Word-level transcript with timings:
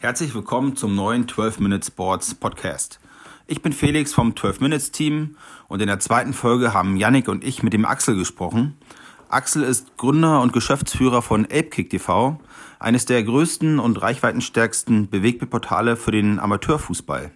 Herzlich 0.00 0.32
willkommen 0.32 0.76
zum 0.76 0.94
neuen 0.94 1.26
12 1.26 1.58
Minute 1.58 1.84
Sports 1.84 2.32
Podcast. 2.32 3.00
Ich 3.48 3.62
bin 3.62 3.72
Felix 3.72 4.14
vom 4.14 4.36
12 4.36 4.60
Minutes 4.60 4.92
Team 4.92 5.34
und 5.66 5.82
in 5.82 5.88
der 5.88 5.98
zweiten 5.98 6.34
Folge 6.34 6.72
haben 6.72 6.96
Yannick 6.96 7.26
und 7.26 7.42
ich 7.42 7.64
mit 7.64 7.72
dem 7.72 7.84
Axel 7.84 8.14
gesprochen. 8.14 8.76
Axel 9.28 9.64
ist 9.64 9.96
Gründer 9.96 10.40
und 10.40 10.52
Geschäftsführer 10.52 11.20
von 11.20 11.46
ApeKick 11.46 11.90
TV, 11.90 12.38
eines 12.78 13.06
der 13.06 13.24
größten 13.24 13.80
und 13.80 14.00
reichweitenstärksten 14.00 15.10
Bewegbildportale 15.10 15.96
für 15.96 16.12
den 16.12 16.38
Amateurfußball. 16.38 17.32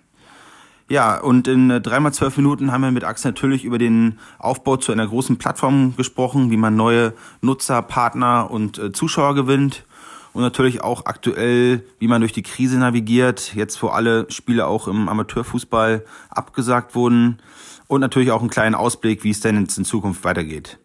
Ja, 0.89 1.19
und 1.19 1.49
in 1.49 1.73
3x12 1.73 2.37
Minuten 2.37 2.71
haben 2.71 2.83
wir 2.83 2.93
mit 2.93 3.03
Axel 3.03 3.33
natürlich 3.33 3.65
über 3.65 3.79
den 3.79 4.21
Aufbau 4.39 4.77
zu 4.77 4.93
einer 4.93 5.09
großen 5.09 5.37
Plattform 5.37 5.97
gesprochen, 5.97 6.53
wie 6.53 6.57
man 6.57 6.77
neue 6.77 7.13
Nutzer, 7.41 7.83
Partner 7.83 8.53
und 8.53 8.79
äh, 8.79 8.93
Zuschauer 8.93 9.35
gewinnt 9.35 9.85
und 10.33 10.43
natürlich 10.43 10.83
auch 10.83 11.07
aktuell, 11.07 11.85
wie 11.99 12.09
man 12.09 12.21
durch 12.21 12.33
die 12.33 12.43
Krise 12.43 12.79
navigiert, 12.79 13.55
jetzt 13.55 13.83
wo 13.83 13.89
alle 13.89 14.31
Spiele 14.31 14.67
auch 14.67 14.89
im 14.89 15.09
Amateurfußball 15.09 16.05
abgesagt 16.31 16.95
wurden 16.95 17.43
und 17.87 18.01
natürlich 18.01 18.31
auch 18.31 18.41
einen 18.41 18.51
kleinen 18.51 18.75
Ausblick, 18.75 19.25
wie 19.25 19.31
es 19.31 19.41
denn 19.41 19.61
jetzt 19.61 19.77
in 19.77 19.85
Zukunft 19.85 20.25
weitergeht. 20.25 20.79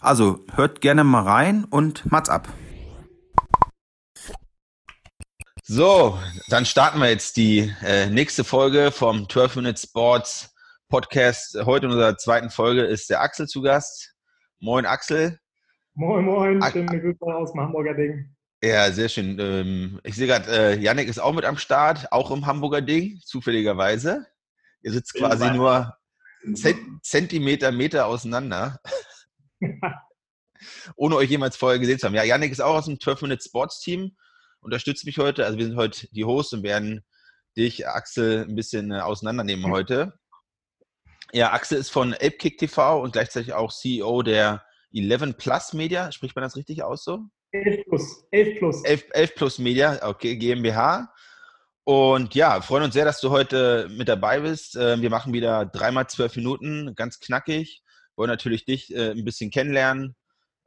Also 0.00 0.40
hört 0.54 0.80
gerne 0.80 1.04
mal 1.04 1.22
rein 1.22 1.64
und 1.64 2.10
Mats 2.10 2.28
ab. 2.28 2.48
So, 5.62 6.18
dann 6.48 6.64
starten 6.64 6.98
wir 6.98 7.10
jetzt 7.10 7.36
die 7.36 7.72
äh, 7.84 8.06
nächste 8.10 8.42
Folge 8.42 8.90
vom 8.90 9.28
12 9.28 9.56
Minute 9.56 9.80
Sports 9.80 10.52
Podcast. 10.88 11.56
Heute 11.64 11.86
in 11.86 11.92
unserer 11.92 12.16
zweiten 12.16 12.50
Folge 12.50 12.82
ist 12.82 13.08
der 13.08 13.20
Axel 13.20 13.46
zu 13.46 13.62
Gast. 13.62 14.16
Moin 14.58 14.84
Axel. 14.84 15.38
Moin, 15.94 16.24
moin. 16.24 16.60
Schöne 16.72 17.00
Grüße 17.00 17.24
aus 17.24 17.52
dem 17.52 17.60
Hamburger 17.60 17.94
Ding. 17.94 18.34
Ja, 18.62 18.92
sehr 18.92 19.08
schön. 19.08 19.38
Ähm, 19.38 20.00
ich 20.04 20.16
sehe 20.16 20.26
gerade, 20.26 20.50
äh, 20.50 20.78
Yannick 20.78 21.08
ist 21.08 21.18
auch 21.18 21.32
mit 21.32 21.44
am 21.44 21.56
Start, 21.56 22.12
auch 22.12 22.30
im 22.30 22.46
Hamburger 22.46 22.82
Ding, 22.82 23.18
zufälligerweise. 23.24 24.26
Ihr 24.82 24.92
sitzt 24.92 25.14
quasi 25.14 25.50
nur 25.50 25.96
Zentimeter, 27.02 27.72
Meter 27.72 28.06
auseinander. 28.06 28.80
Ohne 30.96 31.16
euch 31.16 31.30
jemals 31.30 31.56
vorher 31.56 31.78
gesehen 31.78 31.98
zu 31.98 32.06
haben. 32.06 32.14
Ja, 32.14 32.24
Yannick 32.24 32.52
ist 32.52 32.60
auch 32.60 32.74
aus 32.74 32.84
dem 32.84 33.00
12 33.00 33.22
Minute 33.22 33.42
Sports 33.42 33.80
Team 33.80 34.14
unterstützt 34.60 35.04
mich 35.04 35.18
heute. 35.18 35.44
Also 35.44 35.58
wir 35.58 35.66
sind 35.66 35.76
heute 35.76 36.08
die 36.12 36.24
Hosts 36.24 36.52
und 36.52 36.62
werden 36.62 37.04
dich, 37.56 37.88
Axel, 37.88 38.46
ein 38.48 38.54
bisschen 38.54 38.90
äh, 38.90 39.00
auseinandernehmen 39.00 39.66
mhm. 39.66 39.72
heute. 39.72 40.18
Ja, 41.32 41.52
Axel 41.52 41.78
ist 41.78 41.90
von 41.90 42.14
ApeKick 42.14 42.58
TV 42.58 43.00
und 43.00 43.12
gleichzeitig 43.12 43.52
auch 43.52 43.72
CEO 43.72 44.22
der 44.22 44.64
11 44.92 45.36
Plus 45.36 45.72
Media. 45.72 46.10
Spricht 46.12 46.34
man 46.34 46.42
das 46.42 46.56
richtig 46.56 46.82
aus 46.82 47.04
so? 47.04 47.20
11 47.52 47.84
Plus. 47.86 48.24
11 48.30 48.58
Plus. 48.58 48.84
11, 48.84 49.04
11 49.12 49.34
Plus 49.34 49.58
Media, 49.58 49.98
okay, 50.02 50.36
GmbH. 50.36 51.12
Und 51.84 52.34
ja, 52.34 52.60
freuen 52.60 52.84
uns 52.84 52.94
sehr, 52.94 53.04
dass 53.04 53.20
du 53.20 53.30
heute 53.30 53.88
mit 53.90 54.08
dabei 54.08 54.40
bist. 54.40 54.76
Ähm, 54.76 55.02
wir 55.02 55.10
machen 55.10 55.32
wieder 55.32 55.66
dreimal 55.66 56.06
zwölf 56.08 56.36
Minuten, 56.36 56.94
ganz 56.94 57.18
knackig. 57.18 57.82
Wollen 58.16 58.30
natürlich 58.30 58.64
dich 58.64 58.94
äh, 58.94 59.10
ein 59.10 59.24
bisschen 59.24 59.50
kennenlernen. 59.50 60.14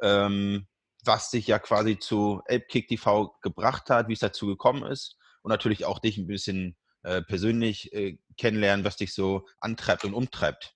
Ähm, 0.01 0.67
was 1.05 1.29
dich 1.29 1.47
ja 1.47 1.59
quasi 1.59 1.99
zu 1.99 2.41
ApeKick 2.47 2.87
TV 2.87 3.35
gebracht 3.41 3.89
hat, 3.89 4.07
wie 4.07 4.13
es 4.13 4.19
dazu 4.19 4.47
gekommen 4.47 4.83
ist 4.83 5.17
und 5.41 5.49
natürlich 5.49 5.85
auch 5.85 5.99
dich 5.99 6.17
ein 6.17 6.27
bisschen 6.27 6.77
äh, 7.03 7.21
persönlich 7.21 7.93
äh, 7.93 8.17
kennenlernen, 8.37 8.85
was 8.85 8.97
dich 8.97 9.13
so 9.13 9.45
antreibt 9.59 10.05
und 10.05 10.13
umtreibt. 10.13 10.73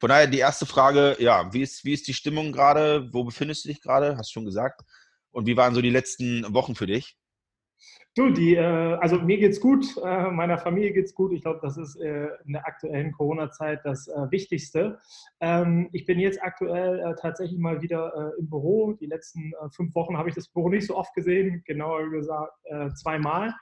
Von 0.00 0.08
daher 0.08 0.26
die 0.26 0.38
erste 0.38 0.66
Frage, 0.66 1.16
ja, 1.18 1.52
wie 1.52 1.62
ist, 1.62 1.84
wie 1.84 1.92
ist 1.92 2.06
die 2.06 2.14
Stimmung 2.14 2.52
gerade? 2.52 3.08
Wo 3.12 3.24
befindest 3.24 3.64
du 3.64 3.68
dich 3.68 3.80
gerade? 3.80 4.16
Hast 4.16 4.30
du 4.30 4.34
schon 4.34 4.44
gesagt. 4.44 4.82
Und 5.34 5.46
wie 5.46 5.56
waren 5.56 5.74
so 5.74 5.82
die 5.82 5.90
letzten 5.90 6.54
Wochen 6.54 6.74
für 6.74 6.86
dich? 6.86 7.16
Du, 8.14 8.30
die, 8.30 8.54
äh, 8.54 8.94
also 9.00 9.18
mir 9.18 9.38
geht's 9.38 9.60
gut, 9.60 9.84
äh, 9.96 10.30
meiner 10.30 10.56
Familie 10.56 10.92
geht's 10.92 11.12
gut. 11.12 11.32
Ich 11.32 11.42
glaube, 11.42 11.58
das 11.60 11.76
ist 11.76 11.96
äh, 11.96 12.28
in 12.46 12.52
der 12.52 12.64
aktuellen 12.64 13.10
Corona-Zeit 13.10 13.80
das 13.82 14.06
Wichtigste. 14.30 15.00
Ähm, 15.40 15.88
ich 15.92 16.06
bin 16.06 16.20
jetzt 16.20 16.40
aktuell 16.40 17.16
tatsächlich 17.20 17.58
mal 17.58 17.82
wieder 17.82 18.32
im 18.38 18.48
Büro. 18.48 18.92
Die 18.92 19.06
letzten 19.06 19.52
fünf 19.72 19.94
Wochen 19.96 20.16
habe 20.16 20.28
ich 20.28 20.36
das 20.36 20.48
Büro 20.48 20.68
nicht 20.68 20.86
so 20.86 20.96
oft 20.96 21.12
gesehen, 21.14 21.64
genauer 21.66 22.08
gesagt 22.10 22.52
zweimal. 22.94 23.52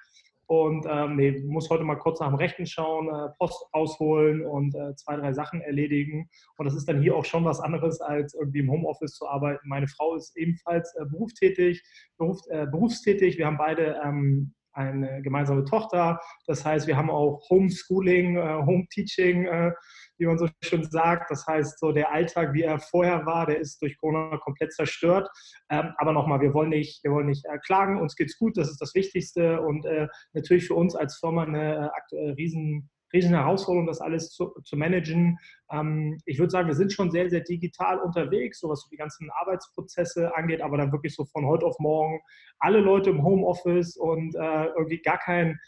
Und 0.53 0.85
ähm, 0.87 1.17
nee, 1.17 1.43
muss 1.47 1.71
heute 1.71 1.83
mal 1.83 1.95
kurz 1.95 2.21
nach 2.21 2.29
dem 2.29 2.37
Rechten 2.37 2.67
schauen, 2.67 3.09
äh, 3.09 3.31
Post 3.39 3.65
ausholen 3.73 4.45
und 4.45 4.75
äh, 4.75 4.95
zwei, 4.97 5.17
drei 5.17 5.33
Sachen 5.33 5.63
erledigen. 5.63 6.29
Und 6.59 6.67
das 6.67 6.75
ist 6.75 6.87
dann 6.87 7.01
hier 7.01 7.17
auch 7.17 7.25
schon 7.25 7.47
was 7.47 7.59
anderes, 7.59 8.03
als 8.03 8.35
irgendwie 8.35 8.59
im 8.59 8.71
Homeoffice 8.71 9.15
zu 9.15 9.27
arbeiten. 9.27 9.67
Meine 9.67 9.89
Frau 9.89 10.15
ist 10.15 10.37
ebenfalls 10.37 10.95
äh, 10.97 11.07
berufstätig, 11.07 11.83
beruf, 12.19 12.39
äh, 12.51 12.67
berufstätig. 12.67 13.39
Wir 13.39 13.47
haben 13.47 13.57
beide 13.57 13.99
ähm, 14.05 14.53
eine 14.73 15.23
gemeinsame 15.23 15.65
Tochter. 15.65 16.21
Das 16.47 16.65
heißt, 16.65 16.87
wir 16.87 16.97
haben 16.97 17.11
auch 17.11 17.41
Homeschooling, 17.51 18.37
äh, 18.37 18.63
Home-Teaching, 18.65 19.47
äh, 19.47 19.73
wie 20.19 20.27
man 20.27 20.39
so 20.39 20.49
schön 20.63 20.85
sagt. 20.85 21.31
Das 21.31 21.47
heißt, 21.47 21.79
so 21.79 21.93
der 21.93 22.13
Alltag, 22.13 22.55
wie 22.55 22.63
er 22.63 22.79
vorher 22.79 23.27
war, 23.27 23.47
der 23.47 23.59
ist 23.59 23.81
durch 23.83 23.97
Corona 23.99 24.39
komplett 24.39 24.73
zerstört. 24.73 25.29
Ähm, 25.71 25.93
aber 25.99 26.13
nochmal, 26.13 26.41
wir 26.41 26.55
wollen 26.55 26.71
nicht, 26.71 27.03
wir 27.05 27.13
wollen 27.13 27.27
nicht 27.27 27.45
äh, 27.47 27.59
klagen. 27.59 28.01
Uns 28.01 28.17
geht's 28.17 28.39
gut, 28.39 28.57
das 28.57 28.71
ist 28.71 28.81
das 28.81 28.95
Wichtigste. 28.95 29.61
Und 29.61 29.85
äh, 29.85 30.09
natürlich 30.33 30.67
für 30.67 30.75
uns 30.75 30.95
als 30.95 31.19
Firma 31.19 31.45
eine 31.45 31.91
äh, 32.13 32.31
riesen 32.31 32.91
riesen 33.13 33.35
Herausforderung, 33.35 33.87
das 33.87 34.01
alles 34.01 34.31
zu, 34.31 34.55
zu 34.65 34.77
managen. 34.77 35.39
Ähm, 35.71 36.19
ich 36.27 36.39
würde 36.39 36.51
sagen, 36.51 36.69
wir 36.69 36.75
sind 36.75 36.93
schon 36.93 37.11
sehr, 37.11 37.29
sehr 37.31 37.41
digital 37.41 37.99
unterwegs, 37.99 38.61
so 38.61 38.69
was 38.69 38.89
die 38.91 38.97
ganzen 38.97 39.31
Arbeitsprozesse 39.31 40.35
angeht, 40.37 40.63
aber 40.63 40.79
dann 40.79 40.93
wirklich 40.93 41.15
so 41.15 41.25
von 41.25 41.47
heute 41.47 41.67
auf 41.67 41.79
morgen 41.79 42.21
alle 42.59 42.81
Leute 42.81 43.11
im 43.11 43.23
Homeoffice 43.23 43.97
und 43.97 44.35
äh, 44.35 44.67
irgendwie 44.77 45.01
gar 45.03 45.19
kein 45.19 45.59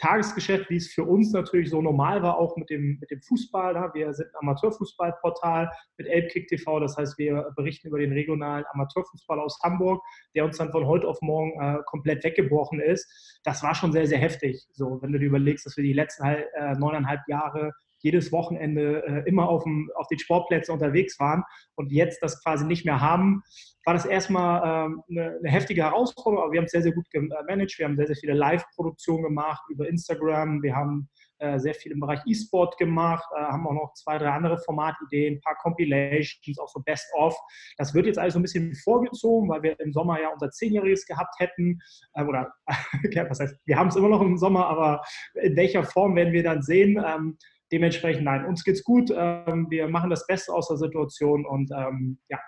Tagesgeschäft, 0.00 0.70
wie 0.70 0.76
es 0.76 0.92
für 0.92 1.04
uns 1.04 1.32
natürlich 1.32 1.70
so 1.70 1.82
normal 1.82 2.22
war, 2.22 2.38
auch 2.38 2.56
mit 2.56 2.70
dem, 2.70 2.98
mit 3.00 3.10
dem 3.10 3.20
Fußball. 3.22 3.74
Da. 3.74 3.92
Wir 3.94 4.12
sind 4.14 4.28
ein 4.28 4.40
Amateurfußballportal 4.40 5.70
mit 5.98 6.06
Elbkick 6.08 6.48
TV, 6.48 6.80
das 6.80 6.96
heißt, 6.96 7.18
wir 7.18 7.52
berichten 7.54 7.88
über 7.88 7.98
den 7.98 8.12
regionalen 8.12 8.64
Amateurfußball 8.72 9.38
aus 9.38 9.58
Hamburg, 9.62 10.02
der 10.34 10.44
uns 10.46 10.56
dann 10.56 10.72
von 10.72 10.86
heute 10.86 11.06
auf 11.06 11.20
morgen 11.20 11.52
äh, 11.60 11.78
komplett 11.86 12.24
weggebrochen 12.24 12.80
ist. 12.80 13.40
Das 13.44 13.62
war 13.62 13.74
schon 13.74 13.92
sehr, 13.92 14.06
sehr 14.06 14.18
heftig. 14.18 14.66
So, 14.72 14.98
wenn 15.02 15.12
du 15.12 15.18
dir 15.18 15.26
überlegst, 15.26 15.66
dass 15.66 15.76
wir 15.76 15.84
die 15.84 15.92
letzten 15.92 16.24
äh, 16.24 16.74
neuneinhalb 16.78 17.20
Jahre 17.28 17.72
jedes 18.02 18.32
Wochenende 18.32 19.04
äh, 19.06 19.28
immer 19.28 19.48
auf, 19.48 19.64
dem, 19.64 19.90
auf 19.94 20.06
den 20.08 20.18
Sportplätzen 20.18 20.72
unterwegs 20.72 21.18
waren 21.20 21.44
und 21.74 21.92
jetzt 21.92 22.22
das 22.22 22.42
quasi 22.42 22.64
nicht 22.66 22.84
mehr 22.84 23.00
haben, 23.00 23.42
war 23.84 23.94
das 23.94 24.04
erstmal 24.04 24.86
ähm, 24.86 25.02
eine, 25.10 25.38
eine, 25.38 25.50
heftige 25.50 25.82
Herausforderung, 25.82 26.44
aber 26.44 26.52
wir 26.52 26.58
haben 26.58 26.66
es 26.66 26.72
sehr, 26.72 26.82
sehr 26.82 26.92
gut 26.92 27.08
gemanagt. 27.10 27.78
Wir 27.78 27.86
haben 27.86 27.96
sehr, 27.96 28.06
sehr 28.06 28.16
viele 28.16 28.34
Live-Produktionen 28.34 29.24
gemacht 29.24 29.62
über 29.70 29.88
Instagram. 29.88 30.62
Wir 30.62 30.76
haben 30.76 31.08
äh, 31.40 31.58
sehr 31.58 31.74
viel 31.74 31.92
im 31.92 32.00
Bereich 32.00 32.20
E-Sport 32.26 32.76
gemacht, 32.76 33.24
äh, 33.34 33.40
haben 33.40 33.66
auch 33.66 33.72
noch 33.72 33.94
zwei, 33.94 34.18
drei 34.18 34.28
andere 34.28 34.58
Formatideen, 34.58 35.36
ein 35.36 35.40
paar 35.40 35.56
Compilations, 35.56 36.58
auch 36.58 36.68
so 36.68 36.80
Best-of. 36.80 37.34
Das 37.78 37.94
wird 37.94 38.06
jetzt 38.06 38.18
alles 38.18 38.34
so 38.34 38.38
ein 38.38 38.42
bisschen 38.42 38.74
vorgezogen, 38.74 39.48
weil 39.48 39.62
wir 39.62 39.80
im 39.80 39.92
Sommer 39.92 40.20
ja 40.20 40.28
unser 40.28 40.50
Zehnjähriges 40.50 41.06
gehabt 41.06 41.34
hätten. 41.38 41.80
Äh, 42.12 42.24
oder, 42.24 42.52
was 43.28 43.40
heißt, 43.40 43.56
wir 43.64 43.76
haben 43.76 43.88
es 43.88 43.96
immer 43.96 44.10
noch 44.10 44.20
im 44.20 44.36
Sommer, 44.36 44.66
aber 44.66 45.02
in 45.34 45.56
welcher 45.56 45.84
Form 45.84 46.14
werden 46.14 46.34
wir 46.34 46.42
dann 46.42 46.62
sehen? 46.62 47.02
Ähm, 47.04 47.38
dementsprechend, 47.72 48.24
nein, 48.24 48.44
uns 48.44 48.64
geht's 48.64 48.84
gut. 48.84 49.10
Ähm, 49.14 49.66
wir 49.70 49.88
machen 49.88 50.10
das 50.10 50.26
Beste 50.26 50.52
aus 50.52 50.68
der 50.68 50.76
Situation 50.76 51.46
und 51.46 51.70
ähm, 51.70 52.18
ja. 52.28 52.38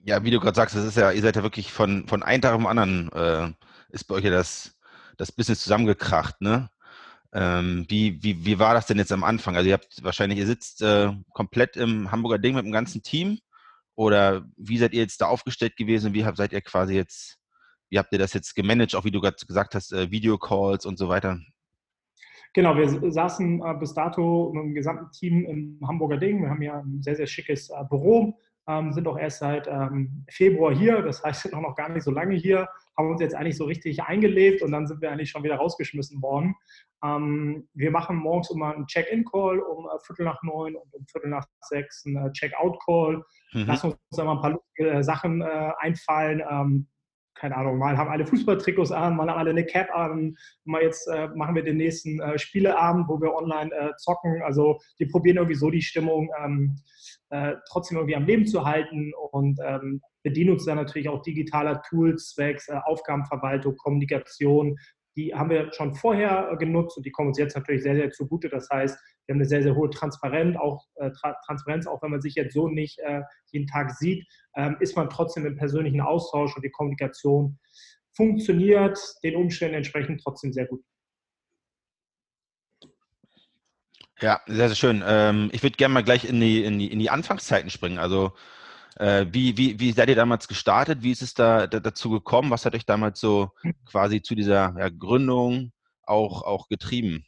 Ja, 0.00 0.24
wie 0.24 0.30
du 0.30 0.40
gerade 0.40 0.56
sagst, 0.56 0.76
das 0.76 0.84
ist 0.84 0.96
ja, 0.96 1.10
ihr 1.10 1.22
seid 1.22 1.36
ja 1.36 1.42
wirklich 1.42 1.72
von, 1.72 2.06
von 2.06 2.22
einem 2.22 2.42
Tag 2.42 2.54
auf 2.54 2.60
den 2.60 2.66
anderen, 2.66 3.12
äh, 3.12 3.52
ist 3.90 4.04
bei 4.04 4.14
euch 4.14 4.24
ja 4.24 4.30
das, 4.30 4.78
das 5.16 5.32
Business 5.32 5.62
zusammengekracht, 5.62 6.40
ne? 6.40 6.70
Ähm, 7.32 7.84
wie, 7.88 8.22
wie, 8.22 8.46
wie 8.46 8.58
war 8.58 8.72
das 8.72 8.86
denn 8.86 8.96
jetzt 8.96 9.12
am 9.12 9.22
Anfang? 9.22 9.54
Also 9.54 9.68
ihr 9.68 9.74
habt 9.74 10.02
wahrscheinlich, 10.02 10.38
ihr 10.38 10.46
sitzt 10.46 10.80
äh, 10.80 11.12
komplett 11.34 11.76
im 11.76 12.10
Hamburger 12.10 12.38
Ding 12.38 12.54
mit 12.54 12.64
dem 12.64 12.72
ganzen 12.72 13.02
Team 13.02 13.38
oder 13.96 14.46
wie 14.56 14.78
seid 14.78 14.94
ihr 14.94 15.02
jetzt 15.02 15.20
da 15.20 15.26
aufgestellt 15.26 15.76
gewesen? 15.76 16.14
Wie 16.14 16.24
habt, 16.24 16.38
seid 16.38 16.52
ihr 16.52 16.62
quasi 16.62 16.94
jetzt, 16.94 17.36
wie 17.90 17.98
habt 17.98 18.12
ihr 18.12 18.18
das 18.18 18.32
jetzt 18.32 18.54
gemanagt, 18.54 18.94
auch 18.94 19.04
wie 19.04 19.10
du 19.10 19.20
gerade 19.20 19.44
gesagt 19.44 19.74
hast, 19.74 19.92
äh, 19.92 20.10
Videocalls 20.10 20.86
und 20.86 20.98
so 20.98 21.08
weiter? 21.08 21.38
Genau, 22.58 22.76
wir 22.76 23.12
saßen 23.12 23.62
äh, 23.62 23.74
bis 23.78 23.94
dato 23.94 24.50
mit 24.52 24.64
dem 24.64 24.74
gesamten 24.74 25.12
Team 25.12 25.44
im 25.44 25.78
Hamburger 25.86 26.16
Ding. 26.16 26.42
Wir 26.42 26.50
haben 26.50 26.60
ja 26.60 26.80
ein 26.80 27.00
sehr, 27.00 27.14
sehr 27.14 27.28
schickes 27.28 27.70
äh, 27.70 27.84
Büro, 27.88 28.36
ähm, 28.66 28.92
sind 28.92 29.06
auch 29.06 29.16
erst 29.16 29.38
seit 29.38 29.68
ähm, 29.68 30.24
Februar 30.28 30.74
hier, 30.74 31.00
das 31.02 31.22
heißt, 31.22 31.42
sind 31.42 31.54
auch 31.54 31.60
noch 31.60 31.76
gar 31.76 31.88
nicht 31.88 32.02
so 32.02 32.10
lange 32.10 32.34
hier, 32.34 32.68
haben 32.96 33.12
uns 33.12 33.20
jetzt 33.20 33.36
eigentlich 33.36 33.56
so 33.56 33.64
richtig 33.64 34.02
eingelebt 34.02 34.60
und 34.62 34.72
dann 34.72 34.88
sind 34.88 35.00
wir 35.00 35.12
eigentlich 35.12 35.30
schon 35.30 35.44
wieder 35.44 35.54
rausgeschmissen 35.54 36.20
worden. 36.20 36.56
Ähm, 37.04 37.68
wir 37.74 37.92
machen 37.92 38.16
morgens 38.16 38.50
immer 38.50 38.74
einen 38.74 38.88
Check-in-Call 38.88 39.60
um 39.60 39.86
äh, 39.86 40.04
Viertel 40.04 40.24
nach 40.24 40.42
neun 40.42 40.74
und 40.74 40.92
um 40.92 41.06
Viertel 41.06 41.30
nach 41.30 41.46
sechs 41.60 42.04
einen 42.06 42.16
äh, 42.16 42.32
Check-out-Call. 42.32 43.22
Mhm. 43.52 43.66
Lassen 43.66 43.92
uns 43.92 43.98
da 44.16 44.24
mal 44.24 44.32
ein 44.32 44.40
paar 44.40 44.58
äh, 44.84 45.04
Sachen 45.04 45.42
äh, 45.42 45.70
einfallen 45.78 46.42
ähm, 46.50 46.88
keine 47.38 47.56
Ahnung, 47.56 47.78
mal 47.78 47.96
haben 47.96 48.10
alle 48.10 48.26
Fußballtrikots 48.26 48.92
an, 48.92 49.16
mal 49.16 49.28
haben 49.28 49.38
alle 49.38 49.50
eine 49.50 49.64
Cap 49.64 49.94
an, 49.94 50.36
mal 50.64 50.82
jetzt 50.82 51.06
äh, 51.06 51.28
machen 51.28 51.54
wir 51.54 51.62
den 51.62 51.76
nächsten 51.76 52.20
äh, 52.20 52.38
Spieleabend, 52.38 53.08
wo 53.08 53.20
wir 53.20 53.34
online 53.34 53.72
äh, 53.72 53.94
zocken. 53.96 54.42
Also 54.42 54.78
wir 54.98 55.08
probieren 55.08 55.36
irgendwie 55.36 55.54
so 55.54 55.70
die 55.70 55.82
Stimmung 55.82 56.30
ähm, 56.42 56.76
äh, 57.30 57.54
trotzdem 57.70 57.98
irgendwie 57.98 58.16
am 58.16 58.26
Leben 58.26 58.46
zu 58.46 58.64
halten 58.64 59.12
und 59.30 59.58
ähm, 59.64 60.00
bedienen 60.22 60.50
uns 60.50 60.64
dann 60.64 60.76
natürlich 60.76 61.08
auch 61.08 61.22
digitaler 61.22 61.82
Tools, 61.82 62.30
zwecks 62.30 62.68
äh, 62.68 62.78
Aufgabenverwaltung, 62.84 63.76
Kommunikation, 63.76 64.76
die 65.18 65.34
haben 65.34 65.50
wir 65.50 65.72
schon 65.72 65.96
vorher 65.96 66.54
genutzt 66.60 66.96
und 66.96 67.04
die 67.04 67.10
kommen 67.10 67.30
uns 67.30 67.38
jetzt 67.38 67.56
natürlich 67.56 67.82
sehr, 67.82 67.96
sehr 67.96 68.12
zugute. 68.12 68.48
Das 68.48 68.70
heißt, 68.70 68.96
wir 69.26 69.34
haben 69.34 69.40
eine 69.40 69.48
sehr, 69.48 69.64
sehr 69.64 69.74
hohe 69.74 69.90
Transparenz, 69.90 70.56
auch, 70.56 70.86
äh, 70.94 71.10
Transparenz, 71.44 71.88
auch 71.88 72.00
wenn 72.02 72.12
man 72.12 72.20
sich 72.20 72.36
jetzt 72.36 72.54
so 72.54 72.68
nicht 72.68 73.00
äh, 73.00 73.22
jeden 73.50 73.66
Tag 73.66 73.90
sieht, 73.90 74.24
ähm, 74.54 74.76
ist 74.78 74.94
man 74.96 75.10
trotzdem 75.10 75.44
im 75.44 75.56
persönlichen 75.56 76.00
Austausch 76.00 76.54
und 76.54 76.64
die 76.64 76.70
Kommunikation 76.70 77.58
funktioniert 78.12 78.96
den 79.24 79.34
Umständen 79.34 79.74
entsprechend 79.74 80.22
trotzdem 80.22 80.52
sehr 80.52 80.66
gut. 80.66 80.84
Ja, 84.20 84.40
sehr, 84.46 84.68
sehr 84.68 84.76
schön. 84.76 85.02
Ähm, 85.04 85.50
ich 85.52 85.64
würde 85.64 85.76
gerne 85.76 85.94
mal 85.94 86.04
gleich 86.04 86.28
in 86.28 86.40
die, 86.40 86.62
in, 86.62 86.78
die, 86.78 86.92
in 86.92 87.00
die 87.00 87.10
Anfangszeiten 87.10 87.70
springen. 87.70 87.98
Also 87.98 88.26
äh, 88.26 88.30
wie, 88.98 89.56
wie, 89.56 89.78
wie 89.78 89.92
seid 89.92 90.08
ihr 90.08 90.16
damals 90.16 90.48
gestartet? 90.48 91.02
Wie 91.02 91.12
ist 91.12 91.22
es 91.22 91.34
da, 91.34 91.66
da, 91.66 91.78
dazu 91.78 92.10
gekommen? 92.10 92.50
Was 92.50 92.66
hat 92.66 92.74
euch 92.74 92.84
damals 92.84 93.20
so 93.20 93.50
quasi 93.86 94.22
zu 94.22 94.34
dieser 94.34 94.74
ja, 94.76 94.88
Gründung 94.88 95.72
auch, 96.02 96.42
auch 96.42 96.68
getrieben? 96.68 97.24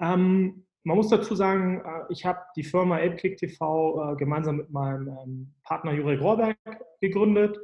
Ähm, 0.00 0.66
man 0.84 0.96
muss 0.96 1.08
dazu 1.08 1.34
sagen, 1.34 1.80
äh, 1.84 2.04
ich 2.10 2.24
habe 2.24 2.40
die 2.56 2.64
Firma 2.64 2.98
Elbklick 2.98 3.36
TV 3.36 4.12
äh, 4.12 4.16
gemeinsam 4.16 4.56
mit 4.56 4.70
meinem 4.70 5.08
ähm, 5.08 5.54
Partner 5.62 5.92
Jurek 5.92 6.20
Rohrberg 6.20 6.56
gegründet. 7.00 7.58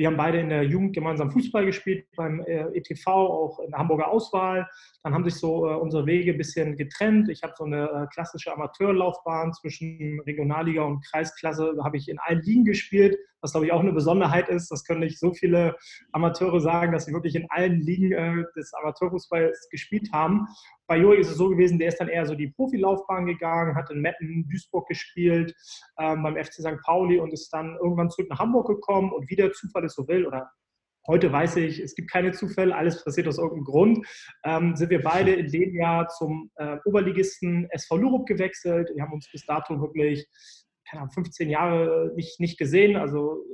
Wir 0.00 0.06
haben 0.06 0.16
beide 0.16 0.40
in 0.40 0.48
der 0.48 0.62
Jugend 0.62 0.94
gemeinsam 0.94 1.30
Fußball 1.30 1.66
gespielt 1.66 2.06
beim 2.16 2.40
äh, 2.46 2.74
ETV, 2.74 3.06
auch 3.06 3.58
in 3.58 3.70
der 3.70 3.80
Hamburger 3.80 4.08
Auswahl. 4.08 4.66
Dann 5.02 5.12
haben 5.12 5.24
sich 5.24 5.34
so 5.34 5.68
äh, 5.68 5.74
unsere 5.74 6.06
Wege 6.06 6.32
ein 6.32 6.38
bisschen 6.38 6.74
getrennt. 6.74 7.28
Ich 7.28 7.42
habe 7.42 7.52
so 7.54 7.64
eine 7.64 7.84
äh, 7.84 8.06
klassische 8.06 8.50
Amateurlaufbahn 8.50 9.52
zwischen 9.52 10.18
Regionalliga 10.20 10.84
und 10.84 11.04
Kreisklasse. 11.04 11.76
Habe 11.84 11.98
ich 11.98 12.08
in 12.08 12.18
allen 12.18 12.40
Ligen 12.40 12.64
gespielt, 12.64 13.18
was 13.40 13.52
glaube 13.52 13.66
ich 13.66 13.72
auch 13.72 13.80
eine 13.80 13.92
Besonderheit 13.92 14.48
ist. 14.48 14.70
Das 14.70 14.84
können 14.84 15.00
nicht 15.00 15.18
so 15.18 15.32
viele 15.32 15.76
Amateure 16.12 16.60
sagen, 16.60 16.92
dass 16.92 17.06
sie 17.06 17.12
wirklich 17.12 17.34
in 17.34 17.46
allen 17.50 17.80
Ligen 17.80 18.12
äh, 18.12 18.44
des 18.56 18.72
Amateurfußballs 18.74 19.68
gespielt 19.70 20.10
haben. 20.12 20.46
Bei 20.86 20.96
Juri 20.96 21.20
ist 21.20 21.30
es 21.30 21.36
so 21.36 21.48
gewesen, 21.48 21.78
der 21.78 21.88
ist 21.88 21.98
dann 21.98 22.08
eher 22.08 22.26
so 22.26 22.34
die 22.34 22.48
Profilaufbahn 22.48 23.26
gegangen, 23.26 23.76
hat 23.76 23.90
in 23.90 24.00
Metten, 24.00 24.48
Duisburg 24.50 24.88
gespielt, 24.88 25.54
ähm, 25.98 26.22
beim 26.22 26.36
FC 26.36 26.54
St. 26.54 26.80
Pauli 26.84 27.18
und 27.18 27.32
ist 27.32 27.50
dann 27.50 27.76
irgendwann 27.80 28.10
zurück 28.10 28.28
nach 28.30 28.38
Hamburg 28.38 28.66
gekommen 28.66 29.12
und 29.12 29.30
wie 29.30 29.36
der 29.36 29.52
Zufall 29.52 29.84
es 29.84 29.94
so 29.94 30.06
will, 30.08 30.26
oder 30.26 30.50
heute 31.06 31.32
weiß 31.32 31.56
ich, 31.56 31.80
es 31.80 31.94
gibt 31.94 32.10
keine 32.10 32.32
Zufälle, 32.32 32.74
alles 32.74 33.02
passiert 33.04 33.26
aus 33.28 33.38
irgendeinem 33.38 33.64
Grund, 33.64 34.06
ähm, 34.44 34.76
sind 34.76 34.90
wir 34.90 35.02
beide 35.02 35.32
in 35.32 35.50
dem 35.50 35.74
Jahr 35.74 36.08
zum 36.08 36.50
äh, 36.56 36.76
Oberligisten 36.84 37.68
SV 37.70 37.96
Lurup 37.96 38.26
gewechselt. 38.26 38.90
Wir 38.94 39.02
haben 39.02 39.12
uns 39.12 39.28
bis 39.30 39.44
dato 39.44 39.80
wirklich 39.80 40.28
keine 40.90 41.02
Ahnung, 41.02 41.12
15 41.12 41.48
Jahre 41.48 42.12
nicht, 42.16 42.40
nicht 42.40 42.58
gesehen, 42.58 42.96
also 42.96 43.44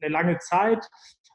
eine 0.00 0.12
lange 0.12 0.38
Zeit. 0.38 0.86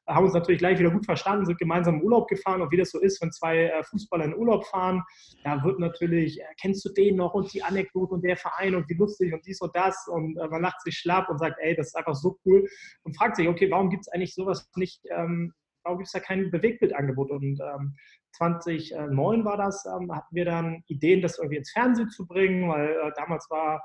Haben 0.07 0.25
uns 0.25 0.35
natürlich 0.35 0.59
gleich 0.59 0.77
wieder 0.77 0.91
gut 0.91 1.05
verstanden, 1.05 1.45
sind 1.45 1.57
gemeinsam 1.57 1.95
im 1.95 2.01
Urlaub 2.03 2.27
gefahren 2.27 2.61
und 2.61 2.71
wie 2.71 2.77
das 2.77 2.91
so 2.91 2.99
ist, 2.99 3.19
wenn 3.23 3.31
zwei 3.31 3.69
äh, 3.69 3.83
Fußballer 3.83 4.25
in 4.25 4.35
Urlaub 4.35 4.63
fahren, 4.67 5.01
da 5.43 5.63
wird 5.63 5.79
natürlich, 5.79 6.39
äh, 6.39 6.43
kennst 6.61 6.85
du 6.85 6.89
den 6.89 7.15
noch 7.15 7.33
und 7.33 7.51
die 7.51 7.63
Anekdote 7.63 8.13
und 8.13 8.23
der 8.23 8.37
Verein 8.37 8.75
und 8.75 8.87
wie 8.87 8.93
lustig 8.93 9.33
und 9.33 9.43
dies 9.47 9.61
und 9.61 9.75
das 9.75 10.07
und 10.07 10.37
äh, 10.37 10.47
man 10.47 10.61
lacht 10.61 10.79
sich 10.81 10.95
schlapp 10.95 11.27
und 11.29 11.39
sagt, 11.39 11.57
ey, 11.59 11.75
das 11.75 11.87
ist 11.87 11.95
einfach 11.95 12.13
so 12.13 12.37
cool 12.45 12.67
und 13.01 13.17
fragt 13.17 13.37
sich, 13.37 13.47
okay, 13.47 13.71
warum 13.71 13.89
gibt 13.89 14.01
es 14.01 14.07
eigentlich 14.09 14.35
sowas 14.35 14.69
nicht, 14.75 15.01
ähm, 15.09 15.51
warum 15.83 15.97
gibt 15.97 16.07
es 16.07 16.13
da 16.13 16.19
kein 16.19 16.51
Bewegtbildangebot 16.51 17.31
und 17.31 17.59
ähm, 17.59 17.95
2009 18.37 19.43
war 19.43 19.57
das, 19.57 19.85
ähm, 19.87 20.13
hatten 20.13 20.35
wir 20.35 20.45
dann 20.45 20.83
Ideen, 20.85 21.23
das 21.23 21.39
irgendwie 21.39 21.57
ins 21.57 21.71
Fernsehen 21.71 22.09
zu 22.09 22.27
bringen, 22.27 22.69
weil 22.69 23.11
damals 23.15 23.49
war 23.49 23.81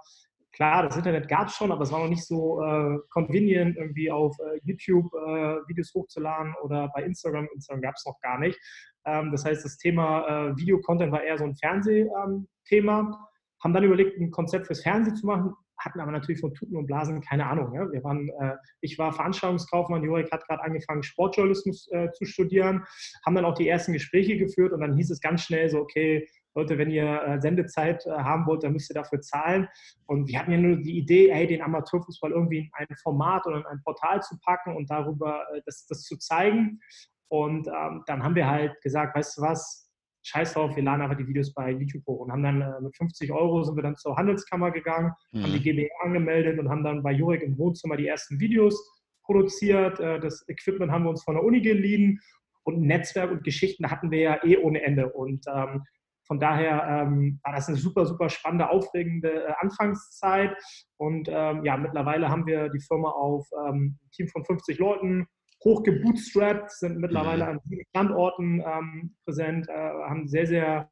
klar, 0.53 0.83
das 0.83 0.97
Internet 0.97 1.29
gab 1.29 1.49
es 1.49 1.55
schon, 1.55 1.73
aber 1.73 1.83
es 1.83 1.93
war 1.93 2.01
noch 2.01 2.09
nicht 2.09 2.27
so 2.27 2.63
äh, 2.63 2.99
convenient, 3.11 3.77
irgendwie 3.77 4.11
auf 4.11 4.37
äh, 4.39 4.61
YouTube 4.65 5.13
äh, 5.15 5.59
Videos 5.69 5.93
hochzuladen 5.95 6.55
oder 6.63 6.91
bei 6.95 7.03
Instagram. 7.03 7.49
Instagram 7.55 7.83
gab 7.83 7.95
es 7.97 8.07
noch 8.07 8.19
gar 8.21 8.39
nicht. 8.39 8.59
Ähm, 9.05 9.31
das 9.31 9.45
heißt, 9.45 9.65
das 9.65 9.79
Thema 9.79 10.27
äh, 10.27 10.57
Videocontent 10.57 11.13
war 11.13 11.23
eher 11.23 11.39
so 11.39 11.45
ein 11.45 11.57
Fernsehthema. 11.57 13.01
Ähm, 13.01 13.17
haben 13.63 13.75
dann 13.75 13.85
überlegt, 13.85 14.19
ein 14.19 14.31
Konzept 14.31 14.67
fürs 14.67 14.83
Fernsehen 14.83 15.17
zu 15.17 15.27
machen, 15.27 15.55
hatten 15.79 16.01
aber 16.01 16.13
natürlich 16.13 16.41
von 16.41 16.55
Tuten 16.55 16.77
und 16.77 16.87
Blasen 16.87 17.21
keine 17.21 17.47
Ahnung. 17.47 17.73
Ja? 17.75 17.91
Wir 17.91 18.03
waren, 18.05 18.29
äh, 18.41 18.57
ich 18.81 18.99
war 18.99 19.13
Veranstaltungskaufmann, 19.13 20.03
Jurek 20.03 20.31
hat 20.31 20.47
gerade 20.47 20.63
angefangen, 20.63 21.03
Sportjournalismus 21.03 21.89
äh, 21.91 22.11
zu 22.13 22.25
studieren, 22.25 22.85
haben 23.25 23.35
dann 23.35 23.45
auch 23.45 23.55
die 23.55 23.69
ersten 23.69 23.93
Gespräche 23.93 24.37
geführt 24.37 24.73
und 24.73 24.81
dann 24.81 24.97
hieß 24.97 25.11
es 25.11 25.21
ganz 25.21 25.43
schnell 25.43 25.69
so, 25.69 25.79
okay, 25.79 26.27
Leute, 26.61 26.79
wenn 26.79 26.91
ihr 26.91 27.23
äh, 27.23 27.41
Sendezeit 27.41 28.05
äh, 28.07 28.11
haben 28.11 28.47
wollt, 28.47 28.63
dann 28.63 28.73
müsst 28.73 28.91
ihr 28.91 28.95
dafür 28.95 29.21
zahlen. 29.21 29.69
Und 30.07 30.29
wir 30.29 30.39
hatten 30.39 30.53
ja 30.53 30.59
nur 30.59 30.77
die 30.77 30.99
Idee, 30.99 31.33
hey, 31.33 31.47
den 31.47 31.63
Amateurfußball 31.63 32.31
irgendwie 32.31 32.59
in 32.59 32.71
ein 32.75 32.87
Format 33.03 33.47
oder 33.47 33.59
in 33.59 33.67
ein 33.67 33.83
Portal 33.85 34.23
zu 34.23 34.39
packen 34.45 34.77
und 34.77 34.91
darüber 34.91 35.45
äh, 35.55 35.61
das, 35.65 35.87
das 35.87 36.03
zu 36.03 36.19
zeigen. 36.19 36.81
Und 37.29 37.69
ähm, 37.69 38.03
dann 38.07 38.23
haben 38.23 38.35
wir 38.35 38.49
halt 38.49 38.81
gesagt, 38.83 39.17
weißt 39.17 39.39
du 39.39 39.43
was, 39.43 39.91
scheiß 40.23 40.53
drauf, 40.53 40.77
wir 40.77 40.83
laden 40.83 41.03
einfach 41.03 41.17
die 41.17 41.27
Videos 41.27 41.55
bei 41.55 41.71
YouTube 41.71 42.05
hoch 42.07 42.21
und 42.21 42.33
haben 42.33 42.43
dann 42.43 42.61
äh, 42.61 42.81
mit 42.83 42.97
50 42.97 43.33
Euro 43.33 43.63
sind 43.63 43.77
wir 43.77 43.83
dann 43.83 43.97
zur 43.97 44.17
Handelskammer 44.17 44.71
gegangen, 44.71 45.13
mhm. 45.33 45.45
haben 45.45 45.53
die 45.53 45.63
GBR 45.63 45.89
angemeldet 46.05 46.59
und 46.59 46.69
haben 46.69 46.85
dann 46.85 47.03
bei 47.03 47.13
Jurek 47.13 47.43
im 47.43 47.57
Wohnzimmer 47.57 47.97
die 47.97 48.07
ersten 48.07 48.39
Videos 48.39 48.77
produziert. 49.25 49.99
Äh, 50.01 50.21
das 50.21 50.45
Equipment 50.49 50.93
haben 50.93 51.05
wir 51.05 51.11
uns 51.11 51.23
von 51.23 51.37
der 51.37 51.45
Uni 51.45 51.61
geliehen 51.61 52.21
und 52.65 52.83
Netzwerk 52.83 53.31
und 53.31 53.45
Geschichten 53.45 53.91
hatten 53.91 54.11
wir 54.11 54.21
ja 54.21 54.45
eh 54.45 54.59
ohne 54.59 54.83
Ende. 54.83 55.11
Und 55.13 55.47
ähm, 55.49 55.85
von 56.31 56.39
daher 56.39 56.87
ähm, 56.87 57.41
war 57.43 57.55
das 57.55 57.67
eine 57.67 57.77
super, 57.77 58.07
super 58.07 58.29
spannende, 58.29 58.71
aufregende 58.71 59.49
äh, 59.49 59.53
Anfangszeit. 59.59 60.57
Und 60.97 61.29
ähm, 61.29 61.65
ja, 61.65 61.77
mittlerweile 61.77 62.29
haben 62.29 62.47
wir 62.47 62.69
die 62.69 62.79
Firma 62.79 63.11
auf 63.11 63.49
ähm, 63.67 63.99
ein 64.01 64.11
Team 64.13 64.29
von 64.29 64.45
50 64.45 64.79
Leuten 64.79 65.27
hochgebootstrapped, 65.65 66.71
sind 66.71 66.99
mittlerweile 66.99 67.43
mhm. 67.43 67.51
an 67.51 67.61
sieben 67.65 67.83
Standorten 67.89 68.63
ähm, 68.65 69.17
präsent, 69.25 69.69
äh, 69.69 69.73
haben 69.73 70.29
sehr, 70.29 70.47
sehr 70.47 70.89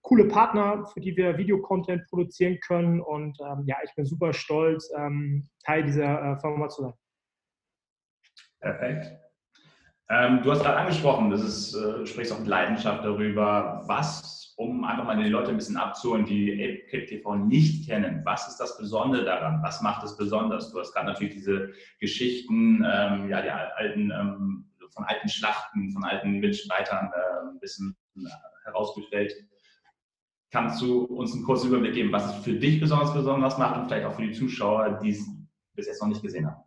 coole 0.00 0.28
Partner, 0.28 0.86
für 0.86 1.00
die 1.02 1.14
wir 1.14 1.36
Videocontent 1.36 2.06
produzieren 2.08 2.58
können. 2.66 3.02
Und 3.02 3.36
ähm, 3.42 3.64
ja, 3.66 3.76
ich 3.84 3.94
bin 3.94 4.06
super 4.06 4.32
stolz, 4.32 4.90
ähm, 4.96 5.46
Teil 5.62 5.82
dieser 5.82 6.22
äh, 6.22 6.40
Firma 6.40 6.70
zu 6.70 6.84
sein. 6.84 6.94
Perfekt. 8.60 9.14
Ähm, 10.08 10.40
du 10.42 10.50
hast 10.50 10.62
gerade 10.62 10.78
angesprochen, 10.78 11.28
das 11.28 11.42
ist, 11.42 11.74
äh, 11.74 11.98
du 11.98 12.06
sprichst 12.06 12.32
auch 12.32 12.38
mit 12.38 12.48
Leidenschaft 12.48 13.04
darüber, 13.04 13.82
was 13.86 14.43
um 14.56 14.84
einfach 14.84 15.04
mal 15.04 15.22
die 15.22 15.28
Leute 15.28 15.50
ein 15.50 15.56
bisschen 15.56 15.76
abzuholen, 15.76 16.24
die 16.24 16.52
ApeKit 16.52 17.08
TV 17.08 17.36
nicht 17.36 17.86
kennen. 17.86 18.22
Was 18.24 18.48
ist 18.48 18.58
das 18.58 18.78
Besondere 18.78 19.24
daran? 19.24 19.62
Was 19.62 19.82
macht 19.82 20.04
es 20.04 20.16
besonders? 20.16 20.70
Du 20.70 20.78
hast 20.78 20.92
gerade 20.92 21.06
natürlich 21.06 21.34
diese 21.34 21.72
Geschichten, 21.98 22.84
ähm, 22.86 23.28
ja, 23.28 23.42
die 23.42 23.50
alten, 23.50 24.10
ähm, 24.10 24.70
von 24.90 25.04
alten 25.04 25.28
Schlachten, 25.28 25.90
von 25.90 26.04
alten 26.04 26.38
Mitstreitern 26.38 27.10
äh, 27.12 27.48
ein 27.50 27.58
bisschen 27.58 27.96
äh, 28.16 28.28
herausgestellt. 28.64 29.34
Kannst 30.52 30.80
du 30.80 31.04
uns 31.04 31.34
einen 31.34 31.44
kurzen 31.44 31.68
Überblick 31.68 31.94
geben, 31.94 32.12
was 32.12 32.36
es 32.36 32.44
für 32.44 32.52
dich 32.52 32.80
besonders 32.80 33.12
besonders 33.12 33.58
macht 33.58 33.76
und 33.76 33.86
vielleicht 33.86 34.06
auch 34.06 34.14
für 34.14 34.22
die 34.22 34.32
Zuschauer, 34.32 35.00
die 35.02 35.10
es 35.10 35.26
bis 35.74 35.88
jetzt 35.88 36.00
noch 36.00 36.08
nicht 36.08 36.22
gesehen 36.22 36.46
haben? 36.46 36.62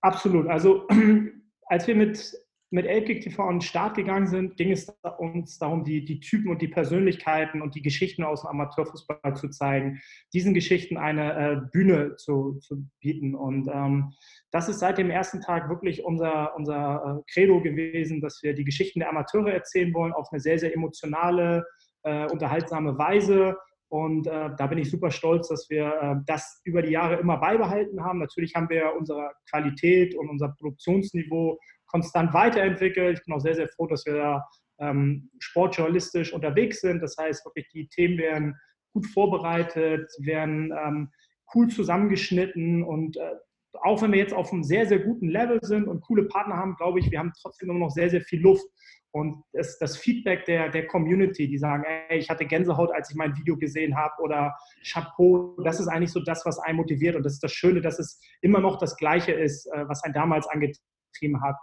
Absolut. 0.00 0.46
Also 0.48 0.88
als 1.66 1.86
wir 1.86 1.96
mit 1.96 2.34
mit 2.74 2.86
Elkick 2.86 3.22
TV 3.22 3.40
an 3.44 3.56
den 3.56 3.60
Start 3.60 3.94
gegangen 3.94 4.26
sind, 4.26 4.56
ging 4.56 4.72
es 4.72 4.92
uns 5.18 5.58
darum, 5.58 5.84
die, 5.84 6.04
die 6.04 6.18
Typen 6.18 6.50
und 6.50 6.60
die 6.60 6.66
Persönlichkeiten 6.66 7.62
und 7.62 7.76
die 7.76 7.82
Geschichten 7.82 8.24
aus 8.24 8.40
dem 8.40 8.48
Amateurfußball 8.48 9.36
zu 9.36 9.48
zeigen, 9.48 10.00
diesen 10.32 10.54
Geschichten 10.54 10.96
eine 10.96 11.34
äh, 11.34 11.56
Bühne 11.70 12.16
zu, 12.16 12.58
zu, 12.58 12.84
bieten. 12.98 13.36
Und 13.36 13.68
ähm, 13.72 14.12
das 14.50 14.68
ist 14.68 14.80
seit 14.80 14.98
dem 14.98 15.08
ersten 15.08 15.40
Tag 15.40 15.68
wirklich 15.68 16.04
unser, 16.04 16.56
unser 16.56 17.20
äh, 17.20 17.32
Credo 17.32 17.62
gewesen, 17.62 18.20
dass 18.20 18.42
wir 18.42 18.54
die 18.54 18.64
Geschichten 18.64 18.98
der 18.98 19.10
Amateure 19.10 19.52
erzählen 19.52 19.94
wollen 19.94 20.12
auf 20.12 20.26
eine 20.32 20.40
sehr, 20.40 20.58
sehr 20.58 20.74
emotionale, 20.74 21.64
äh, 22.02 22.26
unterhaltsame 22.26 22.98
Weise. 22.98 23.56
Und 23.86 24.26
äh, 24.26 24.50
da 24.58 24.66
bin 24.66 24.78
ich 24.78 24.90
super 24.90 25.12
stolz, 25.12 25.46
dass 25.46 25.70
wir 25.70 25.94
äh, 26.02 26.16
das 26.26 26.60
über 26.64 26.82
die 26.82 26.90
Jahre 26.90 27.20
immer 27.20 27.36
beibehalten 27.36 28.02
haben. 28.02 28.18
Natürlich 28.18 28.56
haben 28.56 28.68
wir 28.68 28.92
unsere 28.98 29.30
Qualität 29.48 30.16
und 30.16 30.28
unser 30.28 30.48
Produktionsniveau 30.48 31.56
konstant 31.86 32.32
weiterentwickelt. 32.34 33.18
Ich 33.18 33.24
bin 33.24 33.34
auch 33.34 33.40
sehr, 33.40 33.54
sehr 33.54 33.68
froh, 33.68 33.86
dass 33.86 34.04
wir 34.06 34.14
da 34.14 34.48
ähm, 34.78 35.30
sportjournalistisch 35.38 36.32
unterwegs 36.32 36.80
sind. 36.80 37.02
Das 37.02 37.16
heißt, 37.18 37.44
wirklich 37.44 37.68
die 37.68 37.88
Themen 37.88 38.18
werden 38.18 38.56
gut 38.92 39.06
vorbereitet, 39.06 40.10
werden 40.18 40.72
ähm, 40.72 41.10
cool 41.54 41.68
zusammengeschnitten 41.68 42.82
und 42.82 43.16
äh, 43.16 43.34
auch 43.82 44.02
wenn 44.02 44.12
wir 44.12 44.18
jetzt 44.18 44.32
auf 44.32 44.52
einem 44.52 44.62
sehr, 44.62 44.86
sehr 44.86 45.00
guten 45.00 45.28
Level 45.28 45.58
sind 45.62 45.88
und 45.88 46.00
coole 46.00 46.24
Partner 46.24 46.56
haben, 46.56 46.76
glaube 46.76 47.00
ich, 47.00 47.10
wir 47.10 47.18
haben 47.18 47.32
trotzdem 47.40 47.70
immer 47.70 47.80
noch 47.80 47.90
sehr, 47.90 48.08
sehr 48.08 48.20
viel 48.20 48.40
Luft. 48.40 48.64
Und 49.10 49.44
das, 49.52 49.78
das 49.78 49.96
Feedback 49.96 50.44
der, 50.44 50.70
der 50.70 50.86
Community, 50.86 51.48
die 51.48 51.58
sagen, 51.58 51.84
ey, 52.08 52.18
ich 52.18 52.30
hatte 52.30 52.46
Gänsehaut, 52.46 52.92
als 52.92 53.10
ich 53.10 53.16
mein 53.16 53.36
Video 53.36 53.56
gesehen 53.56 53.96
habe 53.96 54.14
oder 54.22 54.56
Chapeau, 54.84 55.56
das 55.62 55.78
ist 55.78 55.88
eigentlich 55.88 56.10
so 56.10 56.20
das, 56.20 56.44
was 56.44 56.58
einen 56.58 56.78
motiviert. 56.78 57.14
Und 57.14 57.24
das 57.24 57.34
ist 57.34 57.42
das 57.42 57.52
Schöne, 57.52 57.80
dass 57.80 57.98
es 57.98 58.20
immer 58.42 58.60
noch 58.60 58.78
das 58.78 58.96
Gleiche 58.96 59.32
ist, 59.32 59.66
äh, 59.66 59.88
was 59.88 60.02
einen 60.02 60.14
damals 60.14 60.46
angetan 60.48 60.80
getrieben 61.14 61.42
hat. 61.42 61.56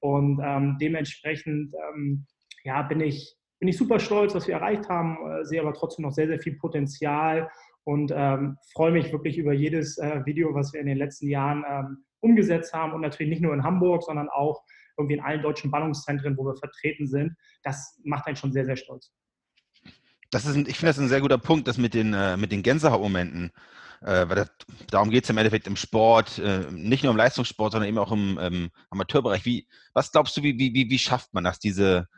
Und 0.00 0.40
ähm, 0.42 0.76
dementsprechend 0.80 1.74
ähm, 1.74 2.26
ja, 2.64 2.82
bin, 2.82 3.00
ich, 3.00 3.36
bin 3.58 3.68
ich 3.68 3.76
super 3.76 3.98
stolz, 3.98 4.34
was 4.34 4.46
wir 4.46 4.54
erreicht 4.54 4.88
haben, 4.88 5.16
äh, 5.30 5.44
sehe 5.44 5.60
aber 5.60 5.74
trotzdem 5.74 6.04
noch 6.04 6.12
sehr, 6.12 6.26
sehr 6.26 6.40
viel 6.40 6.56
Potenzial 6.56 7.50
und 7.84 8.12
ähm, 8.14 8.56
freue 8.72 8.92
mich 8.92 9.12
wirklich 9.12 9.38
über 9.38 9.52
jedes 9.52 9.98
äh, 9.98 10.24
Video, 10.24 10.54
was 10.54 10.72
wir 10.72 10.80
in 10.80 10.86
den 10.86 10.98
letzten 10.98 11.28
Jahren 11.28 11.64
ähm, 11.68 12.04
umgesetzt 12.20 12.72
haben 12.72 12.92
und 12.92 13.00
natürlich 13.00 13.30
nicht 13.30 13.42
nur 13.42 13.54
in 13.54 13.64
Hamburg, 13.64 14.02
sondern 14.02 14.28
auch 14.28 14.62
irgendwie 14.96 15.14
in 15.14 15.24
allen 15.24 15.42
deutschen 15.42 15.70
Ballungszentren, 15.70 16.36
wo 16.36 16.44
wir 16.44 16.56
vertreten 16.56 17.06
sind. 17.06 17.34
Das 17.62 17.98
macht 18.04 18.26
einen 18.26 18.36
schon 18.36 18.52
sehr, 18.52 18.66
sehr 18.66 18.76
stolz. 18.76 19.12
Das 20.30 20.44
ist 20.44 20.54
ein, 20.54 20.66
ich 20.66 20.76
finde 20.76 20.90
das 20.90 20.98
ein 20.98 21.08
sehr 21.08 21.20
guter 21.20 21.38
Punkt, 21.38 21.66
das 21.66 21.78
mit 21.78 21.94
den, 21.94 22.14
äh, 22.14 22.36
mit 22.36 22.52
den 22.52 22.62
Gänsehautmomenten. 22.62 23.50
Äh, 24.02 24.28
weil 24.28 24.36
das, 24.36 24.50
darum 24.90 25.10
geht 25.10 25.24
es 25.24 25.30
im 25.30 25.36
Endeffekt 25.36 25.66
im 25.66 25.76
Sport, 25.76 26.38
äh, 26.38 26.70
nicht 26.70 27.02
nur 27.02 27.12
im 27.12 27.18
Leistungssport, 27.18 27.72
sondern 27.72 27.88
eben 27.88 27.98
auch 27.98 28.12
im 28.12 28.38
ähm, 28.40 28.70
Amateurbereich. 28.88 29.44
Wie, 29.44 29.66
was 29.92 30.10
glaubst 30.10 30.36
du, 30.36 30.42
wie, 30.42 30.58
wie, 30.58 30.74
wie 30.74 30.98
schafft 30.98 31.34
man 31.34 31.44
das, 31.44 31.58
diese, 31.58 32.08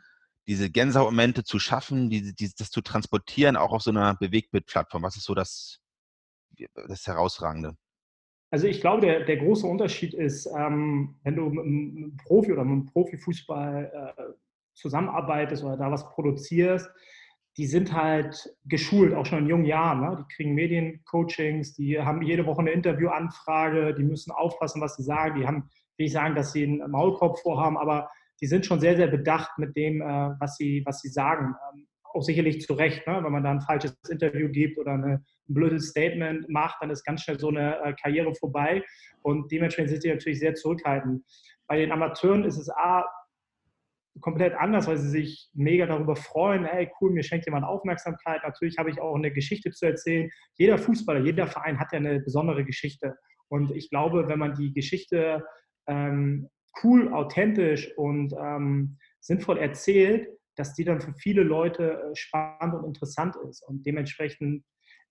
diese 0.47 0.69
Gänsehautmomente 0.69 1.43
zu 1.43 1.59
schaffen, 1.59 2.09
diese, 2.09 2.33
diese, 2.33 2.55
das 2.57 2.69
zu 2.69 2.81
transportieren, 2.81 3.57
auch 3.57 3.73
auf 3.73 3.81
so 3.81 3.91
einer 3.91 4.15
Bewegtbildplattform? 4.15 5.03
Was 5.03 5.17
ist 5.17 5.25
so 5.25 5.35
das, 5.35 5.81
das 6.87 7.05
Herausragende? 7.05 7.75
Also 8.49 8.67
ich 8.67 8.79
glaube, 8.79 9.01
der, 9.01 9.25
der 9.25 9.37
große 9.37 9.65
Unterschied 9.67 10.13
ist, 10.13 10.45
ähm, 10.45 11.15
wenn 11.23 11.35
du 11.35 11.49
mit 11.49 11.65
einem 11.65 12.17
Profi 12.17 12.53
oder 12.53 12.63
mit 12.63 12.71
einem 12.71 12.85
Profifußball 12.85 14.13
äh, 14.15 14.23
zusammenarbeitest 14.75 15.63
oder 15.63 15.75
da 15.75 15.91
was 15.91 16.07
produzierst, 16.11 16.89
die 17.57 17.67
sind 17.67 17.93
halt 17.93 18.55
geschult, 18.65 19.13
auch 19.13 19.25
schon 19.25 19.39
in 19.39 19.47
jungen 19.47 19.65
Jahren. 19.65 20.01
Ne? 20.01 20.17
Die 20.19 20.35
kriegen 20.35 20.55
Mediencoachings, 20.55 21.73
die 21.73 21.99
haben 21.99 22.21
jede 22.21 22.45
Woche 22.45 22.61
eine 22.61 22.71
Interviewanfrage, 22.71 23.93
die 23.93 24.03
müssen 24.03 24.31
aufpassen, 24.31 24.81
was 24.81 24.95
sie 24.95 25.03
sagen. 25.03 25.39
Die 25.39 25.45
haben, 25.45 25.69
will 25.97 26.07
ich 26.07 26.13
sagen, 26.13 26.35
dass 26.35 26.51
sie 26.51 26.63
einen 26.63 26.89
Maulkorb 26.89 27.39
vorhaben, 27.39 27.77
aber 27.77 28.09
die 28.41 28.47
sind 28.47 28.65
schon 28.65 28.79
sehr, 28.79 28.95
sehr 28.95 29.07
bedacht 29.07 29.51
mit 29.57 29.75
dem, 29.75 30.01
äh, 30.01 30.31
was, 30.39 30.57
sie, 30.57 30.81
was 30.85 30.99
sie 30.99 31.09
sagen. 31.09 31.55
Ähm, 31.73 31.87
auch 32.13 32.21
sicherlich 32.21 32.61
zu 32.61 32.73
Recht, 32.73 33.07
ne? 33.07 33.23
wenn 33.23 33.31
man 33.31 33.43
da 33.43 33.51
ein 33.51 33.61
falsches 33.61 33.97
Interview 34.09 34.49
gibt 34.49 34.77
oder 34.77 34.93
eine, 34.93 35.23
ein 35.49 35.53
blödes 35.53 35.89
Statement 35.89 36.47
macht, 36.49 36.77
dann 36.81 36.91
ist 36.91 37.03
ganz 37.03 37.23
schnell 37.23 37.39
so 37.39 37.49
eine 37.49 37.79
äh, 37.81 37.93
Karriere 37.93 38.33
vorbei 38.35 38.83
und 39.21 39.51
dementsprechend 39.51 39.91
sind 39.91 40.01
sie 40.03 40.09
natürlich 40.09 40.39
sehr 40.39 40.53
zurückhaltend. 40.53 41.23
Bei 41.67 41.77
den 41.77 41.91
Amateuren 41.91 42.43
ist 42.43 42.57
es 42.57 42.69
A, 42.69 43.05
komplett 44.21 44.53
anders, 44.53 44.87
weil 44.87 44.97
sie 44.97 45.09
sich 45.09 45.49
mega 45.53 45.85
darüber 45.85 46.15
freuen, 46.15 46.65
hey 46.65 46.89
cool, 47.01 47.11
mir 47.11 47.23
schenkt 47.23 47.45
jemand 47.45 47.65
Aufmerksamkeit. 47.65 48.41
Natürlich 48.43 48.77
habe 48.77 48.89
ich 48.89 49.01
auch 49.01 49.15
eine 49.15 49.31
Geschichte 49.31 49.71
zu 49.71 49.85
erzählen. 49.85 50.29
Jeder 50.55 50.77
Fußballer, 50.77 51.21
jeder 51.21 51.47
Verein 51.47 51.79
hat 51.79 51.91
ja 51.91 51.97
eine 51.97 52.19
besondere 52.19 52.63
Geschichte. 52.63 53.15
Und 53.49 53.71
ich 53.71 53.89
glaube, 53.89 54.27
wenn 54.27 54.39
man 54.39 54.53
die 54.53 54.73
Geschichte 54.73 55.43
ähm, 55.87 56.49
cool, 56.83 57.13
authentisch 57.13 57.91
und 57.97 58.33
ähm, 58.39 58.97
sinnvoll 59.19 59.57
erzählt, 59.57 60.27
dass 60.55 60.73
die 60.73 60.83
dann 60.83 61.01
für 61.01 61.13
viele 61.13 61.43
Leute 61.43 61.93
äh, 61.93 62.15
spannend 62.15 62.75
und 62.75 62.85
interessant 62.85 63.35
ist. 63.49 63.63
Und 63.67 63.85
dementsprechend 63.85 64.63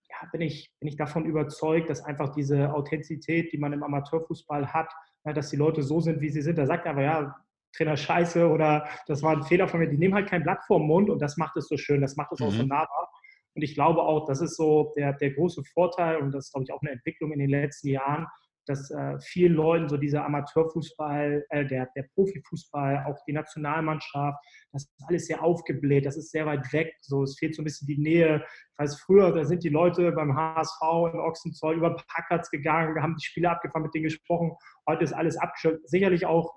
ja, 0.08 0.28
bin, 0.30 0.40
ich, 0.40 0.70
bin 0.78 0.88
ich 0.88 0.96
davon 0.96 1.24
überzeugt, 1.24 1.90
dass 1.90 2.04
einfach 2.04 2.34
diese 2.34 2.72
Authentizität, 2.72 3.52
die 3.52 3.58
man 3.58 3.72
im 3.72 3.82
Amateurfußball 3.82 4.72
hat, 4.72 4.92
ja, 5.24 5.32
dass 5.32 5.50
die 5.50 5.56
Leute 5.56 5.82
so 5.82 6.00
sind, 6.00 6.20
wie 6.20 6.28
sie 6.28 6.42
sind. 6.42 6.58
Da 6.58 6.66
sagt 6.66 6.86
er 6.86 6.92
aber, 6.92 7.02
ja, 7.02 7.36
Trainer 7.72 7.96
scheiße 7.96 8.48
oder 8.48 8.86
das 9.06 9.22
war 9.22 9.36
ein 9.36 9.42
Fehler 9.42 9.68
von 9.68 9.80
mir. 9.80 9.88
Die 9.88 9.98
nehmen 9.98 10.14
halt 10.14 10.28
kein 10.28 10.42
Blatt 10.42 10.64
vorm 10.66 10.86
Mund 10.86 11.10
und 11.10 11.20
das 11.20 11.36
macht 11.36 11.56
es 11.56 11.68
so 11.68 11.76
schön, 11.76 12.00
das 12.00 12.16
macht 12.16 12.32
es 12.32 12.40
mhm. 12.40 12.46
auch 12.46 12.52
so 12.52 12.62
mhm. 12.62 12.68
nahbar. 12.68 13.10
Und 13.54 13.62
ich 13.62 13.74
glaube 13.74 14.02
auch, 14.02 14.26
das 14.26 14.40
ist 14.40 14.56
so 14.56 14.92
der, 14.96 15.12
der 15.12 15.32
große 15.32 15.62
Vorteil 15.74 16.16
und 16.16 16.32
das 16.32 16.46
ist, 16.46 16.52
glaube 16.52 16.64
ich, 16.64 16.72
auch 16.72 16.80
eine 16.80 16.92
Entwicklung 16.92 17.32
in 17.32 17.38
den 17.38 17.50
letzten 17.50 17.88
Jahren, 17.88 18.26
dass 18.66 18.90
äh, 18.90 19.18
vielen 19.20 19.54
Leuten 19.54 19.88
so 19.88 19.96
dieser 19.96 20.24
Amateurfußball, 20.24 21.44
äh, 21.48 21.66
der, 21.66 21.88
der 21.96 22.04
Profifußball, 22.14 23.04
auch 23.06 23.18
die 23.26 23.32
Nationalmannschaft, 23.32 24.38
das 24.72 24.84
ist 24.84 24.92
alles 25.08 25.26
sehr 25.26 25.42
aufgebläht, 25.42 26.06
das 26.06 26.16
ist 26.16 26.30
sehr 26.30 26.46
weit 26.46 26.72
weg, 26.72 26.94
so 27.00 27.24
es 27.24 27.38
fehlt 27.38 27.54
so 27.54 27.62
ein 27.62 27.64
bisschen 27.64 27.88
die 27.88 27.98
Nähe. 27.98 28.44
Ich 28.44 28.78
weiß, 28.78 29.00
früher, 29.00 29.32
da 29.32 29.44
sind 29.44 29.64
die 29.64 29.68
Leute 29.68 30.12
beim 30.12 30.36
HSV 30.36 30.80
in 31.12 31.20
Ochsenzoll 31.20 31.76
über 31.76 31.96
Packerts 31.96 32.50
gegangen, 32.50 33.02
haben 33.02 33.16
die 33.16 33.24
Spiele 33.24 33.50
abgefahren, 33.50 33.82
mit 33.82 33.94
denen 33.94 34.04
gesprochen, 34.04 34.52
heute 34.88 35.04
ist 35.04 35.12
alles 35.12 35.36
abgeschöpft. 35.36 35.88
Sicherlich 35.88 36.24
auch 36.26 36.54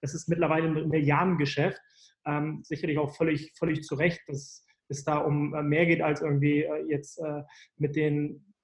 das 0.00 0.14
ist 0.14 0.28
mittlerweile 0.28 0.68
ein 0.68 0.88
Milliardengeschäft. 0.88 1.80
Ähm, 2.26 2.62
sicherlich 2.64 2.98
auch 2.98 3.14
völlig, 3.16 3.52
völlig 3.58 3.82
zu 3.82 3.94
Recht, 3.94 4.20
dass 4.26 4.64
es 4.88 5.04
da 5.04 5.18
um 5.18 5.54
äh, 5.54 5.62
mehr 5.62 5.86
geht, 5.86 6.02
als 6.02 6.22
irgendwie 6.22 6.62
äh, 6.62 6.84
jetzt 6.88 7.18
äh, 7.18 7.42
mit 7.76 7.96
den 7.96 8.54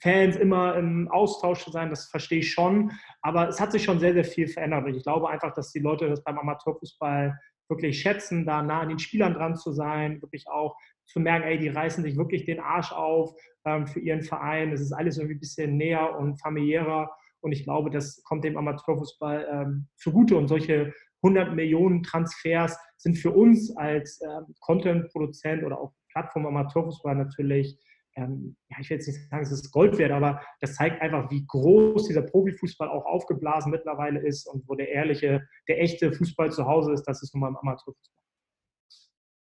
Fans 0.00 0.36
immer 0.36 0.76
im 0.76 1.08
Austausch 1.08 1.62
zu 1.62 1.70
sein, 1.70 1.90
das 1.90 2.08
verstehe 2.08 2.40
ich 2.40 2.52
schon. 2.52 2.90
Aber 3.20 3.48
es 3.48 3.60
hat 3.60 3.70
sich 3.70 3.84
schon 3.84 4.00
sehr, 4.00 4.14
sehr 4.14 4.24
viel 4.24 4.48
verändert. 4.48 4.84
Und 4.84 4.96
ich 4.96 5.04
glaube 5.04 5.30
einfach, 5.30 5.54
dass 5.54 5.70
die 5.70 5.78
Leute 5.78 6.08
das 6.08 6.24
beim 6.24 6.38
Amateurfußball 6.38 7.38
wirklich 7.68 8.00
schätzen, 8.00 8.44
da 8.44 8.62
nah 8.62 8.80
an 8.80 8.88
den 8.88 8.98
Spielern 8.98 9.34
dran 9.34 9.54
zu 9.54 9.70
sein, 9.70 10.20
wirklich 10.20 10.48
auch 10.48 10.76
zu 11.06 11.20
merken, 11.20 11.46
ey, 11.46 11.58
die 11.58 11.68
reißen 11.68 12.02
sich 12.02 12.16
wirklich 12.16 12.44
den 12.44 12.58
Arsch 12.58 12.92
auf 12.92 13.32
ähm, 13.64 13.86
für 13.86 14.00
ihren 14.00 14.22
Verein. 14.22 14.72
Es 14.72 14.80
ist 14.80 14.92
alles 14.92 15.18
irgendwie 15.18 15.36
ein 15.36 15.40
bisschen 15.40 15.76
näher 15.76 16.18
und 16.18 16.40
familiärer. 16.40 17.10
Und 17.42 17.52
ich 17.52 17.64
glaube, 17.64 17.90
das 17.90 18.22
kommt 18.24 18.44
dem 18.44 18.56
Amateurfußball 18.56 19.46
ähm, 19.50 19.88
zugute. 19.96 20.36
Und 20.36 20.48
solche 20.48 20.92
100 21.22 21.54
Millionen 21.54 22.02
Transfers 22.02 22.76
sind 22.96 23.16
für 23.16 23.32
uns 23.32 23.76
als 23.76 24.20
ähm, 24.22 24.54
Content-Produzent 24.60 25.64
oder 25.64 25.80
auch 25.80 25.92
Plattform 26.12 26.46
Amateurfußball 26.46 27.14
natürlich, 27.14 27.78
ähm, 28.16 28.56
ja, 28.68 28.76
ich 28.80 28.90
will 28.90 28.98
jetzt 28.98 29.06
nicht 29.08 29.28
sagen, 29.28 29.42
es 29.42 29.52
ist 29.52 29.72
Gold 29.72 29.98
wert, 29.98 30.12
aber 30.12 30.40
das 30.60 30.74
zeigt 30.74 31.00
einfach, 31.00 31.30
wie 31.30 31.44
groß 31.46 32.06
dieser 32.08 32.22
Profifußball 32.22 32.88
auch 32.88 33.06
aufgeblasen 33.06 33.70
mittlerweile 33.70 34.20
ist 34.20 34.46
und 34.46 34.68
wo 34.68 34.74
der 34.74 34.88
ehrliche, 34.88 35.46
der 35.68 35.80
echte 35.80 36.12
Fußball 36.12 36.50
zu 36.50 36.66
Hause 36.66 36.92
ist, 36.92 37.04
das 37.04 37.22
ist 37.22 37.34
nun 37.34 37.40
mal 37.40 37.48
im 37.48 37.56
Amateurfußball. 37.56 38.22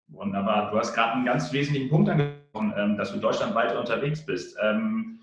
Wunderbar. 0.08 0.70
Du 0.70 0.78
hast 0.78 0.94
gerade 0.94 1.14
einen 1.14 1.26
ganz 1.26 1.52
wesentlichen 1.52 1.90
Punkt 1.90 2.08
angesprochen, 2.08 2.72
ähm, 2.76 2.96
dass 2.96 3.12
du 3.12 3.18
deutschlandweit 3.18 3.76
unterwegs 3.76 4.24
bist. 4.24 4.56
Ähm, 4.62 5.17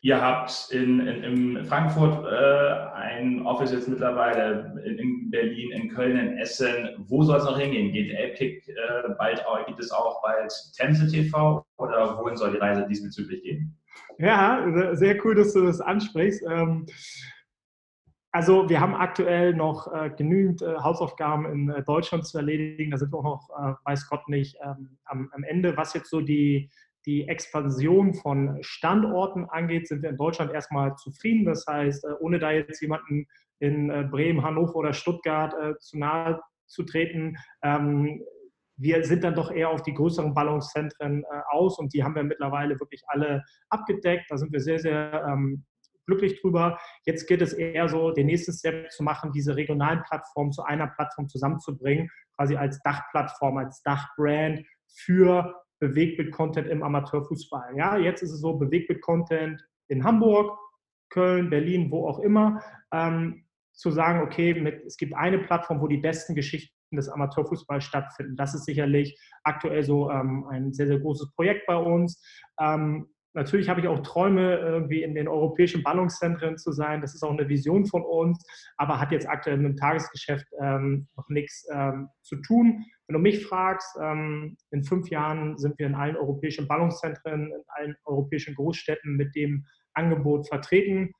Ihr 0.00 0.20
habt 0.20 0.70
in, 0.70 1.00
in, 1.00 1.56
in 1.56 1.64
Frankfurt 1.64 2.24
äh, 2.24 2.96
ein 2.96 3.44
Office 3.44 3.72
jetzt 3.72 3.88
mittlerweile, 3.88 4.80
in, 4.84 4.96
in, 4.96 5.30
Berlin, 5.30 5.72
in 5.72 5.88
Köln, 5.88 6.16
in 6.16 6.38
Essen. 6.38 6.90
Wo 6.98 7.24
soll 7.24 7.38
es 7.38 7.44
noch 7.44 7.58
hingehen? 7.58 7.92
Geht 7.92 8.12
Elbkick 8.12 8.68
äh, 8.68 9.08
bald 9.18 9.44
gibt 9.66 9.80
es 9.80 9.90
auch 9.90 10.22
bald 10.22 10.52
Tänze 10.76 11.08
TV 11.08 11.64
oder 11.78 12.16
wohin 12.16 12.36
soll 12.36 12.52
die 12.52 12.58
Reise 12.58 12.86
diesbezüglich 12.88 13.42
gehen? 13.42 13.76
Ja, 14.18 14.64
sehr 14.92 15.24
cool, 15.24 15.34
dass 15.34 15.52
du 15.52 15.66
das 15.66 15.80
ansprichst. 15.80 16.44
Ähm, 16.48 16.86
also 18.30 18.68
wir 18.68 18.80
haben 18.80 18.94
aktuell 18.94 19.54
noch 19.54 19.92
äh, 19.92 20.10
genügend 20.10 20.62
äh, 20.62 20.76
Hausaufgaben 20.76 21.46
in 21.46 21.70
äh, 21.70 21.82
Deutschland 21.82 22.26
zu 22.26 22.38
erledigen. 22.38 22.90
Da 22.90 22.98
sind 22.98 23.12
wir 23.12 23.18
auch 23.18 23.24
noch, 23.24 23.50
äh, 23.50 23.74
weiß 23.84 24.08
Gott 24.08 24.28
nicht, 24.28 24.56
ähm, 24.62 24.98
am, 25.04 25.30
am, 25.32 25.44
Ende. 25.44 25.76
Was 25.76 25.94
jetzt 25.94 26.10
so 26.10 26.20
die 26.20 26.70
die 27.08 27.26
Expansion 27.26 28.12
von 28.12 28.58
Standorten 28.60 29.46
angeht, 29.46 29.88
sind 29.88 30.02
wir 30.02 30.10
in 30.10 30.18
Deutschland 30.18 30.52
erstmal 30.52 30.94
zufrieden. 30.96 31.46
Das 31.46 31.64
heißt, 31.66 32.04
äh, 32.04 32.08
ohne 32.20 32.38
da 32.38 32.50
jetzt 32.50 32.82
jemanden 32.82 33.26
in 33.60 33.88
äh, 33.88 34.06
Bremen, 34.08 34.42
Hannover 34.44 34.76
oder 34.76 34.92
Stuttgart 34.92 35.54
äh, 35.54 35.78
zu 35.78 35.98
nahe 35.98 36.38
zu 36.66 36.82
treten, 36.82 37.38
ähm, 37.62 38.22
wir 38.76 39.02
sind 39.04 39.24
dann 39.24 39.34
doch 39.34 39.50
eher 39.50 39.70
auf 39.70 39.82
die 39.82 39.94
größeren 39.94 40.34
Ballungszentren 40.34 41.24
aus 41.50 41.80
und 41.80 41.92
die 41.94 42.04
haben 42.04 42.14
wir 42.14 42.22
mittlerweile 42.22 42.78
wirklich 42.78 43.02
alle 43.08 43.42
abgedeckt. 43.70 44.26
Da 44.28 44.36
sind 44.36 44.52
wir 44.52 44.60
sehr, 44.60 44.78
sehr 44.78 45.26
ähm, 45.28 45.64
glücklich 46.06 46.40
drüber. 46.40 46.78
Jetzt 47.04 47.26
geht 47.26 47.42
es 47.42 47.54
eher 47.54 47.88
so, 47.88 48.12
den 48.12 48.26
nächsten 48.26 48.52
Step 48.52 48.92
zu 48.92 49.02
machen, 49.02 49.32
diese 49.32 49.56
regionalen 49.56 50.04
Plattformen 50.04 50.52
zu 50.52 50.62
einer 50.62 50.86
Plattform 50.86 51.28
zusammenzubringen, 51.28 52.08
quasi 52.36 52.54
als 52.54 52.80
Dachplattform, 52.82 53.56
als 53.56 53.82
Dachbrand 53.82 54.64
für 54.86 55.52
Bewegtbild-Content 55.80 56.68
im 56.68 56.82
Amateurfußball. 56.82 57.76
Ja, 57.76 57.96
jetzt 57.96 58.22
ist 58.22 58.32
es 58.32 58.40
so, 58.40 58.54
Bewegtbild-Content 58.58 59.64
in 59.88 60.04
Hamburg, 60.04 60.58
Köln, 61.10 61.50
Berlin, 61.50 61.90
wo 61.90 62.06
auch 62.06 62.18
immer, 62.18 62.62
ähm, 62.92 63.44
zu 63.72 63.90
sagen, 63.90 64.20
okay, 64.22 64.54
mit, 64.54 64.84
es 64.84 64.96
gibt 64.96 65.14
eine 65.14 65.38
Plattform, 65.38 65.80
wo 65.80 65.86
die 65.86 65.98
besten 65.98 66.34
Geschichten 66.34 66.74
des 66.96 67.08
Amateurfußballs 67.08 67.84
stattfinden. 67.84 68.36
Das 68.36 68.54
ist 68.54 68.64
sicherlich 68.64 69.18
aktuell 69.44 69.82
so 69.84 70.10
ähm, 70.10 70.46
ein 70.48 70.72
sehr, 70.72 70.88
sehr 70.88 70.98
großes 70.98 71.32
Projekt 71.34 71.66
bei 71.66 71.76
uns. 71.76 72.22
Ähm, 72.60 73.08
Natürlich 73.34 73.68
habe 73.68 73.80
ich 73.80 73.86
auch 73.86 74.00
Träume, 74.00 74.56
irgendwie 74.56 75.02
in 75.02 75.14
den 75.14 75.28
europäischen 75.28 75.84
Ballungszentren 75.84 76.58
zu 76.58 76.72
sein. 76.72 77.00
Das 77.00 77.14
ist 77.14 77.22
auch 77.22 77.30
eine 77.30 77.48
Vision 77.48 77.86
von 77.86 78.02
uns, 78.02 78.44
aber 78.76 78.98
hat 78.98 79.12
jetzt 79.12 79.28
aktuell 79.28 79.58
mit 79.58 79.66
dem 79.66 79.76
Tagesgeschäft 79.76 80.46
ähm, 80.60 81.06
noch 81.16 81.28
nichts 81.28 81.64
ähm, 81.72 82.08
zu 82.22 82.36
tun. 82.36 82.84
Wenn 83.08 83.14
du 83.14 83.20
mich 83.20 83.46
fragst, 83.46 83.96
ähm, 84.02 84.58
in 84.70 84.84
fünf 84.84 85.08
Jahren 85.08 85.56
sind 85.56 85.78
wir 85.78 85.86
in 85.86 85.94
allen 85.94 86.14
europäischen 86.14 86.68
Ballungszentren, 86.68 87.46
in 87.46 87.62
allen 87.68 87.96
europäischen 88.04 88.54
Großstädten 88.54 89.16
mit 89.16 89.34
dem 89.34 89.64
Angebot 89.94 90.46
vertreten. 90.46 91.12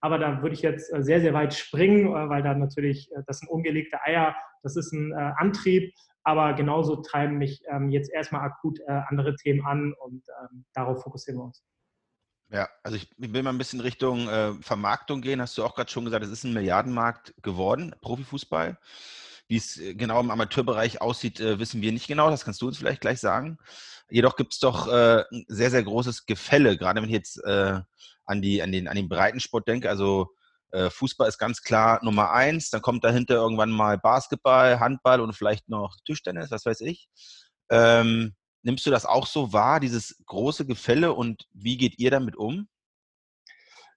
Aber 0.00 0.18
da 0.18 0.40
würde 0.40 0.54
ich 0.54 0.62
jetzt 0.62 0.92
äh, 0.92 1.02
sehr, 1.02 1.20
sehr 1.20 1.34
weit 1.34 1.52
springen, 1.52 2.06
äh, 2.06 2.28
weil 2.28 2.44
da 2.44 2.54
natürlich, 2.54 3.10
äh, 3.12 3.22
das 3.26 3.40
sind 3.40 3.48
ungelegte 3.48 4.00
Eier, 4.04 4.36
das 4.62 4.76
ist 4.76 4.92
ein 4.92 5.12
Antrieb. 5.12 5.92
Aber 6.22 6.52
genauso 6.54 7.02
treiben 7.02 7.38
mich 7.38 7.60
ähm, 7.68 7.90
jetzt 7.90 8.12
erstmal 8.12 8.42
akut 8.42 8.78
andere 8.86 9.34
Themen 9.34 9.66
an 9.66 9.92
und 9.92 10.22
ähm, 10.40 10.64
darauf 10.72 11.02
fokussieren 11.02 11.40
wir 11.40 11.46
uns. 11.46 11.64
Ja, 12.50 12.68
also 12.84 12.96
ich 12.96 13.10
will 13.16 13.42
mal 13.42 13.50
ein 13.50 13.58
bisschen 13.58 13.80
Richtung 13.80 14.28
Vermarktung 14.60 15.22
gehen. 15.22 15.40
Hast 15.40 15.56
du 15.58 15.64
auch 15.64 15.74
gerade 15.74 15.90
schon 15.90 16.04
gesagt, 16.04 16.22
es 16.22 16.30
ist 16.30 16.44
ein 16.44 16.52
Milliardenmarkt 16.52 17.34
geworden, 17.42 17.94
Profifußball. 18.02 18.78
Wie 19.52 19.58
es 19.58 19.76
äh, 19.76 19.94
genau 19.94 20.18
im 20.18 20.30
Amateurbereich 20.30 21.02
aussieht, 21.02 21.38
äh, 21.38 21.58
wissen 21.58 21.82
wir 21.82 21.92
nicht 21.92 22.08
genau. 22.08 22.30
Das 22.30 22.46
kannst 22.46 22.62
du 22.62 22.68
uns 22.68 22.78
vielleicht 22.78 23.02
gleich 23.02 23.20
sagen. 23.20 23.58
Jedoch 24.08 24.36
gibt 24.36 24.54
es 24.54 24.60
doch 24.60 24.88
äh, 24.88 25.24
ein 25.30 25.44
sehr, 25.46 25.70
sehr 25.70 25.82
großes 25.82 26.24
Gefälle, 26.24 26.78
gerade 26.78 27.02
wenn 27.02 27.08
ich 27.10 27.14
jetzt 27.14 27.36
äh, 27.44 27.78
an, 28.24 28.40
die, 28.40 28.62
an, 28.62 28.72
den, 28.72 28.88
an 28.88 28.96
den 28.96 29.10
Breitensport 29.10 29.68
denke. 29.68 29.90
Also 29.90 30.30
äh, 30.70 30.88
Fußball 30.88 31.28
ist 31.28 31.36
ganz 31.36 31.60
klar 31.60 32.02
Nummer 32.02 32.32
eins, 32.32 32.70
dann 32.70 32.80
kommt 32.80 33.04
dahinter 33.04 33.34
irgendwann 33.34 33.70
mal 33.70 33.98
Basketball, 33.98 34.80
Handball 34.80 35.20
und 35.20 35.34
vielleicht 35.34 35.68
noch 35.68 35.96
Tischtennis, 36.06 36.50
was 36.50 36.64
weiß 36.64 36.80
ich. 36.80 37.10
Ähm, 37.70 38.34
nimmst 38.62 38.86
du 38.86 38.90
das 38.90 39.04
auch 39.04 39.26
so 39.26 39.52
wahr, 39.52 39.80
dieses 39.80 40.16
große 40.24 40.64
Gefälle 40.64 41.12
und 41.12 41.46
wie 41.52 41.76
geht 41.76 41.98
ihr 41.98 42.10
damit 42.10 42.36
um? 42.36 42.68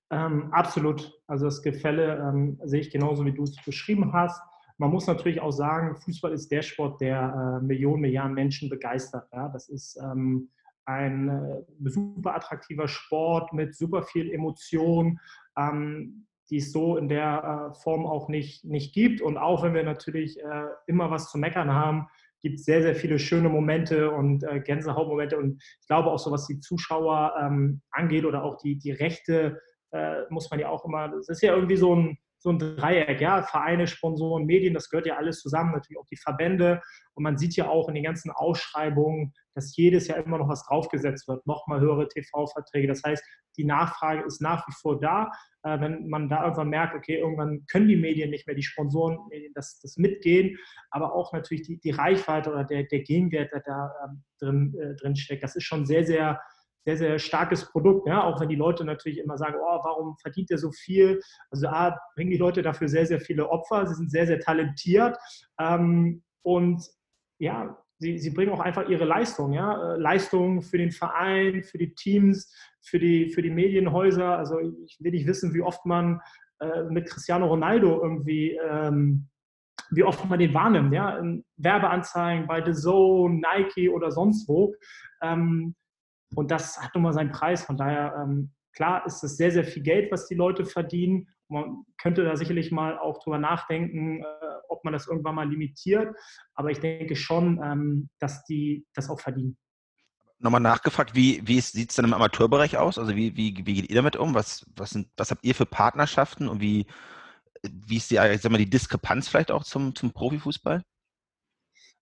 Ähm, 0.09 0.51
absolut. 0.51 1.13
Also 1.27 1.45
das 1.45 1.62
Gefälle 1.62 2.17
ähm, 2.17 2.59
sehe 2.65 2.81
ich 2.81 2.91
genauso, 2.91 3.24
wie 3.24 3.33
du 3.33 3.43
es 3.43 3.55
beschrieben 3.63 4.12
hast. 4.12 4.41
Man 4.77 4.91
muss 4.91 5.08
natürlich 5.08 5.41
auch 5.41 5.51
sagen, 5.51 5.96
Fußball 5.96 6.34
ist 6.34 6.51
der 6.51 6.62
Sport, 6.62 7.00
der 7.01 7.60
äh, 7.62 7.65
Millionen, 7.65 8.01
Milliarden 8.01 8.34
Menschen 8.34 8.70
begeistert. 8.70 9.27
Ja? 9.32 9.50
Das 9.50 9.70
ist 9.70 9.98
ähm, 10.01 10.50
ein 10.86 11.29
äh, 11.29 11.89
super 11.89 12.36
attraktiver 12.36 12.88
Sport 12.88 13.53
mit 13.53 13.75
super 13.75 14.03
viel 14.03 14.32
Emotion, 14.32 15.20
ähm, 15.58 16.27
die 16.50 16.58
es 16.58 16.72
so 16.72 16.98
in 16.98 17.08
der 17.08 17.72
äh, 17.72 17.82
Form 17.82 18.05
auch 18.05 18.29
nicht, 18.29 18.65
nicht 18.65 18.94
gibt. 18.94 19.22
Und 19.22 19.38
auch 19.38 19.63
wenn 19.63 19.74
wir 19.74 19.84
natürlich 19.84 20.39
äh, 20.39 20.67
immer 20.88 21.10
was 21.10 21.32
zu 21.32 21.38
meckern 21.38 21.74
haben, 21.74 22.08
gibt 22.41 22.60
es 22.60 22.65
sehr, 22.65 22.84
sehr 22.84 22.96
viele 22.96 23.17
schöne 23.17 23.50
Momente 23.50 24.12
und 24.12 24.44
äh, 24.44 24.60
Gänsehautmomente. 24.60 25.38
Und 25.38 25.63
ich 25.82 25.88
glaube 25.88 26.12
auch 26.12 26.20
so, 26.20 26.32
was 26.32 26.46
die 26.46 26.60
Zuschauer 26.60 27.34
ähm, 27.41 27.82
angeht 27.89 28.25
oder 28.25 28.44
auch 28.44 28.58
die, 28.58 28.77
die 28.77 28.91
Rechte, 28.91 29.60
äh, 29.91 30.22
muss 30.29 30.51
man 30.51 30.60
ja 30.60 30.70
auch 30.70 30.86
immer, 30.86 31.08
das 31.08 31.29
ist 31.29 31.41
ja 31.41 31.55
irgendwie 31.55 31.77
so 31.77 31.96
ein, 31.96 32.17
so 32.45 32.51
ein 32.51 32.59
Dreieck, 32.59 33.19
ja, 33.21 33.41
Vereine, 33.41 33.87
Sponsoren, 33.87 34.45
Medien, 34.45 34.75
das 34.75 34.91
gehört 34.91 35.07
ja 35.07 35.17
alles 35.17 35.41
zusammen, 35.41 35.71
natürlich 35.71 35.97
auch 35.97 36.05
die 36.05 36.15
Verbände. 36.15 36.79
Und 37.15 37.23
man 37.23 37.39
sieht 37.39 37.55
ja 37.55 37.67
auch 37.67 37.89
in 37.89 37.95
den 37.95 38.03
ganzen 38.03 38.29
Ausschreibungen, 38.29 39.33
dass 39.55 39.75
jedes 39.75 40.07
Jahr 40.07 40.19
immer 40.19 40.37
noch 40.37 40.47
was 40.47 40.63
draufgesetzt 40.63 41.27
wird, 41.27 41.47
nochmal 41.47 41.79
höhere 41.79 42.07
TV-Verträge. 42.07 42.87
Das 42.87 43.01
heißt, 43.03 43.23
die 43.57 43.65
Nachfrage 43.65 44.23
ist 44.27 44.41
nach 44.41 44.67
wie 44.67 44.73
vor 44.79 44.99
da. 44.99 45.31
Äh, 45.63 45.79
wenn 45.79 46.07
man 46.07 46.29
da 46.29 46.43
irgendwann 46.43 46.69
merkt, 46.69 46.93
okay, 46.93 47.17
irgendwann 47.17 47.65
können 47.65 47.87
die 47.87 47.95
Medien 47.95 48.29
nicht 48.29 48.45
mehr, 48.45 48.55
die 48.55 48.61
Sponsoren 48.61 49.17
das, 49.55 49.79
das 49.81 49.97
mitgehen, 49.97 50.55
aber 50.91 51.15
auch 51.15 51.33
natürlich 51.33 51.65
die, 51.65 51.79
die 51.79 51.91
Reichweite 51.91 52.51
oder 52.51 52.63
der, 52.63 52.83
der 52.83 52.99
Gegenwert, 52.99 53.51
der 53.53 53.61
da 53.61 53.91
ähm, 54.05 54.23
drin, 54.39 54.75
äh, 54.79 54.95
drin 54.97 55.15
steckt, 55.15 55.41
das 55.41 55.55
ist 55.55 55.63
schon 55.63 55.87
sehr, 55.87 56.05
sehr 56.05 56.39
sehr, 56.85 56.97
sehr 56.97 57.19
starkes 57.19 57.69
Produkt, 57.71 58.07
ja? 58.07 58.23
auch 58.23 58.39
wenn 58.39 58.49
die 58.49 58.55
Leute 58.55 58.85
natürlich 58.85 59.19
immer 59.19 59.37
sagen, 59.37 59.55
oh, 59.59 59.79
warum 59.83 60.15
verdient 60.17 60.51
er 60.51 60.57
so 60.57 60.71
viel? 60.71 61.19
Also 61.49 61.67
A, 61.67 61.97
bringen 62.15 62.31
die 62.31 62.37
Leute 62.37 62.61
dafür 62.61 62.87
sehr, 62.87 63.05
sehr 63.05 63.19
viele 63.19 63.49
Opfer, 63.49 63.87
sie 63.87 63.95
sind 63.95 64.11
sehr, 64.11 64.27
sehr 64.27 64.39
talentiert 64.39 65.17
ähm, 65.59 66.23
und 66.43 66.83
ja, 67.39 67.77
sie, 67.97 68.19
sie 68.19 68.29
bringen 68.29 68.53
auch 68.53 68.59
einfach 68.59 68.87
ihre 68.87 69.05
Leistung, 69.05 69.53
ja, 69.53 69.95
äh, 69.95 69.97
Leistung 69.97 70.61
für 70.61 70.77
den 70.77 70.91
Verein, 70.91 71.63
für 71.63 71.77
die 71.77 71.93
Teams, 71.95 72.53
für 72.81 72.99
die, 72.99 73.29
für 73.29 73.41
die 73.41 73.49
Medienhäuser. 73.49 74.37
Also 74.37 74.59
ich 74.59 74.97
will 74.99 75.11
nicht 75.11 75.27
wissen, 75.27 75.53
wie 75.53 75.61
oft 75.61 75.85
man 75.85 76.21
äh, 76.59 76.83
mit 76.83 77.07
Cristiano 77.07 77.47
Ronaldo 77.47 78.01
irgendwie 78.01 78.57
ähm, 78.63 79.27
wie 79.91 80.03
oft 80.03 80.27
man 80.27 80.39
den 80.39 80.53
wahrnimmt, 80.53 80.93
ja, 80.93 81.17
in 81.17 81.45
Werbeanzeigen 81.57 82.47
bei 82.47 82.63
The 82.63 82.73
Zone, 82.73 83.41
Nike 83.41 83.89
oder 83.89 84.11
sonst 84.11 84.47
wo. 84.47 84.73
Ähm, 85.21 85.75
und 86.35 86.51
das 86.51 86.81
hat 86.81 86.93
nun 86.93 87.03
mal 87.03 87.13
seinen 87.13 87.31
Preis. 87.31 87.63
Von 87.63 87.77
daher, 87.77 88.15
ähm, 88.21 88.51
klar 88.73 89.05
ist 89.05 89.23
es 89.23 89.37
sehr, 89.37 89.51
sehr 89.51 89.63
viel 89.63 89.83
Geld, 89.83 90.11
was 90.11 90.27
die 90.27 90.35
Leute 90.35 90.65
verdienen. 90.65 91.27
Man 91.47 91.85
könnte 91.97 92.23
da 92.23 92.35
sicherlich 92.35 92.71
mal 92.71 92.97
auch 92.97 93.23
drüber 93.23 93.37
nachdenken, 93.37 94.23
äh, 94.23 94.25
ob 94.69 94.83
man 94.83 94.93
das 94.93 95.07
irgendwann 95.07 95.35
mal 95.35 95.49
limitiert. 95.49 96.15
Aber 96.53 96.71
ich 96.71 96.79
denke 96.79 97.15
schon, 97.15 97.61
ähm, 97.63 98.09
dass 98.19 98.43
die 98.45 98.85
das 98.93 99.09
auch 99.09 99.19
verdienen. 99.19 99.57
Nochmal 100.39 100.61
nachgefragt, 100.61 101.15
wie, 101.15 101.41
wie 101.47 101.61
sieht 101.61 101.89
es 101.91 101.95
denn 101.95 102.05
im 102.05 102.13
Amateurbereich 102.13 102.77
aus? 102.77 102.99
Also 102.99 103.15
wie, 103.15 103.35
wie, 103.37 103.55
wie 103.65 103.73
geht 103.73 103.89
ihr 103.89 103.95
damit 103.95 104.17
um? 104.17 104.33
Was, 104.33 104.65
was, 104.75 104.89
sind, 104.89 105.07
was 105.15 105.31
habt 105.31 105.45
ihr 105.45 105.55
für 105.55 105.65
Partnerschaften 105.65 106.49
und 106.49 106.59
wie, 106.59 106.87
wie 107.63 107.97
ist 107.97 108.11
die, 108.11 108.17
ich 108.17 108.41
sag 108.41 108.51
mal, 108.51 108.57
die 108.57 108.69
Diskrepanz 108.69 109.29
vielleicht 109.29 109.51
auch 109.51 109.63
zum, 109.63 109.95
zum 109.95 110.11
Profifußball? 110.11 110.83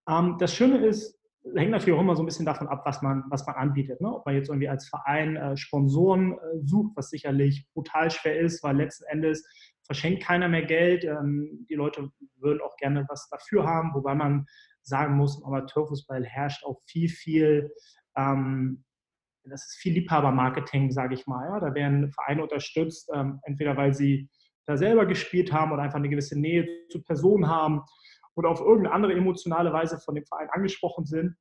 Ähm, 0.10 0.38
das 0.40 0.54
Schöne 0.54 0.86
ist, 0.86 1.18
hängt 1.56 1.72
natürlich 1.72 1.98
auch 1.98 2.02
immer 2.02 2.16
so 2.16 2.24
ein 2.24 2.26
bisschen 2.26 2.46
davon 2.46 2.68
ab, 2.68 2.84
was 2.86 3.02
man, 3.02 3.24
was 3.30 3.46
man 3.46 3.56
anbietet. 3.56 4.02
Ne? 4.02 4.14
Ob 4.14 4.26
man 4.26 4.36
jetzt 4.36 4.50
irgendwie 4.50 4.70
als 4.70 4.88
Verein 4.88 5.36
äh, 5.36 5.58
Sponsoren 5.58 6.34
äh, 6.34 6.38
sucht, 6.64 6.94
was 6.96 7.10
sicherlich 7.10 7.68
brutal 7.74 8.12
schwer 8.12 8.40
ist, 8.40 8.64
weil 8.64 8.78
letzten 8.78 9.06
Endes 9.06 9.46
verschenkt 9.86 10.24
keiner 10.24 10.48
mehr 10.48 10.64
Geld. 10.64 11.04
Ähm, 11.04 11.66
die 11.70 11.76
Leute 11.76 12.10
würden 12.38 12.62
auch 12.62 12.76
gerne 12.78 13.06
was 13.10 13.30
dafür 13.30 13.66
haben, 13.66 13.94
wobei 13.94 14.16
man 14.16 14.46
sagen 14.82 15.16
muss, 15.16 15.38
im 15.40 15.46
Amateurfußball 15.46 16.26
herrscht 16.26 16.64
auch 16.66 16.82
viel, 16.86 17.10
viel, 17.10 17.72
ähm, 18.18 18.84
das 19.46 19.66
ist 19.66 19.78
viel 19.78 19.94
Liebhabermarketing, 19.94 20.92
sage 20.92 21.14
ich 21.16 21.28
mal. 21.28 21.48
Ja? 21.50 21.60
Da 21.60 21.74
werden 21.74 22.12
Vereine 22.12 22.44
unterstützt, 22.44 23.10
ähm, 23.14 23.40
entweder 23.44 23.76
weil 23.76 23.94
sie 23.94 24.30
da 24.66 24.78
selber 24.78 25.06
gespielt 25.06 25.52
haben 25.52 25.74
oder 25.74 25.82
einfach 25.82 26.00
eine 26.00 26.10
gewisse 26.10 26.40
Nähe 26.40 26.66
zu 26.90 27.04
Personen 27.04 27.50
haben 27.50 27.82
oder 28.36 28.50
auf 28.50 28.60
irgendeine 28.60 28.94
andere 28.94 29.14
emotionale 29.14 29.72
Weise 29.74 30.00
von 30.00 30.16
dem 30.16 30.26
Verein 30.26 30.50
angesprochen 30.52 31.06
sind. 31.06 31.36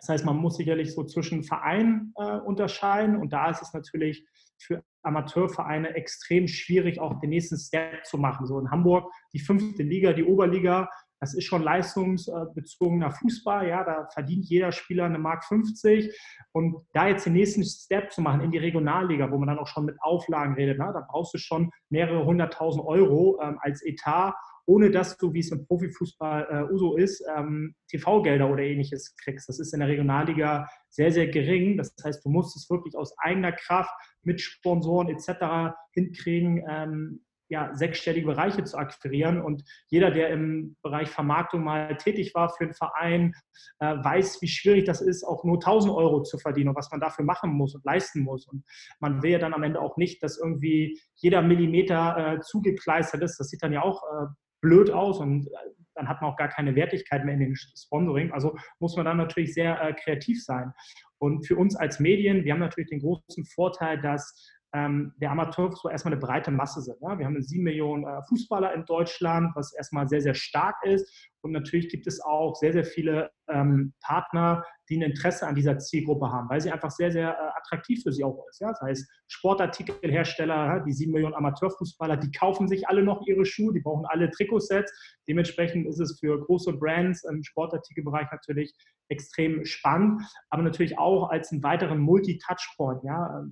Das 0.00 0.10
heißt, 0.10 0.24
man 0.24 0.36
muss 0.36 0.56
sicherlich 0.56 0.94
so 0.94 1.04
zwischen 1.04 1.42
Vereinen 1.42 2.12
äh, 2.16 2.38
unterscheiden 2.38 3.16
und 3.16 3.32
da 3.32 3.50
ist 3.50 3.62
es 3.62 3.72
natürlich 3.72 4.26
für 4.60 4.82
Amateurvereine 5.02 5.94
extrem 5.94 6.48
schwierig, 6.48 7.00
auch 7.00 7.20
den 7.20 7.30
nächsten 7.30 7.56
Step 7.56 8.04
zu 8.04 8.18
machen. 8.18 8.46
So 8.46 8.58
in 8.58 8.70
Hamburg 8.70 9.10
die 9.32 9.40
fünfte 9.40 9.82
Liga, 9.82 10.12
die 10.12 10.24
Oberliga, 10.24 10.88
das 11.20 11.34
ist 11.34 11.44
schon 11.44 11.62
leistungsbezogener 11.62 13.10
Fußball. 13.10 13.68
Ja, 13.68 13.82
da 13.84 14.08
verdient 14.12 14.44
jeder 14.46 14.70
Spieler 14.70 15.04
eine 15.04 15.18
Mark 15.18 15.44
50. 15.44 16.16
Und 16.52 16.86
da 16.92 17.08
jetzt 17.08 17.26
den 17.26 17.32
nächsten 17.32 17.64
Step 17.64 18.12
zu 18.12 18.20
machen 18.20 18.40
in 18.40 18.52
die 18.52 18.58
Regionalliga, 18.58 19.30
wo 19.30 19.38
man 19.38 19.48
dann 19.48 19.58
auch 19.58 19.66
schon 19.66 19.84
mit 19.84 19.96
Auflagen 20.00 20.54
redet, 20.54 20.78
na, 20.78 20.92
da 20.92 21.00
brauchst 21.00 21.34
du 21.34 21.38
schon 21.38 21.70
mehrere 21.90 22.24
hunderttausend 22.24 22.84
Euro 22.84 23.40
ähm, 23.42 23.58
als 23.60 23.84
Etat 23.84 24.34
ohne 24.68 24.90
dass 24.90 25.16
du, 25.16 25.32
wie 25.32 25.38
es 25.38 25.50
im 25.50 25.66
Profifußball 25.66 26.46
äh, 26.50 26.72
Uso 26.72 26.96
ist, 26.96 27.24
ähm, 27.34 27.74
TV-Gelder 27.90 28.50
oder 28.50 28.62
ähnliches 28.62 29.16
kriegst. 29.16 29.48
Das 29.48 29.58
ist 29.58 29.72
in 29.72 29.80
der 29.80 29.88
Regionalliga 29.88 30.68
sehr, 30.90 31.10
sehr 31.10 31.26
gering. 31.26 31.78
Das 31.78 31.94
heißt, 32.04 32.22
du 32.22 32.28
musst 32.28 32.54
es 32.54 32.68
wirklich 32.68 32.94
aus 32.94 33.16
eigener 33.16 33.52
Kraft 33.52 33.90
mit 34.22 34.42
Sponsoren 34.42 35.08
etc. 35.08 35.74
hinkriegen, 35.92 36.62
ähm, 36.68 37.24
ja, 37.48 37.74
sechsstellige 37.74 38.26
Bereiche 38.26 38.62
zu 38.62 38.76
akquirieren. 38.76 39.40
Und 39.40 39.64
jeder, 39.88 40.10
der 40.10 40.28
im 40.28 40.76
Bereich 40.82 41.08
Vermarktung 41.08 41.64
mal 41.64 41.96
tätig 41.96 42.34
war 42.34 42.50
für 42.50 42.64
einen 42.64 42.74
Verein, 42.74 43.32
äh, 43.78 43.94
weiß, 43.94 44.42
wie 44.42 44.48
schwierig 44.48 44.84
das 44.84 45.00
ist, 45.00 45.24
auch 45.24 45.44
nur 45.44 45.60
1000 45.60 45.94
Euro 45.94 46.22
zu 46.24 46.36
verdienen 46.36 46.68
und 46.68 46.76
was 46.76 46.90
man 46.90 47.00
dafür 47.00 47.24
machen 47.24 47.52
muss 47.52 47.74
und 47.74 47.86
leisten 47.86 48.20
muss. 48.20 48.46
Und 48.46 48.64
man 49.00 49.22
will 49.22 49.30
ja 49.30 49.38
dann 49.38 49.54
am 49.54 49.62
Ende 49.62 49.80
auch 49.80 49.96
nicht, 49.96 50.22
dass 50.22 50.38
irgendwie 50.38 51.00
jeder 51.14 51.40
Millimeter 51.40 52.34
äh, 52.34 52.40
zugekleistert 52.40 53.22
ist. 53.22 53.40
Das 53.40 53.48
sieht 53.48 53.62
dann 53.62 53.72
ja 53.72 53.82
auch 53.82 54.02
äh, 54.02 54.26
blöd 54.60 54.90
aus 54.90 55.18
und 55.18 55.46
äh, 55.46 55.50
dann 55.94 56.08
hat 56.08 56.22
man 56.22 56.30
auch 56.30 56.36
gar 56.36 56.48
keine 56.48 56.74
Wertigkeit 56.76 57.24
mehr 57.24 57.34
in 57.34 57.40
den 57.40 57.56
Sponsoring. 57.56 58.32
Also 58.32 58.56
muss 58.78 58.96
man 58.96 59.04
dann 59.04 59.16
natürlich 59.16 59.52
sehr 59.52 59.80
äh, 59.82 59.92
kreativ 59.92 60.44
sein. 60.44 60.72
Und 61.18 61.46
für 61.46 61.56
uns 61.56 61.74
als 61.74 61.98
Medien, 61.98 62.44
wir 62.44 62.52
haben 62.52 62.60
natürlich 62.60 62.90
den 62.90 63.00
großen 63.00 63.44
Vorteil, 63.46 64.00
dass 64.00 64.48
ähm, 64.74 65.14
der 65.16 65.30
Amateurfußball 65.30 65.92
erstmal 65.92 66.12
eine 66.12 66.20
breite 66.20 66.50
Masse 66.50 66.82
sind. 66.82 66.98
Ja? 67.00 67.18
Wir 67.18 67.26
haben 67.26 67.40
sieben 67.40 67.64
Millionen 67.64 68.04
äh, 68.04 68.22
Fußballer 68.28 68.74
in 68.74 68.84
Deutschland, 68.84 69.52
was 69.54 69.72
erstmal 69.72 70.08
sehr, 70.08 70.20
sehr 70.20 70.34
stark 70.34 70.76
ist. 70.84 71.10
Und 71.40 71.52
natürlich 71.52 71.88
gibt 71.88 72.06
es 72.06 72.20
auch 72.20 72.54
sehr, 72.56 72.72
sehr 72.72 72.84
viele 72.84 73.30
ähm, 73.48 73.94
Partner, 74.02 74.64
die 74.88 74.98
ein 74.98 75.10
Interesse 75.10 75.46
an 75.46 75.54
dieser 75.54 75.78
Zielgruppe 75.78 76.30
haben, 76.30 76.48
weil 76.50 76.60
sie 76.60 76.70
einfach 76.70 76.90
sehr, 76.90 77.10
sehr 77.10 77.30
äh, 77.30 77.58
attraktiv 77.58 78.02
für 78.02 78.12
sie 78.12 78.24
auch 78.24 78.44
ist. 78.50 78.60
Ja? 78.60 78.68
Das 78.68 78.80
heißt, 78.82 79.10
Sportartikelhersteller, 79.28 80.80
die 80.86 80.92
sieben 80.92 81.12
Millionen 81.12 81.34
Amateurfußballer, 81.34 82.18
die 82.18 82.30
kaufen 82.32 82.68
sich 82.68 82.88
alle 82.88 83.02
noch 83.02 83.26
ihre 83.26 83.46
Schuhe, 83.46 83.72
die 83.72 83.80
brauchen 83.80 84.04
alle 84.06 84.30
Trikotsets. 84.30 84.92
Dementsprechend 85.26 85.86
ist 85.86 86.00
es 86.00 86.18
für 86.18 86.38
große 86.44 86.74
Brands 86.74 87.24
im 87.24 87.42
Sportartikelbereich 87.42 88.26
natürlich 88.30 88.74
extrem 89.08 89.64
spannend, 89.64 90.22
aber 90.50 90.62
natürlich 90.62 90.98
auch 90.98 91.30
als 91.30 91.52
einen 91.52 91.62
weiteren 91.62 92.00
Multi-Touchpoint. 92.00 93.02
Ja? 93.04 93.44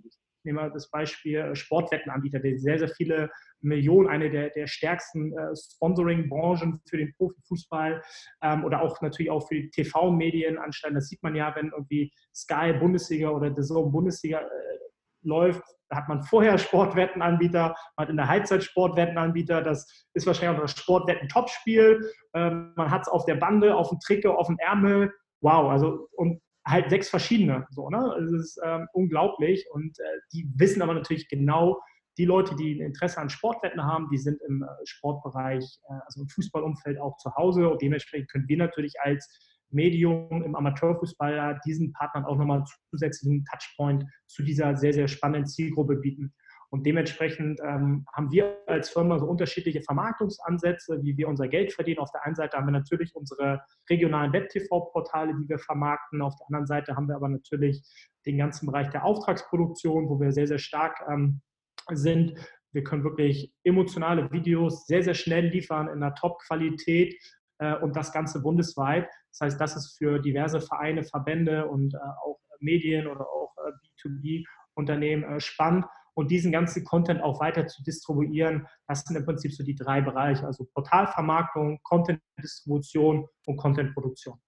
Nehmen 0.47 0.59
wir 0.59 0.71
das 0.71 0.91
Beispiel 0.91 1.37
äh, 1.37 1.57
Sportwettenanbieter, 1.57 2.39
der 2.39 2.59
sehr, 2.59 2.79
sehr 2.79 2.89
viele 2.89 3.31
Millionen, 3.61 4.09
eine 4.09 4.31
der, 4.31 4.51
der 4.51 4.67
stärksten 4.67 5.37
äh, 5.37 5.55
Sponsoring-Branchen 5.55 6.81
für 6.89 6.97
den 6.97 7.13
Profifußball 7.17 8.03
ähm, 8.43 8.65
oder 8.65 8.81
auch 8.81 9.01
natürlich 9.03 9.31
auch 9.31 9.47
für 9.47 9.57
die 9.57 9.71
TV-Medien 9.71 10.57
anstellen. 10.59 10.95
Das 10.95 11.09
sieht 11.09 11.23
man 11.23 11.35
ja, 11.35 11.55
wenn 11.55 11.73
irgendwie 11.73 12.13
Sky 12.35 12.73
Bundesliga 12.73 13.29
oder 13.29 13.55
The 13.55 13.63
Zone 13.63 13.91
Bundesliga 13.91 14.41
äh, 14.41 14.47
läuft, 15.23 15.63
da 15.89 15.99
hat 15.99 16.09
man 16.09 16.23
vorher 16.23 16.59
Sportwettenanbieter, 16.59 17.75
man 17.97 18.05
hat 18.05 18.11
in 18.11 18.17
der 18.17 18.29
Halbzeit 18.29 18.65
Sportwettenanbieter, 18.65 19.63
das 19.63 20.07
ist 20.15 20.27
wahrscheinlich 20.27 20.59
auch 20.59 20.63
das 20.63 20.79
Sportwetten-Topspiel. 20.79 22.11
Ähm, 22.35 22.73
man 22.77 22.91
hat 22.91 23.03
es 23.03 23.09
auf 23.09 23.25
der 23.25 23.37
Bande, 23.37 23.75
auf 23.75 23.91
dem 23.91 24.01
Trikot, 24.01 24.33
auf 24.33 24.49
dem 24.49 24.59
Ärmel. 24.59 25.13
Wow, 25.43 25.71
also 25.71 26.09
und 26.13 26.41
halt 26.67 26.91
sechs 26.91 27.09
verschiedene. 27.09 27.67
So, 27.71 27.89
ne? 27.89 28.15
Es 28.23 28.33
ist 28.33 28.61
ähm, 28.65 28.89
unglaublich 28.93 29.65
und 29.71 29.99
äh, 29.99 30.03
die 30.33 30.51
wissen 30.57 30.83
aber 30.83 30.95
natürlich 30.95 31.29
genau, 31.29 31.81
die 32.19 32.25
Leute, 32.25 32.57
die 32.57 32.75
ein 32.75 32.87
Interesse 32.87 33.21
an 33.21 33.31
Sportwetten 33.31 33.85
haben, 33.85 34.09
die 34.11 34.19
sind 34.19 34.41
im 34.49 34.63
äh, 34.63 34.67
Sportbereich, 34.85 35.65
äh, 35.89 35.93
also 36.07 36.23
im 36.23 36.29
Fußballumfeld 36.29 36.99
auch 36.99 37.17
zu 37.19 37.35
Hause 37.37 37.69
und 37.69 37.83
dementsprechend 37.83 38.31
können 38.31 38.49
wir 38.49 38.57
natürlich 38.57 38.95
als 39.01 39.29
Medium 39.71 40.43
im 40.43 40.55
Amateurfußball 40.55 41.61
diesen 41.67 41.93
Partnern 41.93 42.25
auch 42.25 42.37
nochmal 42.37 42.65
zusätzlichen 42.91 43.45
Touchpoint 43.45 44.05
zu 44.27 44.43
dieser 44.43 44.77
sehr, 44.77 44.93
sehr 44.93 45.09
spannenden 45.09 45.47
Zielgruppe 45.47 45.97
bieten. 45.97 46.33
Und 46.77 46.85
dementsprechend 46.85 47.59
ähm, 47.65 48.05
haben 48.13 48.31
wir 48.31 48.59
als 48.67 48.91
Firma 48.91 49.19
so 49.19 49.25
unterschiedliche 49.25 49.81
Vermarktungsansätze, 49.81 51.03
wie 51.03 51.17
wir 51.17 51.27
unser 51.27 51.49
Geld 51.49 51.73
verdienen. 51.73 52.01
Auf 52.01 52.11
der 52.13 52.27
einen 52.27 52.35
Seite 52.35 52.59
haben 52.59 52.67
wir 52.67 52.73
natürlich 52.73 53.15
unsere 53.15 53.63
regionalen 53.89 54.31
Web-TV-Portale, 54.35 55.33
die 55.41 55.49
wir 55.49 55.59
vermarkten. 55.59 56.21
Auf 56.21 56.37
der 56.37 56.49
anderen 56.49 56.67
Seite 56.67 56.95
haben 56.95 57.09
wir 57.09 57.17
aber 57.17 57.31
natürlich 57.31 57.83
den 58.27 58.37
ganzen 58.37 58.67
Bereich 58.67 58.91
der 58.91 59.07
Auftragsproduktion, 59.07 60.11
wo 60.11 60.21
wir 60.21 60.33
sehr, 60.33 60.47
sehr 60.47 60.59
stark 60.59 61.03
ähm, 61.11 61.41
sind. 61.95 62.35
Wir 62.73 62.85
können 62.85 63.05
wirklich 63.05 63.55
emotionale 63.65 64.31
Videos 64.31 64.87
sehr, 64.87 65.03
sehr 65.03 65.15
schnell 65.15 65.47
liefern 65.47 65.87
in 65.89 66.03
einer 66.03 66.15
Top-Qualität 66.15 67.17
äh, 67.57 67.75
und 67.77 67.97
das 67.97 68.13
Ganze 68.13 68.43
bundesweit. 68.43 69.09
Das 69.31 69.41
heißt, 69.41 69.59
das 69.59 69.77
ist 69.77 69.97
für 69.97 70.19
diverse 70.19 70.61
Vereine, 70.61 71.05
Verbände 71.05 71.69
und 71.69 71.95
äh, 71.95 71.99
auch 72.23 72.39
Medien 72.61 73.07
oder 73.07 73.23
auch 73.23 73.55
äh, 73.67 73.71
B2B-Unternehmen 74.07 75.25
äh, 75.25 75.41
spannend 75.41 75.87
und 76.17 76.31
diesen 76.31 76.51
ganzen 76.51 76.83
Content 76.85 77.23
auch 77.23 77.41
weiter 77.41 77.67
zu 77.67 77.83
distribuieren. 77.83 78.67
Das 78.89 79.03
sind 79.03 79.17
im 79.17 79.25
Prinzip 79.25 79.53
so 79.53 79.63
die 79.63 79.75
drei 79.75 80.01
Bereiche, 80.01 80.47
also 80.47 80.65
Portalvermarktung, 80.65 81.79
Content-Distribution 81.83 83.29
und 83.47 83.57
Content-Produktion. 83.57 84.41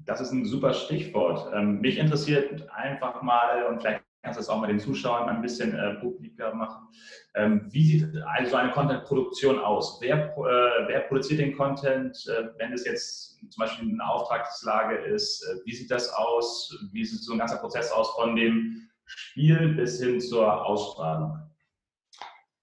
Das 0.00 0.20
ist 0.20 0.32
ein 0.32 0.44
super 0.44 0.74
Stichwort. 0.74 1.50
Ähm, 1.54 1.80
mich 1.80 1.98
interessiert 1.98 2.68
einfach 2.70 3.22
mal, 3.22 3.64
und 3.64 3.80
vielleicht 3.80 4.04
kannst 4.22 4.38
du 4.38 4.40
das 4.40 4.50
auch 4.50 4.60
mal 4.60 4.66
den 4.66 4.78
Zuschauern 4.78 5.30
ein 5.30 5.40
bisschen 5.40 5.74
äh, 5.74 5.94
publiker 5.94 6.54
machen, 6.54 6.88
ähm, 7.34 7.68
wie 7.70 7.98
sieht 7.98 8.14
also 8.26 8.56
eine 8.56 8.72
Content-Produktion 8.72 9.58
aus? 9.58 9.98
Wer, 10.02 10.36
äh, 10.36 10.88
wer, 10.88 11.00
produziert 11.08 11.40
den 11.40 11.56
Content, 11.56 12.18
äh, 12.28 12.48
wenn 12.58 12.74
es 12.74 12.84
jetzt 12.84 13.38
zum 13.50 13.60
Beispiel 13.60 13.88
eine 13.88 14.06
Auftragslage 14.06 14.96
ist? 14.96 15.42
Äh, 15.42 15.64
wie 15.64 15.74
sieht 15.74 15.90
das 15.90 16.12
aus? 16.12 16.76
Wie 16.92 17.04
sieht 17.04 17.22
so 17.22 17.32
ein 17.32 17.38
ganzer 17.38 17.56
Prozess 17.56 17.90
aus 17.90 18.10
von 18.10 18.36
dem 18.36 18.86
Spiel 19.06 19.74
bis 19.74 20.00
hin 20.00 20.20
zur 20.20 20.66
Ausstrahlung? 20.66 21.38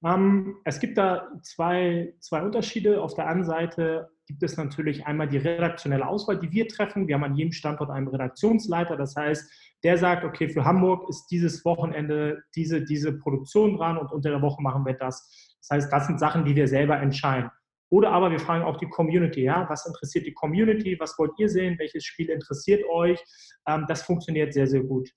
Ähm, 0.06 0.58
es 0.66 0.80
gibt 0.80 0.98
da 0.98 1.30
zwei, 1.42 2.14
zwei 2.20 2.42
Unterschiede. 2.42 3.02
Auf 3.02 3.14
der 3.14 3.28
einen 3.28 3.46
Seite 3.46 4.10
gibt 4.28 4.44
es 4.44 4.58
natürlich 4.58 5.06
einmal 5.06 5.28
die 5.28 5.38
redaktionelle 5.38 6.08
Auswahl, 6.08 6.40
die 6.40 6.52
wir 6.52 6.68
treffen. 6.68 7.08
Wir 7.08 7.16
haben 7.16 7.24
an 7.24 7.36
jedem 7.36 7.52
Standort 7.52 7.90
einen 7.90 8.08
Redaktionsleiter. 8.08 8.98
Das 8.98 9.16
heißt, 9.16 9.50
der 9.84 9.98
sagt, 9.98 10.24
okay, 10.24 10.50
für 10.50 10.66
Hamburg 10.66 11.10
ist 11.10 11.28
dieses 11.28 11.64
Wochenende 11.66 12.44
diese, 12.56 12.84
diese 12.84 13.18
Produktion 13.18 13.78
dran 13.78 13.98
und 13.98 14.12
unter 14.12 14.30
der 14.30 14.42
Woche 14.42 14.62
machen 14.62 14.86
wir 14.86 14.94
das. 14.94 15.56
Das 15.62 15.70
heißt, 15.78 15.94
das 15.94 16.08
sind 16.08 16.20
Sachen, 16.20 16.46
die 16.46 16.56
wir 16.56 16.68
selber 16.68 17.00
entscheiden. 17.00 17.50
Oder 17.90 18.12
aber 18.12 18.32
wir 18.32 18.40
fragen 18.40 18.64
auch 18.64 18.78
die 18.78 18.90
Community, 18.90 19.44
ja, 19.44 19.70
was 19.70 19.86
interessiert 19.86 20.26
die 20.26 20.34
Community, 20.34 20.98
was 21.00 21.18
wollt 21.20 21.32
ihr 21.38 21.48
sehen, 21.48 21.78
welches 21.78 22.04
Spiel 22.04 22.30
interessiert 22.30 22.84
euch? 22.90 23.24
Ähm, 23.68 23.86
das 23.88 24.02
funktioniert 24.02 24.54
sehr, 24.54 24.68
sehr 24.68 24.82
gut. 24.82 25.10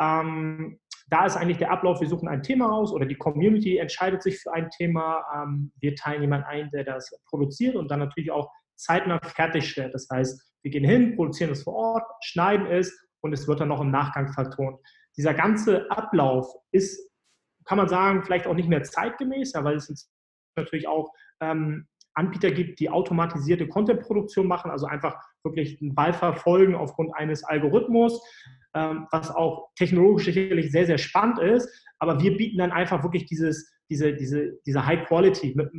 Ähm, 0.00 0.78
da 1.08 1.26
ist 1.26 1.36
eigentlich 1.36 1.58
der 1.58 1.72
Ablauf, 1.72 2.00
wir 2.00 2.08
suchen 2.08 2.28
ein 2.28 2.42
Thema 2.42 2.72
aus 2.72 2.92
oder 2.92 3.04
die 3.04 3.16
Community 3.16 3.78
entscheidet 3.78 4.22
sich 4.22 4.38
für 4.40 4.52
ein 4.52 4.70
Thema. 4.70 5.24
Ähm, 5.34 5.72
wir 5.80 5.94
teilen 5.96 6.22
jemanden 6.22 6.46
ein, 6.46 6.70
der 6.70 6.84
das 6.84 7.10
produziert 7.28 7.76
und 7.76 7.90
dann 7.90 7.98
natürlich 7.98 8.30
auch 8.30 8.50
zeitnah 8.76 9.20
fertigstellt. 9.22 9.92
Das 9.92 10.08
heißt, 10.10 10.40
wir 10.62 10.70
gehen 10.70 10.84
hin, 10.84 11.16
produzieren 11.16 11.50
es 11.50 11.64
vor 11.64 11.74
Ort, 11.74 12.04
schneiden 12.22 12.66
es 12.66 12.96
und 13.22 13.32
es 13.32 13.46
wird 13.48 13.60
dann 13.60 13.68
noch 13.68 13.80
im 13.80 13.90
Nachgang 13.90 14.32
vertont. 14.32 14.78
Dieser 15.16 15.34
ganze 15.34 15.90
Ablauf 15.90 16.46
ist, 16.70 17.10
kann 17.64 17.78
man 17.78 17.88
sagen, 17.88 18.22
vielleicht 18.24 18.46
auch 18.46 18.54
nicht 18.54 18.68
mehr 18.68 18.82
zeitgemäß, 18.82 19.52
ja, 19.52 19.64
weil 19.64 19.76
es 19.76 20.10
natürlich 20.56 20.86
auch 20.86 21.12
ähm, 21.40 21.88
Anbieter 22.14 22.50
gibt, 22.50 22.80
die 22.80 22.90
automatisierte 22.90 23.68
Content-Produktion 23.68 24.46
machen, 24.46 24.70
also 24.70 24.86
einfach 24.86 25.16
wirklich 25.42 25.80
einen 25.80 25.94
Ball 25.94 26.12
verfolgen 26.12 26.74
aufgrund 26.74 27.14
eines 27.14 27.44
Algorithmus, 27.44 28.20
ähm, 28.74 29.06
was 29.10 29.30
auch 29.34 29.68
technologisch 29.76 30.26
sicherlich 30.26 30.70
sehr, 30.70 30.86
sehr 30.86 30.98
spannend 30.98 31.38
ist. 31.38 31.68
Aber 31.98 32.20
wir 32.20 32.36
bieten 32.36 32.58
dann 32.58 32.72
einfach 32.72 33.02
wirklich 33.02 33.26
dieses, 33.26 33.72
diese, 33.88 34.14
diese, 34.14 34.58
diese 34.66 34.86
High 34.86 35.06
Quality 35.06 35.54
mit, 35.56 35.70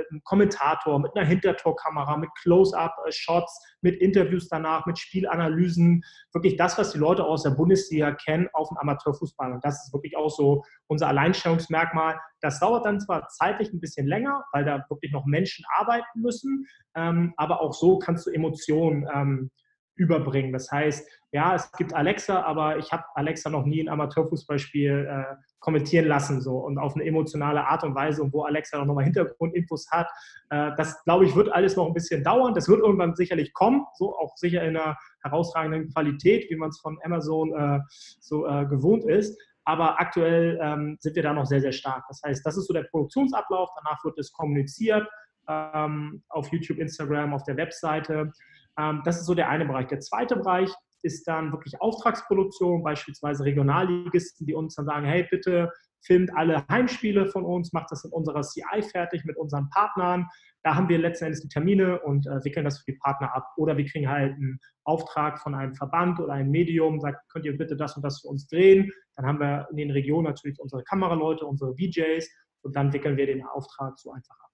mit 0.00 0.10
einem 0.10 0.22
Kommentator, 0.24 0.98
mit 0.98 1.16
einer 1.16 1.26
Hintertorkamera, 1.26 2.16
mit 2.16 2.30
Close-up-Shots, 2.42 3.76
mit 3.82 4.00
Interviews 4.00 4.48
danach, 4.48 4.86
mit 4.86 4.98
Spielanalysen. 4.98 6.02
Wirklich 6.32 6.56
das, 6.56 6.78
was 6.78 6.92
die 6.92 6.98
Leute 6.98 7.24
aus 7.24 7.42
der 7.42 7.50
Bundesliga 7.50 8.12
kennen, 8.12 8.48
auf 8.52 8.68
dem 8.68 8.78
Amateurfußball. 8.78 9.52
Und 9.52 9.64
das 9.64 9.84
ist 9.84 9.92
wirklich 9.92 10.16
auch 10.16 10.30
so 10.30 10.64
unser 10.86 11.08
Alleinstellungsmerkmal. 11.08 12.18
Das 12.40 12.60
dauert 12.60 12.86
dann 12.86 13.00
zwar 13.00 13.28
zeitlich 13.28 13.72
ein 13.72 13.80
bisschen 13.80 14.06
länger, 14.06 14.44
weil 14.52 14.64
da 14.64 14.84
wirklich 14.88 15.12
noch 15.12 15.26
Menschen 15.26 15.64
arbeiten 15.76 16.20
müssen, 16.20 16.66
ähm, 16.94 17.34
aber 17.36 17.60
auch 17.60 17.72
so 17.72 17.98
kannst 17.98 18.26
du 18.26 18.30
Emotionen 18.30 19.06
ähm, 19.14 19.50
überbringen. 19.96 20.52
Das 20.52 20.70
heißt, 20.70 21.06
ja, 21.32 21.54
es 21.54 21.70
gibt 21.72 21.94
Alexa, 21.94 22.42
aber 22.42 22.78
ich 22.78 22.90
habe 22.92 23.04
Alexa 23.14 23.50
noch 23.50 23.66
nie 23.66 23.82
ein 23.82 23.88
Amateurfußballspiel 23.88 25.06
äh, 25.08 25.36
kommentieren 25.60 26.06
lassen 26.06 26.40
so 26.40 26.58
und 26.58 26.78
auf 26.78 26.94
eine 26.94 27.04
emotionale 27.04 27.66
Art 27.66 27.84
und 27.84 27.94
Weise 27.94 28.22
und 28.22 28.32
wo 28.32 28.42
Alexa 28.42 28.78
noch 28.78 28.86
nochmal 28.86 29.04
Hintergrundinfos 29.04 29.90
hat. 29.90 30.08
Äh, 30.50 30.72
das, 30.76 31.02
glaube 31.04 31.26
ich, 31.26 31.36
wird 31.36 31.52
alles 31.52 31.76
noch 31.76 31.86
ein 31.86 31.94
bisschen 31.94 32.24
dauern. 32.24 32.54
Das 32.54 32.68
wird 32.68 32.80
irgendwann 32.80 33.14
sicherlich 33.14 33.52
kommen, 33.52 33.84
so 33.94 34.16
auch 34.16 34.36
sicher 34.36 34.62
in 34.62 34.76
einer 34.76 34.96
herausragenden 35.22 35.92
Qualität, 35.92 36.50
wie 36.50 36.56
man 36.56 36.70
es 36.70 36.80
von 36.80 36.98
Amazon 37.04 37.52
äh, 37.54 37.80
so 38.20 38.46
äh, 38.46 38.66
gewohnt 38.66 39.04
ist. 39.04 39.40
Aber 39.64 40.00
aktuell 40.00 40.58
ähm, 40.62 40.96
sind 41.00 41.14
wir 41.14 41.22
da 41.22 41.32
noch 41.32 41.46
sehr, 41.46 41.60
sehr 41.60 41.72
stark. 41.72 42.04
Das 42.08 42.22
heißt, 42.24 42.44
das 42.44 42.56
ist 42.56 42.66
so 42.66 42.72
der 42.72 42.84
Produktionsablauf. 42.84 43.68
Danach 43.76 44.02
wird 44.04 44.18
es 44.18 44.32
kommuniziert 44.32 45.06
ähm, 45.48 46.22
auf 46.28 46.50
YouTube, 46.50 46.78
Instagram, 46.78 47.34
auf 47.34 47.44
der 47.44 47.56
Webseite. 47.56 48.32
Ähm, 48.78 49.02
das 49.04 49.20
ist 49.20 49.26
so 49.26 49.34
der 49.34 49.48
eine 49.48 49.66
Bereich. 49.66 49.88
Der 49.88 50.00
zweite 50.00 50.36
Bereich 50.36 50.72
ist 51.02 51.26
dann 51.26 51.52
wirklich 51.52 51.80
Auftragsproduktion, 51.80 52.82
beispielsweise 52.82 53.44
Regionalligisten, 53.44 54.46
die 54.46 54.54
uns 54.54 54.74
dann 54.74 54.86
sagen, 54.86 55.06
hey, 55.06 55.26
bitte 55.30 55.70
filmt 56.02 56.30
alle 56.34 56.64
Heimspiele 56.68 57.26
von 57.26 57.44
uns, 57.44 57.72
macht 57.72 57.90
das 57.90 58.04
in 58.04 58.12
unserer 58.12 58.42
CI 58.42 58.82
fertig 58.82 59.24
mit 59.24 59.36
unseren 59.36 59.68
Partnern. 59.70 60.28
Da 60.62 60.74
haben 60.74 60.88
wir 60.88 60.98
letzten 60.98 61.26
Endes 61.26 61.40
die 61.40 61.48
Termine 61.48 62.00
und 62.00 62.26
äh, 62.26 62.44
wickeln 62.44 62.64
das 62.64 62.78
für 62.78 62.92
die 62.92 62.98
Partner 62.98 63.34
ab. 63.34 63.46
Oder 63.56 63.76
wir 63.76 63.84
kriegen 63.84 64.08
halt 64.08 64.34
einen 64.34 64.58
Auftrag 64.84 65.38
von 65.40 65.54
einem 65.54 65.74
Verband 65.74 66.20
oder 66.20 66.34
einem 66.34 66.50
Medium, 66.50 67.00
sagt, 67.00 67.28
könnt 67.30 67.44
ihr 67.44 67.56
bitte 67.56 67.76
das 67.76 67.96
und 67.96 68.02
das 68.02 68.20
für 68.20 68.28
uns 68.28 68.46
drehen. 68.46 68.90
Dann 69.16 69.26
haben 69.26 69.40
wir 69.40 69.68
in 69.70 69.76
den 69.76 69.90
Regionen 69.90 70.24
natürlich 70.24 70.58
unsere 70.60 70.82
Kameraleute, 70.84 71.46
unsere 71.46 71.74
VJs 71.74 72.28
und 72.62 72.76
dann 72.76 72.92
wickeln 72.92 73.16
wir 73.16 73.26
den 73.26 73.44
Auftrag 73.44 73.98
so 73.98 74.12
einfach 74.12 74.36
ab. 74.38 74.50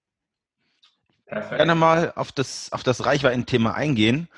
Perfekt. 1.25 1.57
Gerne 1.57 1.75
mal 1.75 2.13
auf 2.15 2.31
das, 2.31 2.71
auf 2.71 2.83
das 2.83 3.05
Reichweiten-Thema 3.05 3.73
eingehen. 3.73 4.29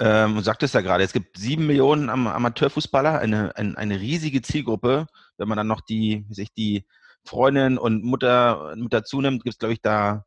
Ähm, 0.00 0.36
und 0.36 0.44
sagt 0.44 0.62
es 0.62 0.72
ja 0.72 0.80
gerade, 0.80 1.02
es 1.02 1.12
gibt 1.12 1.38
sieben 1.38 1.66
Millionen 1.66 2.08
Am 2.08 2.28
Amateurfußballer, 2.28 3.18
eine, 3.18 3.56
eine, 3.56 3.76
eine, 3.76 4.00
riesige 4.00 4.42
Zielgruppe. 4.42 5.06
Wenn 5.38 5.48
man 5.48 5.56
dann 5.56 5.66
noch 5.66 5.80
die, 5.80 6.24
sich 6.30 6.52
die 6.52 6.86
Freundin 7.24 7.78
und 7.78 8.04
Mutter, 8.04 8.74
Mutter 8.76 9.04
zunimmt, 9.04 9.42
gibt 9.42 9.54
es, 9.54 9.58
glaube 9.58 9.74
ich, 9.74 9.82
da 9.82 10.24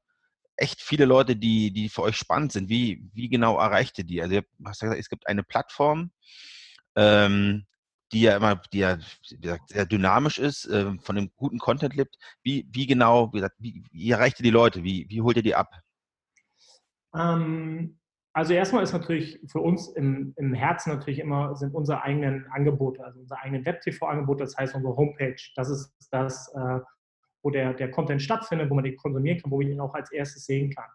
echt 0.57 0.81
viele 0.81 1.05
Leute, 1.05 1.35
die, 1.35 1.71
die 1.71 1.89
für 1.89 2.03
euch 2.03 2.17
spannend 2.17 2.51
sind. 2.51 2.69
Wie, 2.69 3.09
wie 3.13 3.29
genau 3.29 3.57
erreicht 3.57 3.97
ihr 3.97 4.03
die? 4.03 4.21
Also 4.21 4.35
ihr 4.35 4.45
hast 4.65 4.81
ja 4.81 4.87
gesagt, 4.87 5.01
es 5.01 5.09
gibt 5.09 5.27
eine 5.27 5.43
Plattform, 5.43 6.11
ähm, 6.95 7.65
die 8.11 8.21
ja 8.21 8.35
immer, 8.35 8.57
die 8.73 8.79
ja 8.79 8.97
gesagt, 9.29 9.69
sehr 9.69 9.85
dynamisch 9.85 10.37
ist, 10.37 10.65
äh, 10.65 10.93
von 10.99 11.15
dem 11.15 11.31
guten 11.37 11.59
Content 11.59 11.95
lebt. 11.95 12.17
Wie, 12.43 12.67
wie 12.71 12.87
genau, 12.87 13.31
wie, 13.31 13.37
gesagt, 13.37 13.55
wie, 13.59 13.83
wie 13.91 14.11
erreicht 14.11 14.39
ihr 14.39 14.43
die 14.43 14.49
Leute? 14.49 14.83
Wie, 14.83 15.07
wie 15.09 15.21
holt 15.21 15.37
ihr 15.37 15.43
die 15.43 15.55
ab? 15.55 15.73
Ähm, 17.15 18.00
also 18.33 18.53
erstmal 18.53 18.83
ist 18.83 18.93
natürlich 18.93 19.39
für 19.47 19.59
uns 19.59 19.89
im, 19.89 20.33
im 20.37 20.53
Herzen 20.53 20.93
natürlich 20.93 21.19
immer 21.19 21.55
sind 21.55 21.73
unsere 21.73 22.01
eigenen 22.03 22.45
Angebote, 22.51 23.03
also 23.03 23.19
unsere 23.19 23.41
eigenen 23.41 23.65
Web-TV-Angebote, 23.65 24.43
das 24.43 24.57
heißt 24.57 24.75
unsere 24.75 24.95
Homepage. 24.95 25.35
Das 25.55 25.69
ist 25.69 25.93
das, 26.11 26.47
äh, 26.55 26.79
wo 27.43 27.49
der, 27.49 27.73
der 27.73 27.91
Content 27.91 28.21
stattfindet, 28.21 28.69
wo 28.69 28.75
man 28.75 28.85
den 28.85 28.95
konsumieren 28.95 29.41
kann, 29.41 29.51
wo 29.51 29.57
man 29.57 29.67
ihn 29.67 29.81
auch 29.81 29.93
als 29.93 30.11
erstes 30.11 30.45
sehen 30.45 30.73
kann. 30.73 30.89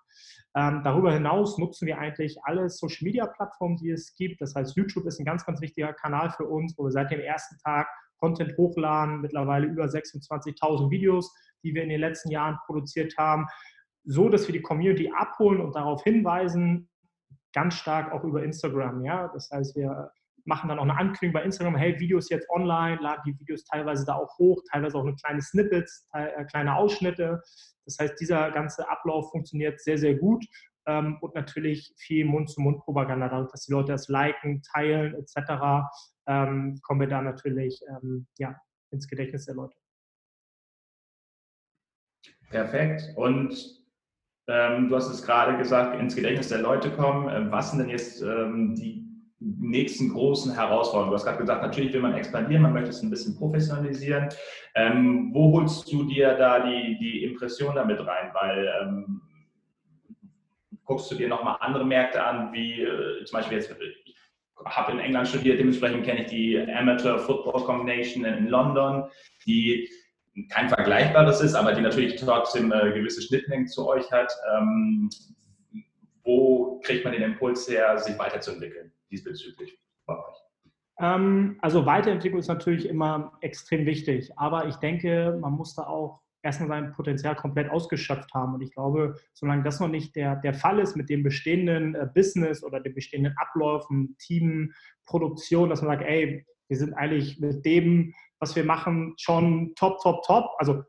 Ähm, 0.55 0.83
darüber 0.83 1.13
hinaus 1.13 1.59
nutzen 1.59 1.87
wir 1.87 1.99
eigentlich 1.99 2.39
alle 2.45 2.71
Social-Media-Plattformen, 2.71 3.77
die 3.77 3.91
es 3.91 4.15
gibt. 4.15 4.41
Das 4.41 4.55
heißt, 4.55 4.75
YouTube 4.75 5.05
ist 5.07 5.19
ein 5.19 5.27
ganz, 5.27 5.45
ganz 5.45 5.61
wichtiger 5.61 5.93
Kanal 5.93 6.31
für 6.31 6.45
uns, 6.45 6.75
wo 6.79 6.85
wir 6.85 6.91
seit 6.91 7.11
dem 7.11 7.21
ersten 7.21 7.59
Tag 7.59 7.87
Content 8.19 8.57
hochladen, 8.57 9.21
mittlerweile 9.21 9.67
über 9.67 9.85
26.000 9.85 10.89
Videos, 10.89 11.35
die 11.63 11.75
wir 11.75 11.83
in 11.83 11.91
den 11.91 12.01
letzten 12.01 12.31
Jahren 12.31 12.57
produziert 12.67 13.15
haben 13.19 13.47
so, 14.07 14.29
dass 14.29 14.47
wir 14.47 14.53
die 14.53 14.63
Community 14.63 15.11
abholen 15.15 15.61
und 15.61 15.75
darauf 15.75 16.03
hinweisen, 16.05 16.89
ganz 17.57 17.75
stark 17.75 18.13
auch 18.13 18.23
über 18.23 18.45
Instagram. 18.45 19.03
Ja? 19.03 19.29
Das 19.29 19.51
heißt, 19.51 19.75
wir 19.77 20.13
machen 20.45 20.69
dann 20.69 20.79
auch 20.79 20.85
eine 20.85 20.97
Ankündigung 20.97 21.33
bei 21.33 21.43
Instagram, 21.43 21.75
hey, 21.75 21.99
Videos 21.99 22.29
jetzt 22.29 22.49
online, 22.51 22.99
laden 23.01 23.23
die 23.27 23.41
Videos 23.41 23.65
teilweise 23.65 24.05
da 24.05 24.15
auch 24.15 24.39
hoch, 24.39 24.63
teilweise 24.71 24.99
auch 24.99 25.05
eine 25.05 25.17
kleine 25.17 25.41
Snippets, 25.41 26.07
äh, 26.13 26.45
kleine 26.45 26.77
Ausschnitte. 26.77 27.43
Das 27.87 27.99
heißt, 27.99 28.21
dieser 28.21 28.51
ganze 28.53 28.89
Ablauf 28.89 29.31
funktioniert 29.31 29.81
sehr, 29.81 29.97
sehr 29.97 30.15
gut 30.15 30.45
ähm, 30.87 31.17
und 31.23 31.35
natürlich 31.35 31.93
viel 31.97 32.27
Mund-zu-Mund-Propaganda, 32.27 33.49
dass 33.51 33.63
die 33.63 33.73
Leute 33.73 33.93
das 33.93 34.09
liken, 34.09 34.63
teilen 34.63 35.15
etc., 35.15 35.89
ähm, 36.29 36.79
kommen 36.83 37.01
wir 37.01 37.09
da 37.09 37.23
natürlich 37.23 37.81
ähm, 37.89 38.27
ja, 38.39 38.55
ins 38.91 39.09
Gedächtnis 39.09 39.47
der 39.47 39.55
Leute. 39.55 39.77
Perfekt. 42.51 43.13
Und 43.17 43.86
ähm, 44.49 44.89
du 44.89 44.97
hast 44.97 45.11
es 45.11 45.23
gerade 45.23 45.57
gesagt, 45.59 45.99
ins 45.99 46.15
Gedächtnis 46.15 46.49
der 46.49 46.63
Leute 46.63 46.91
kommen. 46.91 47.29
Ähm, 47.35 47.51
was 47.51 47.71
sind 47.71 47.81
denn 47.81 47.89
jetzt 47.89 48.23
ähm, 48.23 48.75
die 48.75 49.05
nächsten 49.41 50.11
großen 50.11 50.55
Herausforderungen? 50.55 51.11
Du 51.11 51.17
hast 51.17 51.25
gerade 51.25 51.39
gesagt, 51.39 51.63
natürlich 51.63 51.93
will 51.93 52.01
man 52.01 52.15
expandieren, 52.15 52.63
man 52.63 52.73
möchte 52.73 52.91
es 52.91 53.03
ein 53.03 53.11
bisschen 53.11 53.37
professionalisieren. 53.37 54.29
Ähm, 54.75 55.31
wo 55.33 55.53
holst 55.53 55.91
du 55.93 56.05
dir 56.05 56.35
da 56.35 56.61
die, 56.61 56.97
die 56.99 57.25
Impression 57.25 57.75
damit 57.75 57.99
rein? 58.01 58.31
Weil 58.35 58.73
ähm, 58.83 59.23
guckst 60.85 61.11
du 61.11 61.17
dir 61.17 61.29
nochmal 61.29 61.57
andere 61.61 61.85
Märkte 61.85 62.25
an, 62.25 62.53
wie 62.53 62.83
äh, 62.83 63.25
zum 63.25 63.39
Beispiel 63.39 63.59
jetzt, 63.59 63.71
ich 63.71 64.17
habe 64.65 64.93
in 64.93 65.01
England 65.01 65.29
studiert, 65.29 65.59
dementsprechend 65.59 66.05
kenne 66.05 66.23
ich 66.23 66.27
die 66.27 66.59
Amateur 66.59 67.19
Football 67.19 67.65
Combination 67.65 68.25
in 68.25 68.47
London, 68.47 69.05
die 69.45 69.89
kein 70.51 70.69
vergleichbares 70.69 71.41
ist, 71.41 71.55
aber 71.55 71.73
die 71.73 71.81
natürlich 71.81 72.17
trotzdem 72.17 72.73
äh, 72.73 72.93
gewisse 72.93 73.23
Schnittmengen 73.23 73.67
zu 73.67 73.89
euch 73.89 74.11
hat. 74.13 74.33
Ähm, 74.57 75.11
wo 76.25 76.81
kriegt 76.81 77.05
man 77.05 77.13
den 77.13 77.23
Impuls 77.23 77.69
her, 77.69 77.99
sich 77.99 78.19
weiterzuentwickeln 78.19 78.93
diesbezüglich 79.11 79.79
bei 80.07 80.19
euch? 80.19 80.37
Ähm, 80.99 81.57
also 81.61 81.87
Weiterentwicklung 81.87 82.41
ist 82.41 82.49
natürlich 82.49 82.89
immer 82.89 83.33
extrem 83.41 83.87
wichtig, 83.87 84.31
aber 84.37 84.67
ich 84.67 84.77
denke, 84.77 85.39
man 85.41 85.53
muss 85.53 85.75
da 85.75 85.85
auch 85.85 86.23
erstmal 86.43 86.69
sein 86.69 86.93
Potenzial 86.93 87.35
komplett 87.35 87.71
ausgeschöpft 87.71 88.33
haben. 88.33 88.55
Und 88.55 88.63
ich 88.63 88.73
glaube, 88.73 89.17
solange 89.35 89.65
das 89.65 89.81
noch 89.81 89.89
nicht 89.89 90.15
der, 90.17 90.37
der 90.37 90.55
Fall 90.55 90.79
ist 90.79 90.97
mit 90.97 91.11
dem 91.11 91.23
bestehenden 91.23 91.95
äh, 91.95 92.09
Business 92.15 92.63
oder 92.63 92.81
den 92.81 92.95
bestehenden 92.95 93.35
Abläufen, 93.37 94.17
Team, 94.19 94.73
Produktion, 95.05 95.69
dass 95.69 95.83
man 95.83 95.97
sagt, 95.97 96.09
ey, 96.09 96.47
wir 96.69 96.77
sind 96.77 96.95
eigentlich 96.95 97.39
mit 97.41 97.65
dem, 97.65 98.15
was 98.41 98.57
wir 98.57 98.65
machen, 98.65 99.15
schon 99.19 99.73
top, 99.77 99.99
top, 100.03 100.23
top. 100.25 100.51
Also 100.59 100.83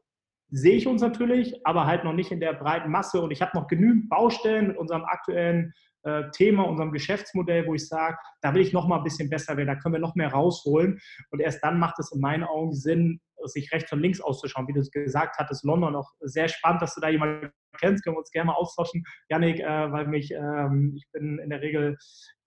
sehe 0.49 0.75
ich 0.75 0.87
uns 0.87 1.01
natürlich, 1.01 1.65
aber 1.65 1.85
halt 1.85 2.03
noch 2.03 2.13
nicht 2.13 2.31
in 2.31 2.39
der 2.39 2.53
breiten 2.53 2.91
Masse. 2.91 3.21
Und 3.21 3.31
ich 3.31 3.41
habe 3.41 3.57
noch 3.57 3.67
genügend 3.67 4.09
Baustellen 4.09 4.67
mit 4.67 4.77
unserem 4.77 5.03
aktuellen 5.05 5.73
äh, 6.03 6.23
Thema, 6.31 6.63
unserem 6.63 6.91
Geschäftsmodell, 6.91 7.67
wo 7.67 7.73
ich 7.73 7.87
sage, 7.87 8.17
da 8.41 8.53
will 8.53 8.61
ich 8.61 8.73
noch 8.73 8.87
mal 8.87 8.97
ein 8.97 9.03
bisschen 9.03 9.29
besser 9.29 9.57
werden, 9.57 9.67
da 9.67 9.75
können 9.75 9.93
wir 9.93 9.99
noch 9.99 10.15
mehr 10.15 10.31
rausholen. 10.31 10.99
Und 11.31 11.41
erst 11.41 11.63
dann 11.63 11.79
macht 11.79 11.99
es 11.99 12.11
in 12.11 12.21
meinen 12.21 12.43
Augen 12.43 12.73
Sinn, 12.73 13.19
sich 13.43 13.71
rechts 13.71 13.91
und 13.91 13.99
links 13.99 14.21
auszuschauen. 14.21 14.67
Wie 14.67 14.73
du 14.73 14.79
es 14.79 14.91
gesagt 14.91 15.37
hattest, 15.37 15.63
London 15.63 15.95
auch 15.95 16.11
sehr 16.21 16.47
spannend, 16.47 16.81
dass 16.81 16.95
du 16.95 17.01
da 17.01 17.09
jemanden 17.09 17.51
kennst, 17.79 18.03
können 18.03 18.15
wir 18.15 18.19
uns 18.19 18.31
gerne 18.31 18.47
mal 18.47 18.53
austauschen, 18.53 19.03
Janik, 19.29 19.59
äh, 19.59 19.91
weil 19.91 20.07
mich, 20.07 20.31
ähm, 20.31 20.93
ich 20.95 21.05
bin 21.11 21.39
in 21.39 21.49
der 21.49 21.61
Regel 21.61 21.97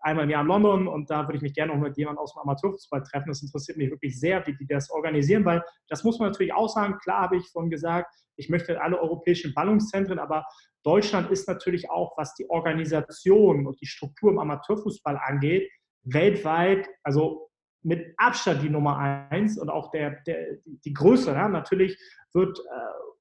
einmal 0.00 0.24
im 0.24 0.30
Jahr 0.30 0.42
in 0.42 0.48
London 0.48 0.88
und 0.88 1.10
da 1.10 1.26
würde 1.26 1.36
ich 1.36 1.42
mich 1.42 1.54
gerne 1.54 1.72
auch 1.72 1.78
mit 1.78 1.96
jemandem 1.96 2.22
aus 2.22 2.34
dem 2.34 2.40
Amateurfußball 2.42 3.02
treffen. 3.02 3.28
Das 3.28 3.42
interessiert 3.42 3.78
mich 3.78 3.90
wirklich 3.90 4.18
sehr, 4.18 4.46
wie 4.46 4.56
die 4.56 4.66
das 4.66 4.90
organisieren, 4.90 5.44
weil 5.44 5.62
das 5.88 6.04
muss 6.04 6.18
man 6.18 6.30
natürlich 6.30 6.52
auch 6.52 6.68
sagen. 6.68 6.98
Klar 7.02 7.22
habe 7.22 7.36
ich 7.36 7.48
vorhin 7.50 7.70
gesagt, 7.70 8.14
ich 8.36 8.48
möchte 8.48 8.80
alle 8.80 9.00
europäischen 9.00 9.52
Ballungszentren, 9.54 10.18
aber 10.18 10.46
Deutschland 10.82 11.30
ist 11.30 11.46
natürlich 11.46 11.90
auch, 11.90 12.16
was 12.16 12.34
die 12.34 12.48
Organisation 12.48 13.66
und 13.66 13.80
die 13.80 13.86
Struktur 13.86 14.30
im 14.30 14.38
Amateurfußball 14.38 15.18
angeht, 15.22 15.70
weltweit, 16.04 16.88
also 17.02 17.50
mit 17.82 18.14
Abstand 18.16 18.62
die 18.62 18.70
Nummer 18.70 18.98
eins 19.30 19.58
und 19.58 19.70
auch 19.70 19.90
der, 19.90 20.22
der 20.26 20.58
die 20.64 20.92
Größe. 20.92 21.32
Ja, 21.32 21.48
natürlich 21.48 21.98
wird 22.32 22.58
äh, 22.58 22.62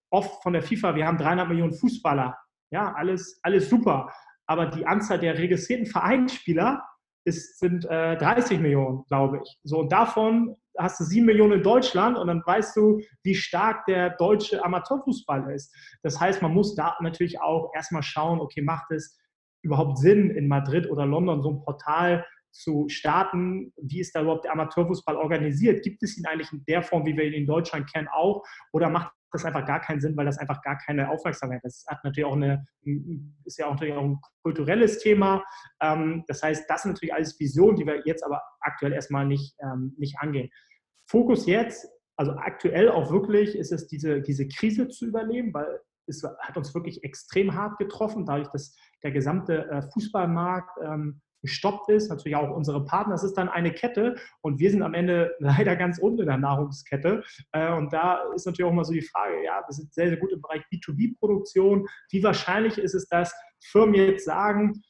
oft 0.09 0.41
von 0.43 0.53
der 0.53 0.61
FIFA, 0.61 0.95
wir 0.95 1.05
haben 1.05 1.17
300 1.17 1.47
Millionen 1.47 1.73
Fußballer, 1.73 2.37
ja, 2.71 2.93
alles, 2.93 3.39
alles 3.43 3.69
super, 3.69 4.11
aber 4.49 4.65
die 4.65 4.87
Anzahl 4.87 5.19
der 5.19 5.37
registrierten 5.37 5.85
Vereinsspieler 5.85 6.83
ist, 7.23 7.59
sind 7.59 7.85
äh, 7.85 8.17
30 8.17 8.59
Millionen, 8.59 9.05
glaube 9.05 9.41
ich. 9.43 9.59
So, 9.63 9.81
und 9.81 9.91
davon 9.91 10.55
hast 10.75 10.99
du 10.99 11.03
7 11.03 11.23
Millionen 11.23 11.53
in 11.53 11.63
Deutschland 11.63 12.17
und 12.17 12.25
dann 12.25 12.41
weißt 12.43 12.75
du, 12.75 12.99
wie 13.21 13.35
stark 13.35 13.85
der 13.85 14.09
deutsche 14.11 14.65
Amateurfußball 14.65 15.53
ist. 15.53 15.71
Das 16.01 16.19
heißt, 16.19 16.41
man 16.41 16.51
muss 16.51 16.73
da 16.73 16.97
natürlich 16.99 17.39
auch 17.39 17.71
erstmal 17.75 18.01
schauen, 18.01 18.39
okay, 18.39 18.63
macht 18.63 18.89
es 18.89 19.19
überhaupt 19.61 19.99
Sinn, 19.99 20.31
in 20.31 20.47
Madrid 20.47 20.89
oder 20.89 21.05
London 21.05 21.43
so 21.43 21.51
ein 21.51 21.61
Portal 21.61 22.25
zu 22.51 22.89
starten. 22.89 23.71
Wie 23.77 23.99
ist 23.99 24.15
da 24.15 24.23
überhaupt 24.23 24.45
der 24.45 24.53
Amateurfußball 24.53 25.15
organisiert? 25.15 25.83
Gibt 25.83 26.01
es 26.01 26.17
ihn 26.17 26.25
eigentlich 26.25 26.51
in 26.51 26.63
der 26.67 26.81
Form, 26.81 27.05
wie 27.05 27.15
wir 27.15 27.25
ihn 27.25 27.33
in 27.33 27.45
Deutschland 27.45 27.91
kennen, 27.93 28.07
auch? 28.11 28.43
Oder 28.71 28.89
macht 28.89 29.11
das 29.31 29.45
einfach 29.45 29.65
gar 29.65 29.79
keinen 29.79 30.01
Sinn, 30.01 30.17
weil 30.17 30.25
das 30.25 30.37
einfach 30.37 30.61
gar 30.61 30.77
keine 30.77 31.09
Aufmerksamkeit 31.09 31.57
hat. 31.57 31.65
Das 31.65 31.85
hat 31.87 32.03
natürlich 32.03 32.25
auch 32.25 32.35
eine, 32.35 32.65
ist 33.45 33.57
ja 33.57 33.67
auch 33.67 33.73
natürlich 33.73 33.93
auch 33.93 34.03
ein 34.03 34.19
kulturelles 34.43 34.99
Thema. 34.99 35.43
Ähm, 35.81 36.23
das 36.27 36.41
heißt, 36.41 36.69
das 36.69 36.83
sind 36.83 36.93
natürlich 36.93 37.13
alles 37.13 37.39
Visionen, 37.39 37.75
die 37.75 37.85
wir 37.85 38.01
jetzt 38.05 38.23
aber 38.23 38.41
aktuell 38.61 38.93
erstmal 38.93 39.25
nicht, 39.25 39.55
ähm, 39.61 39.93
nicht 39.97 40.17
angehen. 40.19 40.49
Fokus 41.07 41.45
jetzt, 41.45 41.87
also 42.17 42.33
aktuell 42.33 42.89
auch 42.89 43.11
wirklich, 43.11 43.55
ist 43.55 43.71
es 43.71 43.87
diese, 43.87 44.21
diese 44.21 44.47
Krise 44.47 44.87
zu 44.89 45.07
überleben, 45.07 45.53
weil 45.53 45.79
es 46.07 46.23
hat 46.23 46.57
uns 46.57 46.73
wirklich 46.73 47.03
extrem 47.03 47.53
hart 47.53 47.77
getroffen, 47.77 48.25
dadurch, 48.25 48.49
dass 48.49 48.75
der 49.03 49.11
gesamte 49.11 49.69
äh, 49.69 49.81
Fußballmarkt 49.93 50.77
ähm, 50.83 51.21
gestoppt 51.41 51.89
ist, 51.89 52.09
natürlich 52.09 52.35
auch 52.35 52.49
unsere 52.55 52.83
Partner. 52.83 53.15
Es 53.15 53.23
ist 53.23 53.37
dann 53.37 53.49
eine 53.49 53.71
Kette 53.71 54.15
und 54.41 54.59
wir 54.59 54.71
sind 54.71 54.81
am 54.81 54.93
Ende 54.93 55.35
leider 55.39 55.75
ganz 55.75 55.99
unten 55.99 56.21
in 56.21 56.27
der 56.27 56.37
Nahrungskette. 56.37 57.23
Äh, 57.51 57.73
und 57.73 57.93
da 57.93 58.21
ist 58.35 58.45
natürlich 58.45 58.69
auch 58.69 58.73
mal 58.73 58.85
so 58.85 58.93
die 58.93 59.01
Frage, 59.01 59.43
ja, 59.43 59.61
wir 59.65 59.73
sind 59.73 59.93
sehr, 59.93 60.09
sehr 60.09 60.17
gut 60.17 60.31
im 60.31 60.41
Bereich 60.41 60.63
B2B-Produktion. 60.71 61.87
Wie 62.11 62.23
wahrscheinlich 62.23 62.77
ist 62.77 62.93
es, 62.93 63.07
dass 63.07 63.33
Firmen 63.61 63.95
jetzt 63.95 64.25
sagen, 64.25 64.81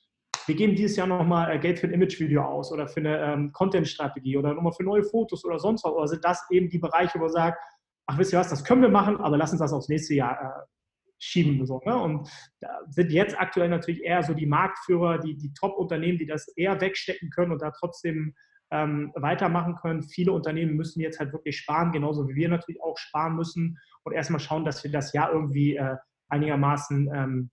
wir 0.46 0.56
geben 0.56 0.76
dieses 0.76 0.98
Jahr 0.98 1.08
nochmal 1.08 1.56
äh, 1.56 1.60
Geld 1.60 1.80
für 1.80 1.88
ein 1.88 1.94
Imagevideo 1.94 2.42
aus 2.42 2.72
oder 2.72 2.88
für 2.88 3.02
eine 3.02 3.20
ähm, 3.20 3.52
Content-Strategie 3.52 4.38
oder 4.38 4.54
nochmal 4.54 4.74
für 4.74 4.84
neue 4.84 5.04
Fotos 5.04 5.46
oder 5.46 5.60
sonst 5.60 5.84
was. 5.84 5.92
Oder 5.92 6.08
sind 6.08 6.26
das 6.26 6.44
eben 6.50 6.70
die 6.70 6.80
Bereiche, 6.80 7.20
wo 7.20 7.24
man 7.24 7.32
sagt, 7.32 7.60
ach, 8.08 8.18
wisst 8.18 8.34
ihr 8.34 8.40
was, 8.40 8.50
das 8.50 8.64
können 8.64 8.82
wir 8.82 8.90
machen, 8.90 9.18
aber 9.18 9.38
lass 9.38 9.52
uns 9.52 9.60
das 9.60 9.74
aufs 9.74 9.90
nächste 9.90 10.16
Jahr 10.16 10.42
äh, 10.42 10.79
schieben. 11.20 11.66
So, 11.66 11.82
ne? 11.86 11.96
Und 11.96 12.30
da 12.62 12.80
sind 12.90 13.12
jetzt 13.12 13.40
aktuell 13.40 13.70
natürlich 13.70 14.04
eher 14.04 14.24
so 14.24 14.34
die 14.34 14.46
Marktführer, 14.46 15.20
die, 15.20 15.38
die 15.38 15.54
Top-Unternehmen, 15.54 16.18
die 16.18 16.26
das 16.26 16.48
eher 16.56 16.80
wegstecken 16.82 17.30
können 17.30 17.52
und 17.52 17.62
da 17.62 17.72
trotzdem 17.72 18.34
ähm, 18.72 19.12
weitermachen 19.16 19.76
können. 19.76 20.04
Viele 20.04 20.32
Unternehmen 20.32 20.76
müssen 20.76 21.02
jetzt 21.02 21.20
halt 21.20 21.34
wirklich 21.34 21.58
sparen, 21.58 21.92
genauso 21.92 22.28
wie 22.28 22.36
wir 22.36 22.50
natürlich 22.50 22.82
auch 22.82 22.98
sparen 22.98 23.36
müssen 23.36 23.78
und 24.04 24.14
erstmal 24.14 24.40
schauen, 24.40 24.66
dass 24.66 24.84
wir 24.84 24.92
das 24.92 25.14
Jahr 25.14 25.32
irgendwie 25.32 25.76
äh, 25.76 25.96
einigermaßen 26.30 27.10
ähm, 27.14 27.50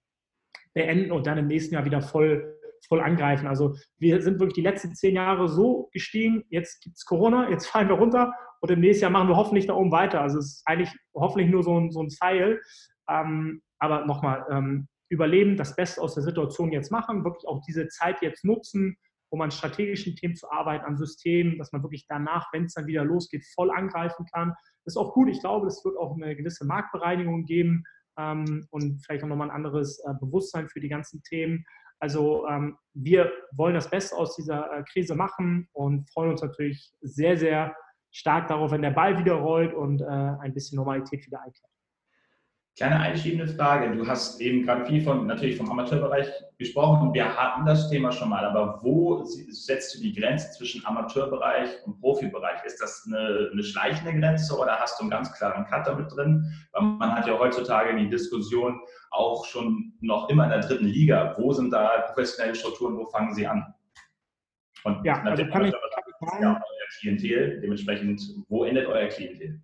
beenden 0.75 1.13
und 1.13 1.27
dann 1.27 1.39
im 1.39 1.47
nächsten 1.47 1.75
Jahr 1.75 1.85
wieder 1.87 2.03
voll, 2.03 2.59
voll 2.87 3.01
angreifen. 3.01 3.47
Also 3.47 3.75
wir 3.99 4.21
sind 4.21 4.39
wirklich 4.39 4.57
die 4.57 4.63
letzten 4.63 4.95
zehn 4.95 5.17
Jahre 5.17 5.49
so 5.49 5.89
gestiegen, 5.93 6.45
jetzt 6.51 6.83
gibt 6.83 6.97
es 6.97 7.07
Corona, 7.07 7.51
jetzt 7.51 7.67
fallen 7.67 7.89
wir 7.89 7.97
runter 7.97 8.33
und 8.61 8.71
im 8.71 8.81
nächsten 8.81 9.05
Jahr 9.05 9.11
machen 9.11 9.29
wir 9.29 9.37
hoffentlich 9.37 9.67
da 9.67 9.75
oben 9.75 9.91
weiter. 9.91 10.21
Also 10.21 10.39
es 10.39 10.57
ist 10.57 10.63
eigentlich 10.67 10.95
hoffentlich 11.15 11.51
nur 11.51 11.63
so 11.63 11.79
ein, 11.81 11.91
so 11.91 12.03
ein 12.03 12.11
Pfeil. 12.11 12.61
Ähm, 13.09 13.63
aber 13.79 14.07
nochmal, 14.07 14.47
ähm, 14.51 14.89
überleben, 15.09 15.57
das 15.57 15.77
Beste 15.77 16.01
aus 16.01 16.15
der 16.15 16.25
Situation 16.25 16.73
jetzt 16.73 16.91
machen, 16.91 17.25
wirklich 17.25 17.47
auch 17.47 17.63
diese 17.67 17.89
Zeit 17.89 18.23
jetzt 18.23 18.45
nutzen, 18.45 18.97
um 19.31 19.41
an 19.41 19.51
strategischen 19.51 20.17
Themen 20.17 20.37
zu 20.37 20.51
arbeiten, 20.51 20.85
an 20.85 20.97
Systemen, 20.97 21.59
dass 21.59 21.73
man 21.73 21.83
wirklich 21.83 22.07
danach, 22.09 22.47
wenn 22.53 22.65
es 22.65 22.75
dann 22.75 22.87
wieder 22.87 23.05
losgeht, 23.05 23.45
voll 23.55 23.71
angreifen 23.71 24.27
kann. 24.33 24.51
Das 24.85 24.95
ist 24.95 24.97
auch 24.97 25.15
gut. 25.15 25.29
Ich 25.29 25.41
glaube, 25.41 25.67
es 25.67 25.85
wird 25.85 25.97
auch 25.97 26.15
eine 26.15 26.37
gewisse 26.37 26.65
Marktbereinigung 26.65 27.45
geben 27.45 27.85
ähm, 28.19 28.67
und 28.71 29.05
vielleicht 29.05 29.25
auch 29.25 29.29
nochmal 29.29 29.51
ein 29.51 29.57
anderes 29.57 29.99
äh, 30.01 30.15
Bewusstsein 30.21 30.69
für 30.69 30.81
die 30.81 30.89
ganzen 30.89 31.23
Themen. 31.23 31.65
Also 31.99 32.47
ähm, 32.49 32.77
wir 32.95 33.33
wollen 33.53 33.75
das 33.75 33.91
Beste 33.91 34.17
aus 34.17 34.37
dieser 34.37 34.71
äh, 34.71 34.85
Krise 34.85 35.15
machen 35.15 35.69
und 35.73 36.11
freuen 36.11 36.31
uns 36.31 36.43
natürlich 36.43 36.93
sehr, 37.01 37.37
sehr 37.37 37.75
stark 38.11 38.49
darauf, 38.49 38.71
wenn 38.71 38.83
der 38.83 38.91
Ball 38.91 39.19
wieder 39.19 39.35
rollt 39.35 39.75
und 39.75 40.03
äh, 40.03 40.05
ein 40.05 40.55
bisschen 40.55 40.77
Normalität 40.77 41.27
wieder 41.27 41.41
einkehrt. 41.43 41.71
Kleine 42.77 43.01
einschiebende 43.01 43.49
Frage. 43.49 43.97
Du 43.97 44.07
hast 44.07 44.39
eben 44.39 44.63
gerade 44.63 44.85
viel 44.85 45.01
von, 45.01 45.27
natürlich 45.27 45.57
vom 45.57 45.71
Amateurbereich 45.71 46.29
gesprochen. 46.59 47.15
Wir 47.15 47.35
hatten 47.35 47.65
das 47.65 47.89
Thema 47.89 48.13
schon 48.13 48.29
mal, 48.29 48.45
aber 48.45 48.81
wo 48.83 49.25
setzt 49.25 49.95
du 49.95 50.03
die 50.03 50.13
Grenze 50.13 50.51
zwischen 50.51 50.85
Amateurbereich 50.85 51.71
und 51.87 51.99
Profibereich? 51.99 52.63
Ist 52.67 52.83
das 52.83 53.07
eine, 53.07 53.49
eine 53.51 53.63
schleichende 53.63 54.13
Grenze 54.21 54.55
oder 54.59 54.79
hast 54.79 54.99
du 54.99 55.05
einen 55.05 55.11
ganz 55.11 55.33
klaren 55.33 55.65
Cut 55.65 55.87
damit 55.87 56.15
drin? 56.15 56.53
Weil 56.73 56.83
man 56.83 57.15
hat 57.15 57.27
ja 57.27 57.39
heutzutage 57.39 57.97
die 57.97 58.11
Diskussion 58.11 58.79
auch 59.11 59.47
schon 59.47 59.95
noch 60.03 60.29
immer 60.29 60.45
in 60.45 60.51
der 60.51 60.61
dritten 60.61 60.87
Liga. 60.87 61.35
Wo 61.39 61.55
sind 61.55 61.71
da 61.71 62.03
professionelle 62.09 62.55
Strukturen? 62.55 62.99
Wo 62.99 63.07
fangen 63.07 63.35
sie 63.35 63.47
an? 63.47 63.73
Und 64.85 65.03
ja, 65.03 65.23
also 65.23 65.47
kann 65.47 65.65
ich, 65.65 65.73
kann 65.73 66.05
ich 66.07 66.29
sagen, 66.31 66.43
ja 66.43 66.53
euer 66.53 66.89
Klientel. 67.01 67.61
Dementsprechend, 67.63 68.21
wo 68.49 68.65
endet 68.65 68.87
euer 68.87 69.09
Klientel? 69.09 69.63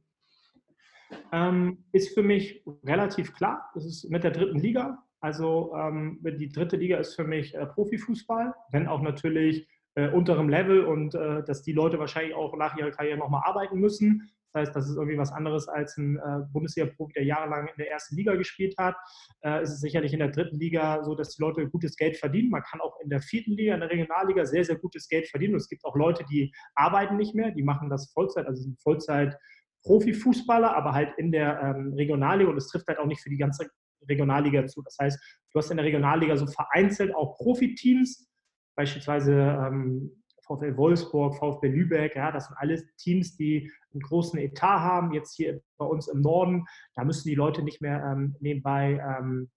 Ähm, 1.33 1.85
ist 1.92 2.14
für 2.14 2.22
mich 2.22 2.64
relativ 2.85 3.35
klar. 3.35 3.70
Das 3.75 3.85
ist 3.85 4.11
mit 4.11 4.25
der 4.25 4.31
dritten 4.31 4.59
Liga. 4.59 5.03
Also 5.20 5.75
ähm, 5.77 6.18
die 6.22 6.51
dritte 6.51 6.77
Liga 6.77 6.98
ist 6.98 7.14
für 7.14 7.25
mich 7.25 7.55
äh, 7.55 7.66
Profifußball, 7.66 8.55
wenn 8.72 8.88
auch 8.88 9.03
natürlich 9.03 9.68
äh, 9.94 10.09
unterem 10.09 10.48
Level 10.48 10.85
und 10.85 11.14
äh, 11.14 11.44
dass 11.44 11.62
die 11.62 11.72
Leute 11.72 11.98
wahrscheinlich 11.98 12.35
auch 12.35 12.57
nach 12.57 12.77
ihrer 12.77 12.90
Karriere 12.90 13.18
nochmal 13.18 13.42
arbeiten 13.44 13.79
müssen. 13.79 14.31
Das 14.53 14.68
heißt, 14.68 14.77
das 14.77 14.88
ist 14.88 14.96
irgendwie 14.96 15.16
was 15.16 15.33
anderes 15.33 15.66
als 15.68 15.96
ein 15.96 16.16
äh, 16.16 16.40
Bundesliga-Profi, 16.53 17.14
der 17.14 17.25
jahrelang 17.25 17.68
in 17.68 17.77
der 17.79 17.90
ersten 17.90 18.16
Liga 18.16 18.35
gespielt 18.35 18.75
hat. 18.79 18.96
Äh, 19.42 19.62
ist 19.62 19.70
es 19.70 19.81
sicherlich 19.81 20.12
in 20.12 20.18
der 20.18 20.29
dritten 20.29 20.59
Liga 20.59 21.03
so, 21.05 21.14
dass 21.14 21.37
die 21.37 21.42
Leute 21.42 21.68
gutes 21.68 21.96
Geld 21.96 22.16
verdienen. 22.18 22.51
Man 22.51 22.62
kann 22.62 22.81
auch 22.81 22.98
in 23.01 23.09
der 23.09 23.20
vierten 23.20 23.53
Liga, 23.53 23.75
in 23.75 23.81
der 23.81 23.90
Regionalliga 23.90 24.44
sehr, 24.44 24.64
sehr 24.64 24.77
gutes 24.77 25.09
Geld 25.09 25.29
verdienen. 25.29 25.55
Und 25.55 25.61
es 25.61 25.68
gibt 25.68 25.85
auch 25.85 25.96
Leute, 25.96 26.25
die 26.31 26.53
arbeiten 26.75 27.16
nicht 27.16 27.35
mehr, 27.35 27.51
die 27.51 27.62
machen 27.62 27.88
das 27.88 28.12
Vollzeit, 28.12 28.46
also 28.46 28.62
sind 28.62 28.81
Vollzeit 28.81 29.38
Profifußballer, 29.83 30.75
aber 30.77 30.92
halt 30.92 31.16
in 31.18 31.33
der 31.33 31.61
ähm, 31.61 31.92
Regionalliga 31.95 32.51
und 32.51 32.57
es 32.57 32.68
trifft 32.68 32.88
halt 32.88 32.99
auch 32.99 33.07
nicht 33.07 33.21
für 33.21 33.31
die 33.31 33.37
ganze 33.37 33.68
Regionalliga 34.09 34.66
zu. 34.66 34.83
Das 34.83 34.97
heißt, 35.01 35.18
du 35.53 35.59
hast 35.59 35.71
in 35.71 35.77
der 35.77 35.87
Regionalliga 35.87 36.37
so 36.37 36.47
vereinzelt 36.47 37.14
auch 37.14 37.37
Profiteams, 37.37 38.29
beispielsweise 38.77 39.33
ähm, 39.33 40.23
VfL 40.45 40.77
Wolfsburg, 40.77 41.37
VfB 41.37 41.68
Lübeck, 41.68 42.16
ja, 42.16 42.33
das 42.33 42.47
sind 42.47 42.57
alles 42.57 42.85
Teams, 42.97 43.37
die 43.37 43.71
einen 43.92 44.03
großen 44.03 44.38
Etat 44.38 44.81
haben. 44.81 45.12
Jetzt 45.12 45.37
hier 45.37 45.61
bei 45.79 45.87
uns 45.87 46.09
im 46.09 46.21
Norden, 46.21 46.66
da 46.95 47.05
müssen 47.05 47.29
die 47.29 47.35
Leute 47.35 47.62
nicht 47.62 47.81
mehr 47.81 48.03
ähm, 48.05 48.37
nebenbei 48.40 49.01
ähm, 49.18 49.51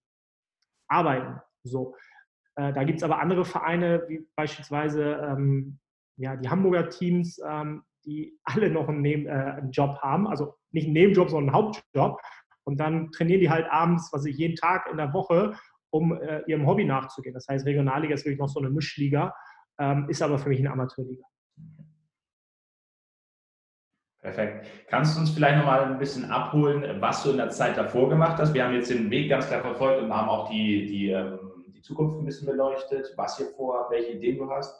arbeiten. 0.88 1.40
So. 1.64 1.96
Äh, 2.54 2.72
da 2.72 2.84
gibt 2.84 2.98
es 2.98 3.02
aber 3.02 3.18
andere 3.18 3.44
Vereine, 3.44 4.04
wie 4.08 4.26
beispielsweise 4.36 5.14
ähm, 5.28 5.78
ja, 6.16 6.36
die 6.36 6.48
Hamburger 6.48 6.88
Teams, 6.88 7.40
ähm, 7.46 7.82
die 8.06 8.38
alle 8.44 8.70
noch 8.70 8.88
einen, 8.88 9.02
Neben, 9.02 9.26
äh, 9.26 9.30
einen, 9.30 9.70
Job 9.72 9.98
haben, 10.00 10.26
also 10.26 10.54
nicht 10.70 10.86
einen 10.86 10.94
Nebenjob, 10.94 11.28
sondern 11.28 11.54
einen 11.54 11.64
Hauptjob. 11.64 12.20
Und 12.64 12.80
dann 12.80 13.10
trainieren 13.12 13.40
die 13.40 13.50
halt 13.50 13.66
abends, 13.70 14.10
was 14.12 14.24
ich 14.24 14.36
jeden 14.36 14.56
Tag 14.56 14.88
in 14.90 14.96
der 14.96 15.12
Woche, 15.12 15.54
um 15.90 16.12
äh, 16.12 16.42
ihrem 16.46 16.66
Hobby 16.66 16.84
nachzugehen. 16.84 17.34
Das 17.34 17.46
heißt, 17.48 17.66
Regionalliga 17.66 18.14
ist 18.14 18.24
wirklich 18.24 18.40
noch 18.40 18.48
so 18.48 18.60
eine 18.60 18.70
Mischliga, 18.70 19.34
ähm, 19.78 20.06
ist 20.08 20.22
aber 20.22 20.38
für 20.38 20.48
mich 20.48 20.60
eine 20.60 20.72
Amateurliga. 20.72 21.24
Perfekt. 24.20 24.66
Kannst 24.88 25.14
du 25.14 25.20
uns 25.20 25.30
vielleicht 25.30 25.58
nochmal 25.58 25.84
ein 25.84 25.98
bisschen 25.98 26.24
abholen, 26.24 27.00
was 27.00 27.22
du 27.22 27.30
in 27.30 27.36
der 27.36 27.50
Zeit 27.50 27.76
davor 27.76 28.08
gemacht 28.08 28.38
hast? 28.38 28.54
Wir 28.54 28.64
haben 28.64 28.74
jetzt 28.74 28.90
den 28.90 29.08
Weg 29.08 29.30
ganz 29.30 29.46
klar 29.46 29.60
verfolgt 29.60 30.02
und 30.02 30.12
haben 30.12 30.28
auch 30.28 30.50
die, 30.50 30.86
die, 30.86 31.10
ähm, 31.10 31.38
die 31.68 31.80
Zukunft 31.80 32.18
ein 32.18 32.24
bisschen 32.24 32.46
beleuchtet, 32.46 33.14
was 33.16 33.36
hier 33.36 33.46
vor, 33.56 33.86
welche 33.90 34.12
Ideen 34.12 34.38
du 34.38 34.50
hast. 34.50 34.74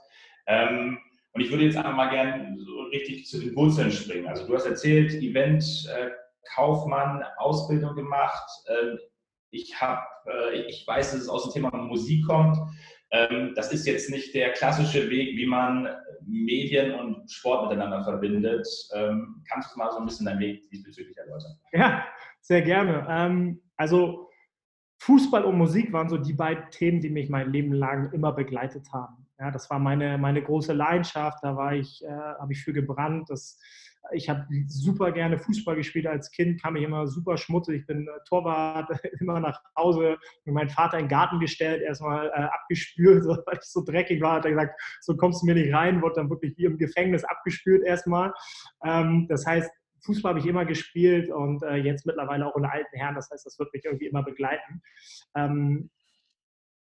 Ähm, 0.48 0.98
und 1.36 1.42
ich 1.42 1.50
würde 1.50 1.64
jetzt 1.64 1.76
einfach 1.76 1.94
mal 1.94 2.08
gerne 2.08 2.56
so 2.58 2.84
richtig 2.84 3.26
zu 3.26 3.38
den 3.38 3.54
Wurzeln 3.54 3.92
springen. 3.92 4.26
Also 4.26 4.46
du 4.46 4.54
hast 4.54 4.64
erzählt, 4.64 5.12
Event, 5.22 5.62
äh, 5.94 6.08
Kaufmann, 6.54 7.22
Ausbildung 7.36 7.94
gemacht. 7.94 8.48
Ähm, 8.68 8.98
ich, 9.50 9.78
hab, 9.78 10.02
äh, 10.26 10.62
ich 10.62 10.86
weiß, 10.86 11.12
dass 11.12 11.20
es 11.20 11.28
aus 11.28 11.42
dem 11.44 11.52
Thema 11.52 11.76
Musik 11.76 12.24
kommt. 12.26 12.56
Ähm, 13.10 13.52
das 13.54 13.70
ist 13.70 13.86
jetzt 13.86 14.08
nicht 14.08 14.34
der 14.34 14.52
klassische 14.52 15.10
Weg, 15.10 15.36
wie 15.36 15.44
man 15.44 15.94
Medien 16.24 16.94
und 16.94 17.30
Sport 17.30 17.68
miteinander 17.68 18.02
verbindet. 18.02 18.66
Ähm, 18.94 19.44
kannst 19.46 19.74
du 19.74 19.78
mal 19.78 19.92
so 19.92 19.98
ein 19.98 20.06
bisschen 20.06 20.24
deinen 20.24 20.40
Weg 20.40 20.70
diesbezüglich 20.70 21.18
erläutern? 21.18 21.52
Ja, 21.72 22.06
sehr 22.40 22.62
gerne. 22.62 23.60
also 23.76 24.30
Fußball 25.00 25.44
und 25.44 25.58
Musik 25.58 25.92
waren 25.92 26.08
so 26.08 26.16
die 26.16 26.32
beiden 26.32 26.70
Themen, 26.70 27.02
die 27.02 27.10
mich 27.10 27.28
mein 27.28 27.52
Leben 27.52 27.72
lang 27.72 28.10
immer 28.12 28.32
begleitet 28.32 28.90
haben. 28.90 29.25
Ja, 29.38 29.50
das 29.50 29.68
war 29.68 29.78
meine, 29.78 30.16
meine 30.16 30.42
große 30.42 30.72
Leidenschaft, 30.72 31.38
da 31.42 31.56
war 31.56 31.74
ich, 31.74 32.02
äh, 32.02 32.08
habe 32.08 32.52
ich 32.52 32.62
für 32.62 32.72
gebrannt. 32.72 33.28
Das, 33.28 33.60
ich 34.12 34.30
habe 34.30 34.46
super 34.66 35.12
gerne 35.12 35.38
Fußball 35.38 35.76
gespielt 35.76 36.06
als 36.06 36.30
Kind, 36.30 36.62
kam 36.62 36.76
ich 36.76 36.84
immer 36.84 37.06
super 37.06 37.36
schmutzig. 37.36 37.80
Ich 37.80 37.86
bin 37.86 38.08
äh, 38.08 38.10
Torwart, 38.26 38.88
immer 39.20 39.38
nach 39.40 39.60
Hause, 39.76 40.16
mit 40.44 40.54
meinem 40.54 40.70
Vater 40.70 40.98
in 40.98 41.04
den 41.04 41.10
Garten 41.10 41.38
gestellt, 41.38 41.82
erstmal 41.82 42.28
äh, 42.28 42.44
abgespült, 42.44 43.24
so, 43.24 43.36
weil 43.44 43.58
ich 43.60 43.66
so 43.66 43.84
dreckig 43.84 44.22
war. 44.22 44.36
Hat 44.36 44.46
er 44.46 44.52
gesagt, 44.52 44.80
so 45.02 45.16
kommst 45.16 45.42
du 45.42 45.46
mir 45.46 45.54
nicht 45.54 45.74
rein, 45.74 46.00
wurde 46.00 46.14
dann 46.16 46.30
wirklich 46.30 46.56
wie 46.56 46.64
im 46.64 46.78
Gefängnis 46.78 47.24
abgespült 47.24 47.84
erstmal. 47.84 48.32
Ähm, 48.84 49.26
das 49.28 49.44
heißt, 49.44 49.70
Fußball 50.06 50.30
habe 50.30 50.40
ich 50.40 50.46
immer 50.46 50.64
gespielt 50.64 51.30
und 51.30 51.62
äh, 51.62 51.76
jetzt 51.76 52.06
mittlerweile 52.06 52.46
auch 52.46 52.56
in 52.56 52.64
alten 52.64 52.96
Herren. 52.96 53.16
Das 53.16 53.30
heißt, 53.30 53.44
das 53.44 53.58
wird 53.58 53.72
mich 53.74 53.84
irgendwie 53.84 54.06
immer 54.06 54.22
begleiten. 54.22 54.80
Ähm, 55.34 55.90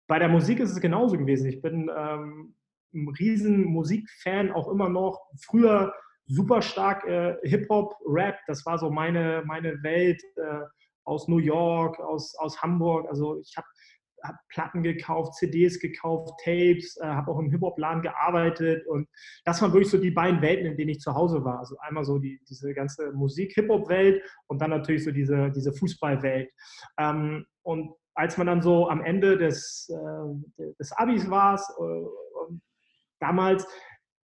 bei 0.09 0.17
der 0.17 0.27
Musik 0.27 0.59
ist 0.59 0.71
es 0.71 0.81
genauso 0.81 1.17
gewesen. 1.17 1.47
Ich 1.47 1.61
bin 1.61 1.89
ähm, 1.95 2.55
ein 2.93 3.07
riesen 3.19 3.65
Musikfan, 3.65 4.51
auch 4.51 4.67
immer 4.67 4.89
noch. 4.89 5.21
Früher 5.45 5.93
super 6.25 6.63
stark 6.63 7.05
äh, 7.05 7.35
Hip-Hop, 7.43 7.93
Rap, 8.05 8.39
das 8.47 8.65
war 8.65 8.79
so 8.79 8.89
meine, 8.89 9.43
meine 9.45 9.81
Welt 9.83 10.21
äh, 10.35 10.61
aus 11.03 11.27
New 11.27 11.37
York, 11.37 11.99
aus, 11.99 12.35
aus 12.39 12.59
Hamburg. 12.59 13.07
Also 13.07 13.39
ich 13.39 13.55
habe 13.55 13.67
hab 14.23 14.35
Platten 14.49 14.81
gekauft, 14.81 15.35
CDs 15.35 15.79
gekauft, 15.79 16.33
Tapes, 16.43 16.97
äh, 16.97 17.05
habe 17.05 17.31
auch 17.31 17.39
im 17.39 17.51
Hip-Hop-Laden 17.51 18.01
gearbeitet 18.01 18.87
und 18.87 19.07
das 19.45 19.61
waren 19.61 19.73
wirklich 19.73 19.91
so 19.91 19.99
die 19.99 20.11
beiden 20.11 20.41
Welten, 20.41 20.65
in 20.65 20.75
denen 20.75 20.89
ich 20.89 21.01
zu 21.01 21.13
Hause 21.13 21.43
war. 21.45 21.59
Also 21.59 21.77
einmal 21.81 22.03
so 22.03 22.17
die, 22.17 22.41
diese 22.49 22.73
ganze 22.73 23.11
Musik-Hip-Hop-Welt 23.11 24.23
und 24.47 24.59
dann 24.59 24.71
natürlich 24.71 25.03
so 25.03 25.11
diese, 25.11 25.51
diese 25.51 25.71
Fußball-Welt. 25.71 26.49
Ähm, 26.97 27.45
und 27.61 27.93
als 28.19 28.37
man 28.37 28.47
dann 28.47 28.61
so 28.61 28.89
am 28.89 29.01
Ende 29.01 29.37
des, 29.37 29.89
äh, 29.89 30.63
des 30.77 30.91
Abis 30.91 31.29
war, 31.29 31.55
äh, 31.55 32.53
damals, 33.21 33.65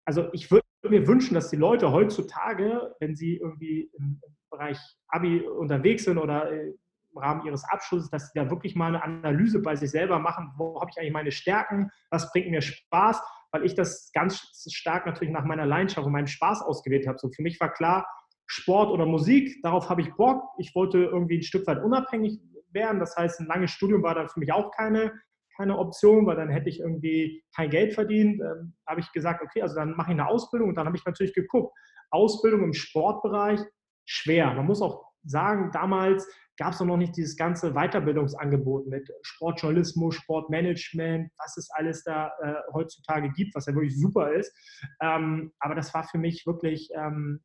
also 0.06 0.30
ich 0.32 0.50
würde 0.50 0.64
mir 0.88 1.06
wünschen, 1.08 1.34
dass 1.34 1.50
die 1.50 1.58
Leute 1.58 1.92
heutzutage, 1.92 2.96
wenn 3.02 3.18
sie 3.18 3.36
irgendwie 3.36 3.92
im 3.98 4.22
Bereich 4.50 4.80
Abi 5.10 5.42
unterwegs 5.42 6.06
sind 6.06 6.18
oder 6.18 6.50
im 6.52 7.18
Rahmen 7.18 7.46
ihres 7.46 7.66
Abschlusses, 7.66 8.10
dass 8.10 8.32
sie 8.32 8.40
da 8.40 8.50
wirklich 8.50 8.76
mal 8.76 8.96
eine 8.96 9.04
Analyse 9.04 9.62
bei 9.62 9.76
sich 9.76 9.92
selber 9.92 10.20
machen, 10.20 10.54
wo 10.56 10.80
habe 10.80 10.90
ich 10.92 10.98
eigentlich 10.98 11.12
meine 11.12 11.32
Stärken, 11.32 11.92
was 12.10 12.32
bringt 12.32 12.50
mir 12.50 12.62
Spaß, 12.62 13.22
weil 13.52 13.66
ich 13.66 13.76
das 13.76 14.10
ganz 14.14 14.42
stark 14.72 15.06
natürlich 15.06 15.34
nach 15.34 15.44
meiner 15.44 15.66
Leidenschaft 15.66 16.08
und 16.08 16.14
meinem 16.14 16.28
Spaß 16.28 16.62
ausgewählt 16.62 17.08
habe. 17.08 17.18
So 17.20 17.30
für 17.30 17.42
mich 17.42 17.60
war 17.60 17.74
klar, 17.74 18.08
Sport 18.48 18.90
oder 18.90 19.06
Musik, 19.06 19.62
darauf 19.64 19.90
habe 19.90 20.02
ich 20.02 20.14
Bock. 20.14 20.44
Ich 20.58 20.74
wollte 20.76 21.00
irgendwie 21.00 21.40
ein 21.40 21.44
Stück 21.44 21.68
weit 21.68 21.84
unabhängig 21.84 22.40
werden. 22.74 23.00
Das 23.00 23.16
heißt, 23.16 23.40
ein 23.40 23.48
langes 23.48 23.72
Studium 23.72 24.04
war 24.04 24.16
dann 24.16 24.30
für 24.30 24.40
mich 24.40 24.52
auch 24.52 24.72
keine, 24.72 25.14
keine 25.58 25.78
Option, 25.78 26.26
weil 26.26 26.36
dann 26.36 26.50
hätte 26.50 26.70
ich 26.70 26.80
irgendwie 26.80 27.44
kein 27.56 27.70
Geld 27.70 27.94
verdient. 27.94 28.42
Ähm, 28.42 28.74
habe 28.88 29.00
ich 29.00 29.12
gesagt, 29.12 29.42
okay, 29.42 29.62
also 29.62 29.76
dann 29.76 29.96
mache 29.96 30.12
ich 30.12 30.20
eine 30.20 30.28
Ausbildung 30.28 30.70
und 30.70 30.76
dann 30.76 30.88
habe 30.88 30.98
ich 30.98 31.06
natürlich 31.06 31.34
geguckt. 31.34 31.74
Ausbildung 32.10 32.64
im 32.64 32.74
Sportbereich, 32.74 33.60
schwer. 34.06 34.54
Man 34.54 34.66
muss 34.66 34.82
auch 34.82 35.06
sagen, 35.24 35.72
damals 35.72 36.28
gab 36.58 36.74
es 36.74 36.80
noch 36.80 36.98
nicht 36.98 37.16
dieses 37.16 37.38
ganze 37.38 37.74
Weiterbildungsangebot 37.74 38.88
mit 38.88 39.10
Sportjournalismus, 39.24 40.16
Sportmanagement, 40.16 41.32
was 41.38 41.58
es 41.58 41.70
alles 41.72 42.04
da 42.04 42.32
äh, 42.42 42.54
heutzutage 42.74 43.32
gibt, 43.32 43.56
was 43.56 43.66
ja 43.66 43.74
wirklich 43.74 44.00
super 44.00 44.32
ist. 44.34 44.54
Ähm, 45.02 45.52
aber 45.60 45.76
das 45.76 45.94
war 45.94 46.04
für 46.04 46.18
mich 46.18 46.46
wirklich 46.46 46.90
ähm, 46.96 47.42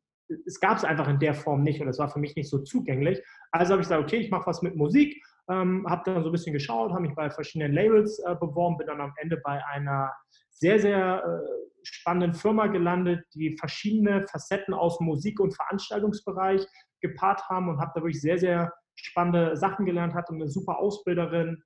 es 0.46 0.60
gab 0.60 0.76
es 0.76 0.84
einfach 0.84 1.08
in 1.08 1.18
der 1.18 1.34
Form 1.34 1.62
nicht 1.62 1.80
und 1.80 1.88
es 1.88 1.98
war 1.98 2.08
für 2.08 2.18
mich 2.18 2.36
nicht 2.36 2.50
so 2.50 2.58
zugänglich. 2.58 3.22
Also 3.50 3.72
habe 3.72 3.82
ich 3.82 3.88
gesagt, 3.88 4.02
okay, 4.02 4.16
ich 4.16 4.30
mache 4.30 4.46
was 4.46 4.62
mit 4.62 4.76
Musik, 4.76 5.22
ähm, 5.48 5.86
habe 5.88 6.02
dann 6.04 6.22
so 6.22 6.28
ein 6.28 6.32
bisschen 6.32 6.52
geschaut, 6.52 6.90
habe 6.92 7.02
mich 7.02 7.14
bei 7.14 7.30
verschiedenen 7.30 7.72
Labels 7.72 8.18
äh, 8.20 8.34
beworben, 8.34 8.78
bin 8.78 8.86
dann 8.88 9.00
am 9.00 9.14
Ende 9.16 9.36
bei 9.38 9.64
einer 9.66 10.12
sehr, 10.50 10.78
sehr 10.78 11.22
äh, 11.24 11.66
spannenden 11.82 12.34
Firma 12.34 12.66
gelandet, 12.66 13.24
die 13.34 13.56
verschiedene 13.56 14.26
Facetten 14.26 14.74
aus 14.74 15.00
Musik- 15.00 15.40
und 15.40 15.54
Veranstaltungsbereich 15.54 16.66
gepaart 17.00 17.48
haben 17.48 17.68
und 17.68 17.78
habe 17.78 17.92
da 17.94 18.00
wirklich 18.00 18.20
sehr, 18.20 18.38
sehr 18.38 18.72
spannende 18.96 19.56
Sachen 19.56 19.86
gelernt, 19.86 20.14
hatte 20.14 20.32
eine 20.32 20.48
super 20.48 20.78
Ausbilderin 20.78 21.62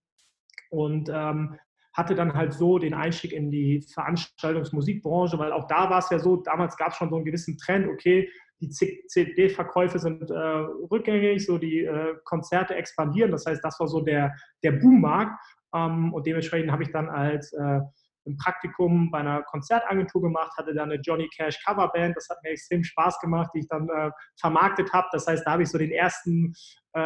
und 0.70 1.08
ähm, 1.12 1.58
hatte 1.94 2.14
dann 2.14 2.34
halt 2.34 2.52
so 2.52 2.78
den 2.78 2.94
Einstieg 2.94 3.32
in 3.32 3.50
die 3.50 3.82
Veranstaltungsmusikbranche, 3.94 5.38
weil 5.38 5.52
auch 5.52 5.66
da 5.66 5.90
war 5.90 5.98
es 5.98 6.10
ja 6.10 6.18
so, 6.18 6.36
damals 6.36 6.76
gab 6.76 6.90
es 6.90 6.96
schon 6.96 7.10
so 7.10 7.16
einen 7.16 7.24
gewissen 7.24 7.58
Trend, 7.58 7.88
okay, 7.88 8.28
die 8.60 8.68
CD-Verkäufe 8.68 9.98
sind 9.98 10.30
äh, 10.30 10.34
rückgängig, 10.34 11.44
so 11.46 11.58
die 11.58 11.84
äh, 11.84 12.14
Konzerte 12.24 12.74
expandieren. 12.74 13.30
Das 13.30 13.46
heißt, 13.46 13.64
das 13.64 13.80
war 13.80 13.88
so 13.88 14.00
der, 14.00 14.34
der 14.62 14.72
Boommarkt. 14.72 15.32
Ähm, 15.74 16.12
und 16.12 16.26
dementsprechend 16.26 16.70
habe 16.70 16.82
ich 16.82 16.90
dann 16.90 17.08
als 17.08 17.52
äh, 17.52 17.80
ein 18.26 18.36
Praktikum 18.36 19.10
bei 19.10 19.18
einer 19.18 19.42
Konzertagentur 19.42 20.20
gemacht, 20.20 20.52
hatte 20.56 20.74
dann 20.74 20.90
eine 20.90 21.00
Johnny 21.00 21.28
Cash 21.34 21.62
Coverband. 21.64 22.16
Das 22.16 22.28
hat 22.28 22.38
mir 22.42 22.50
extrem 22.50 22.84
Spaß 22.84 23.18
gemacht, 23.20 23.50
die 23.54 23.60
ich 23.60 23.68
dann 23.68 23.88
äh, 23.88 24.10
vermarktet 24.38 24.92
habe. 24.92 25.08
Das 25.12 25.26
heißt, 25.26 25.46
da 25.46 25.52
habe 25.52 25.62
ich 25.62 25.70
so 25.70 25.78
den 25.78 25.90
ersten, 25.90 26.54
äh, 26.92 27.00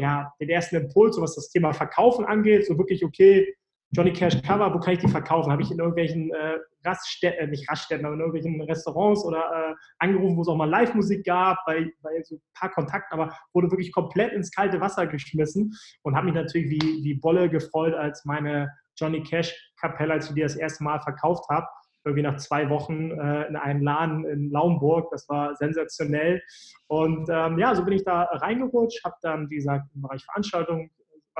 ja, 0.00 0.32
den 0.40 0.48
ersten 0.48 0.76
Impuls, 0.76 1.20
was 1.20 1.34
das 1.34 1.50
Thema 1.50 1.72
Verkaufen 1.72 2.24
angeht. 2.24 2.66
So 2.66 2.78
wirklich, 2.78 3.04
okay, 3.04 3.52
Johnny 3.92 4.12
Cash 4.12 4.40
Cover, 4.42 4.72
wo 4.72 4.78
kann 4.78 4.94
ich 4.94 5.00
die 5.00 5.08
verkaufen? 5.08 5.50
Habe 5.50 5.62
ich 5.62 5.70
in 5.72 5.78
irgendwelchen 5.78 6.30
äh, 6.32 6.58
Raststätten, 6.84 7.40
äh, 7.40 7.50
nicht 7.50 7.68
Raststätten, 7.68 8.06
aber 8.06 8.14
in 8.14 8.20
irgendwelchen 8.20 8.60
Restaurants 8.62 9.24
oder 9.24 9.70
äh, 9.70 9.74
angerufen, 9.98 10.36
wo 10.36 10.42
es 10.42 10.48
auch 10.48 10.56
mal 10.56 10.68
Live-Musik 10.68 11.24
gab, 11.24 11.58
bei, 11.66 11.90
bei 12.02 12.22
so 12.22 12.36
ein 12.36 12.42
paar 12.54 12.70
Kontakten, 12.70 13.18
aber 13.18 13.34
wurde 13.52 13.70
wirklich 13.70 13.92
komplett 13.92 14.32
ins 14.32 14.52
kalte 14.52 14.80
Wasser 14.80 15.08
geschmissen 15.08 15.74
und 16.02 16.14
habe 16.14 16.26
mich 16.26 16.34
natürlich 16.34 16.70
wie, 16.70 17.04
wie 17.04 17.14
Bolle 17.14 17.50
gefreut, 17.50 17.94
als 17.94 18.24
meine 18.24 18.70
Johnny 18.96 19.24
Cash 19.24 19.52
Kapelle, 19.80 20.12
als 20.12 20.28
ich 20.28 20.34
die 20.34 20.42
das 20.42 20.54
erste 20.54 20.84
Mal 20.84 21.00
verkauft 21.00 21.48
habe, 21.50 21.66
irgendwie 22.04 22.22
nach 22.22 22.36
zwei 22.36 22.70
Wochen 22.70 23.10
äh, 23.10 23.48
in 23.48 23.56
einem 23.56 23.82
Laden 23.82 24.24
in 24.24 24.50
Laumburg. 24.50 25.10
Das 25.10 25.28
war 25.28 25.56
sensationell. 25.56 26.40
Und 26.86 27.28
ähm, 27.28 27.58
ja, 27.58 27.74
so 27.74 27.84
bin 27.84 27.94
ich 27.94 28.04
da 28.04 28.22
reingerutscht, 28.22 29.04
habe 29.04 29.16
dann, 29.22 29.50
wie 29.50 29.56
gesagt, 29.56 29.86
im 29.94 30.02
Bereich 30.02 30.24
Veranstaltungen 30.24 30.90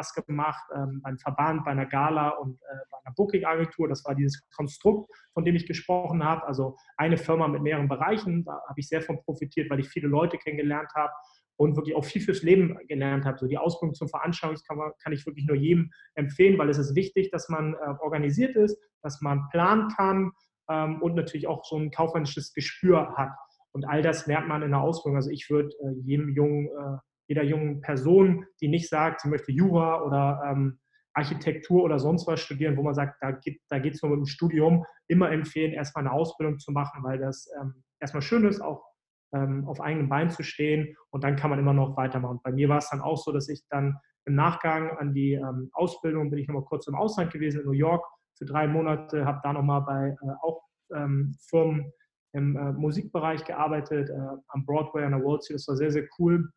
was 0.01 0.14
gemacht, 0.14 0.62
ähm, 0.74 1.01
beim 1.03 1.18
Verband, 1.18 1.64
bei 1.64 1.72
einer 1.72 1.86
Gala 1.86 2.30
und 2.30 2.55
äh, 2.55 2.74
bei 2.90 2.98
einer 3.05 3.14
Booking-Agentur. 3.14 3.88
Das 3.88 4.05
war 4.05 4.14
dieses 4.14 4.42
Konstrukt, 4.57 5.11
von 5.34 5.44
dem 5.44 5.55
ich 5.55 5.66
gesprochen 5.66 6.24
habe. 6.24 6.46
Also 6.46 6.76
eine 6.96 7.18
Firma 7.18 7.48
mit 7.48 7.62
mehreren 7.62 7.88
Bereichen. 7.88 8.44
Da 8.44 8.53
habe 8.68 8.80
ich 8.80 8.88
sehr 8.88 9.03
von 9.03 9.22
profitiert, 9.22 9.70
weil 9.70 9.80
ich 9.80 9.88
viele 9.88 10.09
Leute 10.09 10.38
kennengelernt 10.38 10.90
habe 10.94 11.12
und 11.57 11.76
wirklich 11.76 11.94
auch 11.94 12.05
viel 12.05 12.22
fürs 12.22 12.42
Leben 12.42 12.78
gelernt 12.88 13.26
habe. 13.26 13.38
So 13.38 13.46
die 13.46 13.59
Ausbildung 13.59 13.94
zum 13.94 14.09
Veranstaltungskammer 14.09 14.92
kann 15.03 15.12
ich 15.12 15.26
wirklich 15.26 15.46
nur 15.46 15.57
jedem 15.57 15.90
empfehlen, 16.14 16.59
weil 16.59 16.70
es 16.70 16.78
ist 16.78 16.94
wichtig, 16.94 17.30
dass 17.30 17.51
man 17.51 17.74
äh, 17.74 17.94
organisiert 18.01 18.57
ist, 18.57 18.78
dass 19.03 19.20
man 19.20 19.46
planen 19.51 19.88
kann 19.94 20.32
ähm, 20.70 21.03
und 21.03 21.14
natürlich 21.14 21.46
auch 21.46 21.62
so 21.64 21.76
ein 21.76 21.90
kaufmännisches 21.90 22.55
Gespür 22.55 23.14
hat. 23.16 23.32
Und 23.72 23.84
all 23.84 24.01
das 24.01 24.26
lernt 24.26 24.48
man 24.48 24.62
in 24.62 24.70
der 24.70 24.80
Ausbildung. 24.80 25.16
Also 25.16 25.30
ich 25.30 25.51
würde 25.51 25.68
äh, 25.82 26.01
jedem 26.03 26.30
jungen 26.30 26.66
äh, 26.68 26.98
jeder 27.30 27.44
jungen 27.44 27.80
Person, 27.80 28.44
die 28.60 28.66
nicht 28.66 28.88
sagt, 28.88 29.20
sie 29.20 29.28
möchte 29.28 29.52
Jura 29.52 30.02
oder 30.02 30.42
ähm, 30.50 30.80
Architektur 31.14 31.84
oder 31.84 32.00
sonst 32.00 32.26
was 32.26 32.40
studieren, 32.40 32.76
wo 32.76 32.82
man 32.82 32.94
sagt, 32.94 33.22
da 33.22 33.30
geht 33.30 33.94
es 33.94 34.02
nur 34.02 34.10
mit 34.10 34.18
dem 34.18 34.26
Studium, 34.26 34.84
immer 35.06 35.30
empfehlen, 35.30 35.72
erstmal 35.72 36.04
eine 36.04 36.12
Ausbildung 36.12 36.58
zu 36.58 36.72
machen, 36.72 37.04
weil 37.04 37.18
das 37.18 37.48
ähm, 37.60 37.84
erstmal 38.00 38.22
schön 38.22 38.44
ist, 38.44 38.60
auch 38.60 38.84
ähm, 39.32 39.64
auf 39.68 39.80
eigenen 39.80 40.08
Beinen 40.08 40.30
zu 40.30 40.42
stehen 40.42 40.96
und 41.10 41.22
dann 41.22 41.36
kann 41.36 41.50
man 41.50 41.60
immer 41.60 41.72
noch 41.72 41.96
weitermachen. 41.96 42.40
Bei 42.42 42.50
mir 42.50 42.68
war 42.68 42.78
es 42.78 42.90
dann 42.90 43.00
auch 43.00 43.16
so, 43.16 43.30
dass 43.30 43.48
ich 43.48 43.62
dann 43.68 43.96
im 44.24 44.34
Nachgang 44.34 44.90
an 44.98 45.14
die 45.14 45.34
ähm, 45.34 45.70
Ausbildung 45.72 46.30
bin 46.30 46.40
ich 46.40 46.48
nochmal 46.48 46.64
kurz 46.64 46.88
im 46.88 46.96
Ausland 46.96 47.32
gewesen, 47.32 47.60
in 47.60 47.66
New 47.66 47.72
York 47.72 48.04
für 48.36 48.44
drei 48.44 48.66
Monate, 48.66 49.24
habe 49.24 49.38
da 49.44 49.52
nochmal 49.52 49.82
bei 49.82 50.16
äh, 50.20 50.32
auch 50.42 50.62
ähm, 50.92 51.36
Firmen 51.48 51.92
im 52.32 52.56
äh, 52.56 52.72
Musikbereich 52.72 53.44
gearbeitet, 53.44 54.10
äh, 54.10 54.36
am 54.48 54.66
Broadway, 54.66 55.04
an 55.04 55.12
der 55.12 55.24
Wall 55.24 55.40
Street. 55.40 55.58
Das 55.58 55.68
war 55.68 55.76
sehr, 55.76 55.92
sehr 55.92 56.08
cool. 56.18 56.50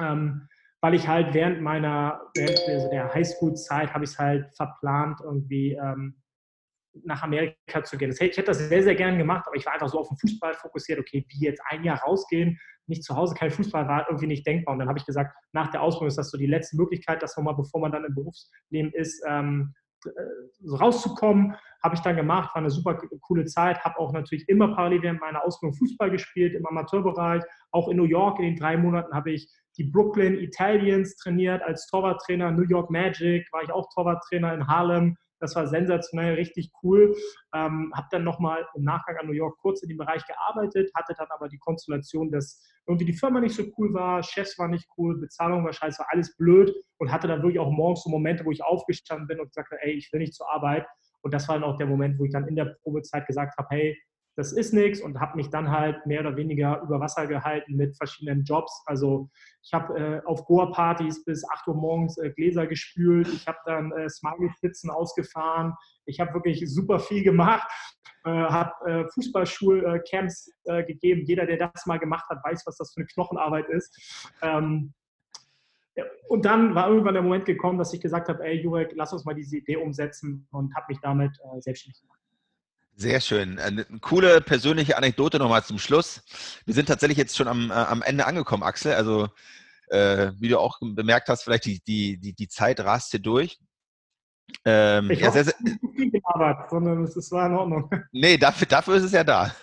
Ähm, 0.00 0.48
weil 0.80 0.94
ich 0.94 1.08
halt 1.08 1.34
während 1.34 1.62
meiner, 1.62 2.20
während 2.34 2.92
der 2.92 3.12
Highschool-Zeit 3.12 3.92
habe 3.94 4.04
ich 4.04 4.10
es 4.10 4.18
halt 4.18 4.54
verplant, 4.54 5.20
irgendwie 5.22 5.72
ähm, 5.72 6.22
nach 7.04 7.22
Amerika 7.22 7.82
zu 7.84 7.98
gehen. 7.98 8.10
ich 8.10 8.20
hätte 8.20 8.44
das 8.44 8.58
sehr, 8.58 8.82
sehr 8.82 8.94
gern 8.94 9.18
gemacht, 9.18 9.44
aber 9.46 9.56
ich 9.56 9.66
war 9.66 9.74
einfach 9.74 9.88
so 9.88 9.98
auf 9.98 10.08
den 10.08 10.16
Fußball 10.18 10.54
fokussiert. 10.54 10.98
Okay, 10.98 11.26
wie 11.28 11.44
jetzt 11.44 11.62
ein 11.68 11.84
Jahr 11.84 11.98
rausgehen, 12.00 12.58
nicht 12.86 13.04
zu 13.04 13.16
Hause, 13.16 13.34
kein 13.34 13.50
Fußball 13.50 13.88
war 13.88 14.06
irgendwie 14.08 14.28
nicht 14.28 14.46
denkbar. 14.46 14.72
Und 14.72 14.78
dann 14.78 14.88
habe 14.88 14.98
ich 14.98 15.06
gesagt, 15.06 15.34
nach 15.52 15.70
der 15.70 15.82
Ausbildung 15.82 16.08
ist 16.08 16.18
das 16.18 16.30
so 16.30 16.38
die 16.38 16.46
letzte 16.46 16.76
Möglichkeit, 16.76 17.22
dass 17.22 17.36
man 17.36 17.46
mal, 17.46 17.52
bevor 17.52 17.80
man 17.80 17.92
dann 17.92 18.04
im 18.04 18.14
Berufsleben 18.14 18.92
ist, 18.92 19.22
ähm, 19.26 19.74
so 20.60 20.76
rauszukommen. 20.76 21.54
Habe 21.82 21.94
ich 21.94 22.00
dann 22.00 22.16
gemacht, 22.16 22.54
war 22.54 22.62
eine 22.62 22.70
super 22.70 22.98
coole 23.20 23.44
Zeit. 23.44 23.84
Habe 23.84 23.98
auch 23.98 24.12
natürlich 24.12 24.48
immer 24.48 24.74
parallel 24.74 25.02
während 25.02 25.20
meiner 25.20 25.44
Ausbildung 25.44 25.76
Fußball 25.76 26.10
gespielt 26.10 26.54
im 26.54 26.66
Amateurbereich. 26.66 27.42
Auch 27.70 27.88
in 27.88 27.96
New 27.96 28.04
York 28.04 28.38
in 28.38 28.46
den 28.46 28.56
drei 28.56 28.76
Monaten 28.76 29.14
habe 29.14 29.32
ich 29.32 29.48
die 29.76 29.84
Brooklyn 29.84 30.38
Italians 30.38 31.16
trainiert 31.16 31.62
als 31.62 31.86
Torwarttrainer. 31.88 32.50
New 32.50 32.66
York 32.68 32.90
Magic 32.90 33.46
war 33.52 33.62
ich 33.62 33.70
auch 33.70 33.88
Torwarttrainer 33.94 34.54
in 34.54 34.66
Harlem. 34.66 35.16
Das 35.40 35.54
war 35.54 35.66
sensationell, 35.66 36.34
richtig 36.34 36.70
cool. 36.82 37.14
Ähm, 37.54 37.92
habe 37.94 38.06
dann 38.10 38.24
nochmal 38.24 38.66
im 38.74 38.84
Nachgang 38.84 39.16
an 39.18 39.26
New 39.26 39.32
York 39.32 39.58
kurz 39.58 39.82
in 39.82 39.88
dem 39.88 39.98
Bereich 39.98 40.24
gearbeitet, 40.26 40.90
hatte 40.94 41.14
dann 41.16 41.28
aber 41.30 41.48
die 41.48 41.58
Konstellation, 41.58 42.30
dass 42.30 42.62
irgendwie 42.86 43.04
die 43.04 43.12
Firma 43.12 43.40
nicht 43.40 43.54
so 43.54 43.64
cool 43.76 43.92
war, 43.92 44.22
Chefs 44.22 44.58
waren 44.58 44.70
nicht 44.70 44.88
cool, 44.96 45.18
Bezahlung 45.18 45.64
war 45.64 45.72
scheiße, 45.72 45.98
war 45.98 46.06
alles 46.10 46.36
blöd 46.36 46.74
und 46.98 47.12
hatte 47.12 47.28
dann 47.28 47.42
wirklich 47.42 47.58
auch 47.58 47.70
morgens 47.70 48.02
so 48.04 48.10
Momente, 48.10 48.44
wo 48.44 48.50
ich 48.50 48.62
aufgestanden 48.64 49.26
bin 49.26 49.40
und 49.40 49.48
gesagt 49.48 49.70
habe, 49.70 49.82
ey, 49.82 49.92
ich 49.92 50.12
will 50.12 50.20
nicht 50.20 50.34
zur 50.34 50.50
Arbeit. 50.50 50.86
Und 51.22 51.34
das 51.34 51.48
war 51.48 51.56
dann 51.56 51.64
auch 51.64 51.76
der 51.76 51.86
Moment, 51.86 52.18
wo 52.18 52.24
ich 52.24 52.32
dann 52.32 52.46
in 52.46 52.54
der 52.54 52.76
Probezeit 52.82 53.26
gesagt 53.26 53.58
habe, 53.58 53.68
hey, 53.70 53.98
das 54.36 54.52
ist 54.52 54.74
nichts 54.74 55.00
und 55.00 55.18
habe 55.18 55.36
mich 55.36 55.48
dann 55.48 55.70
halt 55.70 56.04
mehr 56.06 56.20
oder 56.20 56.36
weniger 56.36 56.82
über 56.82 57.00
Wasser 57.00 57.26
gehalten 57.26 57.74
mit 57.74 57.96
verschiedenen 57.96 58.44
Jobs. 58.44 58.82
Also 58.84 59.30
ich 59.62 59.72
habe 59.72 59.98
äh, 59.98 60.26
auf 60.26 60.44
Goa-Partys 60.44 61.24
bis 61.24 61.48
8 61.48 61.68
Uhr 61.68 61.74
morgens 61.74 62.18
äh, 62.18 62.30
Gläser 62.30 62.66
gespült, 62.66 63.28
ich 63.28 63.46
habe 63.46 63.58
dann 63.64 63.92
äh, 63.92 64.08
Smiley-Pizzen 64.08 64.90
ausgefahren, 64.90 65.72
ich 66.04 66.20
habe 66.20 66.34
wirklich 66.34 66.62
super 66.72 66.98
viel 66.98 67.24
gemacht, 67.24 67.66
äh, 68.24 68.30
habe 68.30 68.72
äh, 68.84 69.08
Fußballschulcamps 69.08 70.52
äh, 70.64 70.84
gegeben. 70.84 71.24
Jeder, 71.24 71.46
der 71.46 71.70
das 71.72 71.86
mal 71.86 71.98
gemacht 71.98 72.28
hat, 72.28 72.44
weiß, 72.44 72.62
was 72.66 72.76
das 72.76 72.92
für 72.92 73.00
eine 73.00 73.06
Knochenarbeit 73.06 73.68
ist. 73.70 74.30
Ähm, 74.42 74.92
und 76.28 76.44
dann 76.44 76.74
war 76.74 76.90
irgendwann 76.90 77.14
der 77.14 77.22
Moment 77.22 77.46
gekommen, 77.46 77.78
dass 77.78 77.94
ich 77.94 78.00
gesagt 78.02 78.28
habe, 78.28 78.44
ey 78.44 78.60
Jurek, 78.60 78.92
lass 78.94 79.14
uns 79.14 79.24
mal 79.24 79.34
diese 79.34 79.56
Idee 79.56 79.76
umsetzen 79.76 80.46
und 80.50 80.74
habe 80.76 80.86
mich 80.88 80.98
damit 81.00 81.38
äh, 81.38 81.60
selbstständig 81.60 82.02
gemacht. 82.02 82.15
Sehr 82.98 83.20
schön. 83.20 83.58
Eine 83.58 83.84
coole 84.00 84.40
persönliche 84.40 84.96
Anekdote 84.96 85.38
nochmal 85.38 85.62
zum 85.62 85.78
Schluss. 85.78 86.22
Wir 86.64 86.72
sind 86.72 86.86
tatsächlich 86.86 87.18
jetzt 87.18 87.36
schon 87.36 87.46
am, 87.46 87.70
äh, 87.70 87.74
am 87.74 88.00
Ende 88.00 88.24
angekommen, 88.24 88.62
Axel. 88.62 88.94
Also, 88.94 89.28
äh, 89.88 90.32
wie 90.38 90.48
du 90.48 90.58
auch 90.58 90.78
bemerkt 90.80 91.28
hast, 91.28 91.42
vielleicht 91.42 91.66
die, 91.66 91.80
die, 91.86 92.18
die, 92.18 92.32
die 92.32 92.48
Zeit 92.48 92.80
rast 92.80 93.10
hier 93.10 93.20
durch. 93.20 93.58
Ähm, 94.64 95.10
ich 95.10 95.20
ja, 95.20 95.30
sehr, 95.30 95.44
sehr, 95.44 95.54
gearbeitet, 96.10 96.70
sondern 96.70 97.04
es 97.04 97.30
war 97.32 97.46
in 97.46 97.54
Ordnung. 97.54 97.90
Nee, 98.12 98.38
dafür, 98.38 98.66
dafür 98.66 98.94
ist 98.94 99.04
es 99.04 99.12
ja 99.12 99.24
da. 99.24 99.54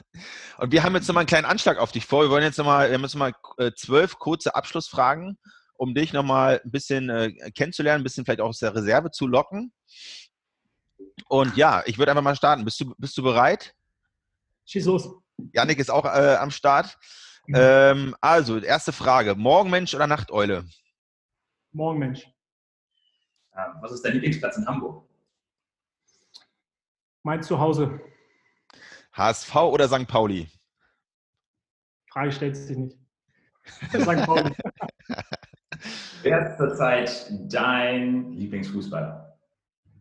Und 0.60 0.72
wir 0.72 0.84
haben 0.84 0.94
jetzt 0.94 1.08
nochmal 1.08 1.22
einen 1.22 1.28
kleinen 1.28 1.46
Anschlag 1.46 1.80
auf 1.80 1.92
dich 1.92 2.06
vor. 2.06 2.22
Wir 2.22 2.30
wollen 2.30 2.44
jetzt 2.44 2.60
nochmal, 2.60 2.90
wir 2.90 2.94
haben 2.94 3.02
jetzt 3.02 3.16
nochmal 3.16 3.34
äh, 3.58 3.72
zwölf 3.76 4.20
kurze 4.20 4.54
Abschlussfragen, 4.54 5.40
um 5.76 5.96
dich 5.96 6.14
nochmal 6.14 6.62
ein 6.64 6.72
bisschen 6.72 7.10
äh, 7.10 7.32
kennenzulernen, 7.52 8.02
ein 8.02 8.04
bisschen 8.04 8.26
vielleicht 8.26 8.42
auch 8.42 8.50
aus 8.50 8.60
der 8.60 8.76
Reserve 8.76 9.10
zu 9.10 9.26
locken. 9.26 9.74
Und 11.28 11.56
ja, 11.58 11.84
ich 11.86 11.98
würde 11.98 12.12
einfach 12.12 12.24
mal 12.24 12.36
starten. 12.36 12.66
Bist 12.66 12.80
du, 12.80 12.94
bist 12.98 13.18
du 13.18 13.24
bereit? 13.24 13.76
Schieß 14.66 14.86
los. 14.86 15.10
Janik 15.54 15.80
ist 15.80 15.90
auch 15.90 16.06
äh, 16.06 16.36
am 16.36 16.52
Start. 16.52 16.98
Mhm. 17.48 17.56
Ähm, 17.58 18.16
also, 18.22 18.60
erste 18.60 18.94
Frage. 18.94 19.36
Morgenmensch 19.36 19.94
oder 19.94 20.08
Nachteule? 20.08 20.66
Morgenmensch. 21.72 22.26
Ähm, 23.56 23.74
was 23.82 23.92
ist 23.92 24.04
dein 24.04 24.14
Lieblingsplatz 24.14 24.58
in 24.58 24.68
Hamburg? 24.68 25.08
Mein 27.24 27.42
Zuhause. 27.42 28.00
HSV 29.14 29.56
oder 29.56 29.88
St. 29.88 30.08
Pauli? 30.08 30.50
Frage 32.12 32.32
stellt 32.32 32.58
sich 32.58 32.78
nicht. 32.78 32.98
St. 33.90 34.26
Pauli. 34.26 34.56
Wer 36.22 36.52
ist 36.52 36.58
zurzeit 36.58 37.28
dein 37.52 38.32
Lieblingsfußballer? 38.34 39.38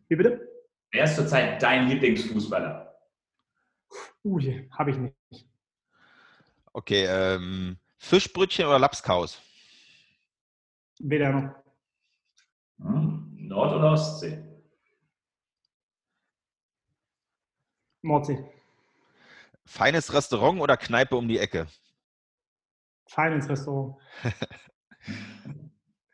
Wie 0.08 0.16
bitte? 0.16 0.51
Wer 0.92 1.04
ist 1.04 1.16
zurzeit 1.16 1.62
dein 1.62 1.88
Lieblingsfußballer? 1.88 2.94
Ui, 4.24 4.68
habe 4.72 4.90
ich 4.90 4.96
nicht. 4.98 5.16
Okay, 6.74 7.06
ähm, 7.06 7.78
Fischbrötchen 7.96 8.66
oder 8.66 8.78
Lapskaus? 8.78 9.40
Weder 10.98 11.32
noch. 11.32 11.54
Hm, 12.78 13.36
Nord- 13.38 13.74
oder 13.74 13.92
Ostsee? 13.92 14.44
Nordsee. 18.02 18.44
Feines 19.64 20.12
Restaurant 20.12 20.60
oder 20.60 20.76
Kneipe 20.76 21.16
um 21.16 21.26
die 21.26 21.38
Ecke? 21.38 21.68
Feines 23.06 23.48
Restaurant. 23.48 23.96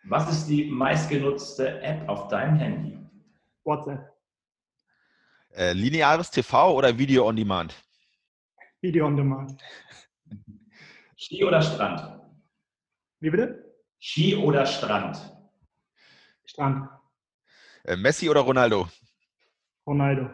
Was 0.05 0.31
ist 0.31 0.47
die 0.47 0.71
meistgenutzte 0.71 1.81
App 1.83 2.09
auf 2.09 2.29
deinem 2.29 2.57
Handy? 2.57 2.99
WhatsApp. 3.65 4.18
Äh, 5.59 5.73
lineares 5.73 6.31
TV 6.31 6.73
oder 6.73 6.97
Video 6.97 7.27
on 7.27 7.35
Demand? 7.35 7.75
Video 8.81 9.05
on 9.09 9.17
Demand. 9.17 9.61
Ski 11.17 11.45
oder 11.45 11.61
Strand? 11.61 12.01
Wie 13.19 13.31
bitte? 13.31 13.75
Ski 13.99 14.37
oder 14.37 14.65
Strand? 14.65 15.19
Strand. 16.45 16.89
Äh, 17.83 17.97
Messi 17.97 18.31
oder 18.31 18.43
Ronaldo? 18.43 18.89
Ronaldo. 19.85 20.31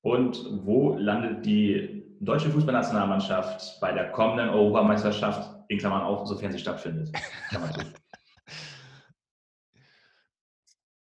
Und 0.00 0.42
wo 0.64 0.96
landet 0.96 1.44
die 1.44 2.16
deutsche 2.18 2.50
Fußballnationalmannschaft 2.50 3.78
bei 3.82 3.92
der 3.92 4.10
kommenden 4.10 4.48
Europameisterschaft, 4.48 5.54
in 5.68 5.76
Klammern 5.76 6.00
auch, 6.00 6.24
sofern 6.24 6.50
sie 6.50 6.58
stattfindet? 6.58 7.14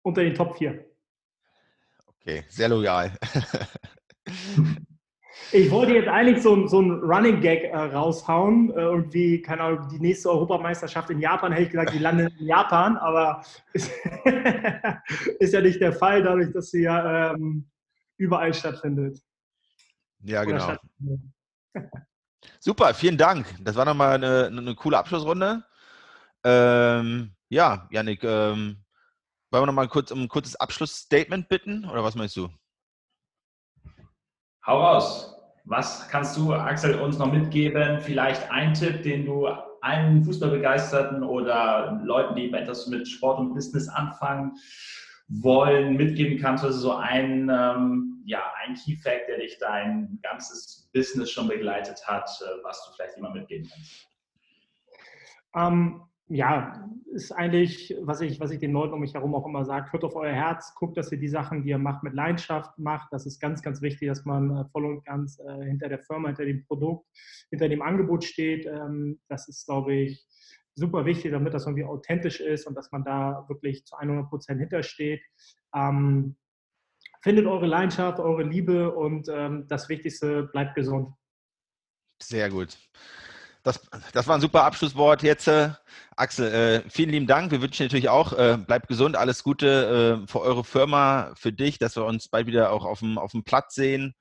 Unter 0.02 0.22
den 0.22 0.34
Top 0.34 0.58
4. 0.58 0.95
Okay, 2.26 2.42
sehr 2.48 2.68
loyal. 2.68 3.12
Ich 5.52 5.70
wollte 5.70 5.92
jetzt 5.92 6.08
eigentlich 6.08 6.42
so, 6.42 6.66
so 6.66 6.80
einen 6.80 6.98
Running 6.98 7.40
Gag 7.40 7.64
äh, 7.64 7.76
raushauen. 7.76 8.70
Äh, 8.70 8.80
irgendwie, 8.80 9.40
keine 9.40 9.62
Ahnung, 9.62 9.88
die 9.88 10.00
nächste 10.00 10.28
Europameisterschaft 10.28 11.08
in 11.10 11.20
Japan, 11.20 11.52
hätte 11.52 11.62
ich 11.62 11.70
gesagt, 11.70 11.94
die 11.94 12.00
landet 12.00 12.32
in 12.40 12.46
Japan, 12.46 12.96
aber 12.96 13.44
ist, 13.72 13.92
ist, 15.38 15.54
ja 15.54 15.60
nicht 15.60 15.80
der 15.80 15.92
Fall, 15.92 16.24
dadurch, 16.24 16.52
dass 16.52 16.72
sie 16.72 16.82
ja 16.82 17.32
ähm, 17.32 17.70
überall 18.16 18.52
stattfindet. 18.52 19.22
Ja, 20.24 20.42
genau. 20.42 20.74
Super, 22.58 22.92
vielen 22.92 23.16
Dank. 23.16 23.46
Das 23.60 23.76
war 23.76 23.84
nochmal 23.84 24.14
eine, 24.14 24.46
eine 24.46 24.74
coole 24.74 24.98
Abschlussrunde. 24.98 25.62
Ähm, 26.42 27.30
ja, 27.50 27.86
Janik, 27.92 28.24
ähm, 28.24 28.84
wollen 29.56 29.62
wir 29.62 29.72
noch 29.72 29.82
mal 29.82 29.88
kurz 29.88 30.10
um 30.10 30.22
ein 30.22 30.28
kurzes 30.28 30.56
Abschlussstatement 30.56 31.48
bitten 31.48 31.86
oder 31.86 32.04
was 32.04 32.14
meinst 32.14 32.36
du? 32.36 32.48
Hau 34.66 34.78
raus. 34.78 35.32
Was 35.64 36.08
kannst 36.08 36.36
du, 36.36 36.52
Axel, 36.52 37.00
uns 37.00 37.18
noch 37.18 37.32
mitgeben? 37.32 38.00
Vielleicht 38.00 38.50
ein 38.50 38.74
Tipp, 38.74 39.02
den 39.02 39.24
du 39.24 39.46
allen 39.80 40.24
Fußballbegeisterten 40.24 41.22
oder 41.22 42.00
Leuten, 42.04 42.36
die 42.36 42.52
etwas 42.52 42.86
mit 42.86 43.08
Sport 43.08 43.40
und 43.40 43.54
Business 43.54 43.88
anfangen 43.88 44.52
wollen, 45.28 45.96
mitgeben 45.96 46.38
kannst? 46.38 46.62
Also 46.62 46.78
so 46.78 46.92
ein, 46.94 47.48
ähm, 47.48 48.22
ja, 48.26 48.52
ein 48.64 48.74
Key 48.74 48.96
Fact, 48.96 49.28
der 49.28 49.38
dich 49.38 49.58
dein 49.58 50.18
ganzes 50.22 50.90
Business 50.92 51.30
schon 51.30 51.48
begleitet 51.48 52.06
hat, 52.06 52.28
äh, 52.42 52.62
was 52.62 52.84
du 52.84 52.92
vielleicht 52.94 53.16
immer 53.16 53.30
mitgeben 53.30 53.68
kannst. 53.72 54.06
Um, 55.52 55.62
ähm, 55.62 56.02
ja, 56.28 56.88
ist 57.12 57.32
eigentlich, 57.32 57.96
was 58.00 58.20
ich, 58.20 58.40
was 58.40 58.50
ich 58.50 58.58
den 58.58 58.72
Leuten 58.72 58.94
um 58.94 59.00
mich 59.00 59.14
herum 59.14 59.34
auch 59.34 59.46
immer 59.46 59.64
sage, 59.64 59.92
hört 59.92 60.04
auf 60.04 60.16
euer 60.16 60.32
Herz, 60.32 60.74
guckt, 60.74 60.96
dass 60.96 61.12
ihr 61.12 61.18
die 61.18 61.28
Sachen, 61.28 61.62
die 61.62 61.70
ihr 61.70 61.78
macht, 61.78 62.02
mit 62.02 62.14
Leidenschaft 62.14 62.78
macht. 62.78 63.12
Das 63.12 63.26
ist 63.26 63.40
ganz, 63.40 63.62
ganz 63.62 63.80
wichtig, 63.80 64.08
dass 64.08 64.24
man 64.24 64.50
äh, 64.50 64.64
voll 64.66 64.86
und 64.86 65.04
ganz 65.04 65.38
äh, 65.38 65.64
hinter 65.64 65.88
der 65.88 66.00
Firma, 66.00 66.28
hinter 66.28 66.44
dem 66.44 66.64
Produkt, 66.66 67.06
hinter 67.50 67.68
dem 67.68 67.80
Angebot 67.80 68.24
steht. 68.24 68.66
Ähm, 68.66 69.20
das 69.28 69.48
ist, 69.48 69.66
glaube 69.66 69.94
ich, 69.94 70.26
super 70.74 71.06
wichtig, 71.06 71.32
damit 71.32 71.54
das 71.54 71.64
irgendwie 71.64 71.84
authentisch 71.84 72.40
ist 72.40 72.66
und 72.66 72.74
dass 72.74 72.92
man 72.92 73.04
da 73.04 73.44
wirklich 73.48 73.86
zu 73.86 73.96
100 73.96 74.28
Prozent 74.28 74.60
hintersteht. 74.60 75.22
Ähm, 75.74 76.36
findet 77.22 77.46
eure 77.46 77.66
Leidenschaft, 77.66 78.18
eure 78.18 78.42
Liebe 78.42 78.94
und 78.94 79.28
ähm, 79.30 79.66
das 79.68 79.88
Wichtigste, 79.88 80.44
bleibt 80.44 80.74
gesund. 80.74 81.14
Sehr 82.20 82.50
gut. 82.50 82.76
Das, 83.66 83.80
das 84.12 84.28
war 84.28 84.36
ein 84.36 84.40
super 84.40 84.62
Abschlusswort 84.62 85.24
jetzt. 85.24 85.48
Äh, 85.48 85.70
Axel, 86.14 86.84
äh, 86.86 86.88
vielen 86.88 87.10
lieben 87.10 87.26
Dank. 87.26 87.50
Wir 87.50 87.60
wünschen 87.60 87.82
natürlich 87.82 88.08
auch, 88.08 88.32
äh, 88.32 88.58
bleibt 88.64 88.86
gesund, 88.86 89.16
alles 89.16 89.42
Gute 89.42 90.22
äh, 90.22 90.26
für 90.28 90.40
eure 90.40 90.62
Firma, 90.62 91.32
für 91.34 91.52
dich, 91.52 91.80
dass 91.80 91.96
wir 91.96 92.04
uns 92.04 92.28
bald 92.28 92.46
wieder 92.46 92.70
auch 92.70 92.84
auf 92.84 93.00
dem, 93.00 93.18
auf 93.18 93.32
dem 93.32 93.42
Platz 93.42 93.74
sehen. 93.74 94.14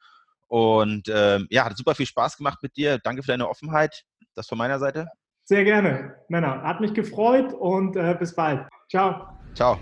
Und 0.47 1.09
ähm, 1.13 1.45
ja, 1.51 1.63
hat 1.63 1.77
super 1.77 1.93
viel 1.93 2.07
Spaß 2.07 2.37
gemacht 2.37 2.57
mit 2.63 2.75
dir. 2.75 2.97
Danke 2.97 3.21
für 3.21 3.33
deine 3.33 3.47
Offenheit. 3.47 4.01
Das 4.33 4.47
von 4.47 4.57
meiner 4.57 4.79
Seite. 4.79 5.09
Sehr 5.43 5.63
gerne, 5.63 6.15
Männer. 6.27 6.63
Hat 6.63 6.81
mich 6.81 6.95
gefreut 6.95 7.53
und 7.53 7.95
äh, 7.97 8.15
bis 8.17 8.33
bald. 8.33 8.67
Ciao. 8.89 9.27
Ciao. 9.53 9.79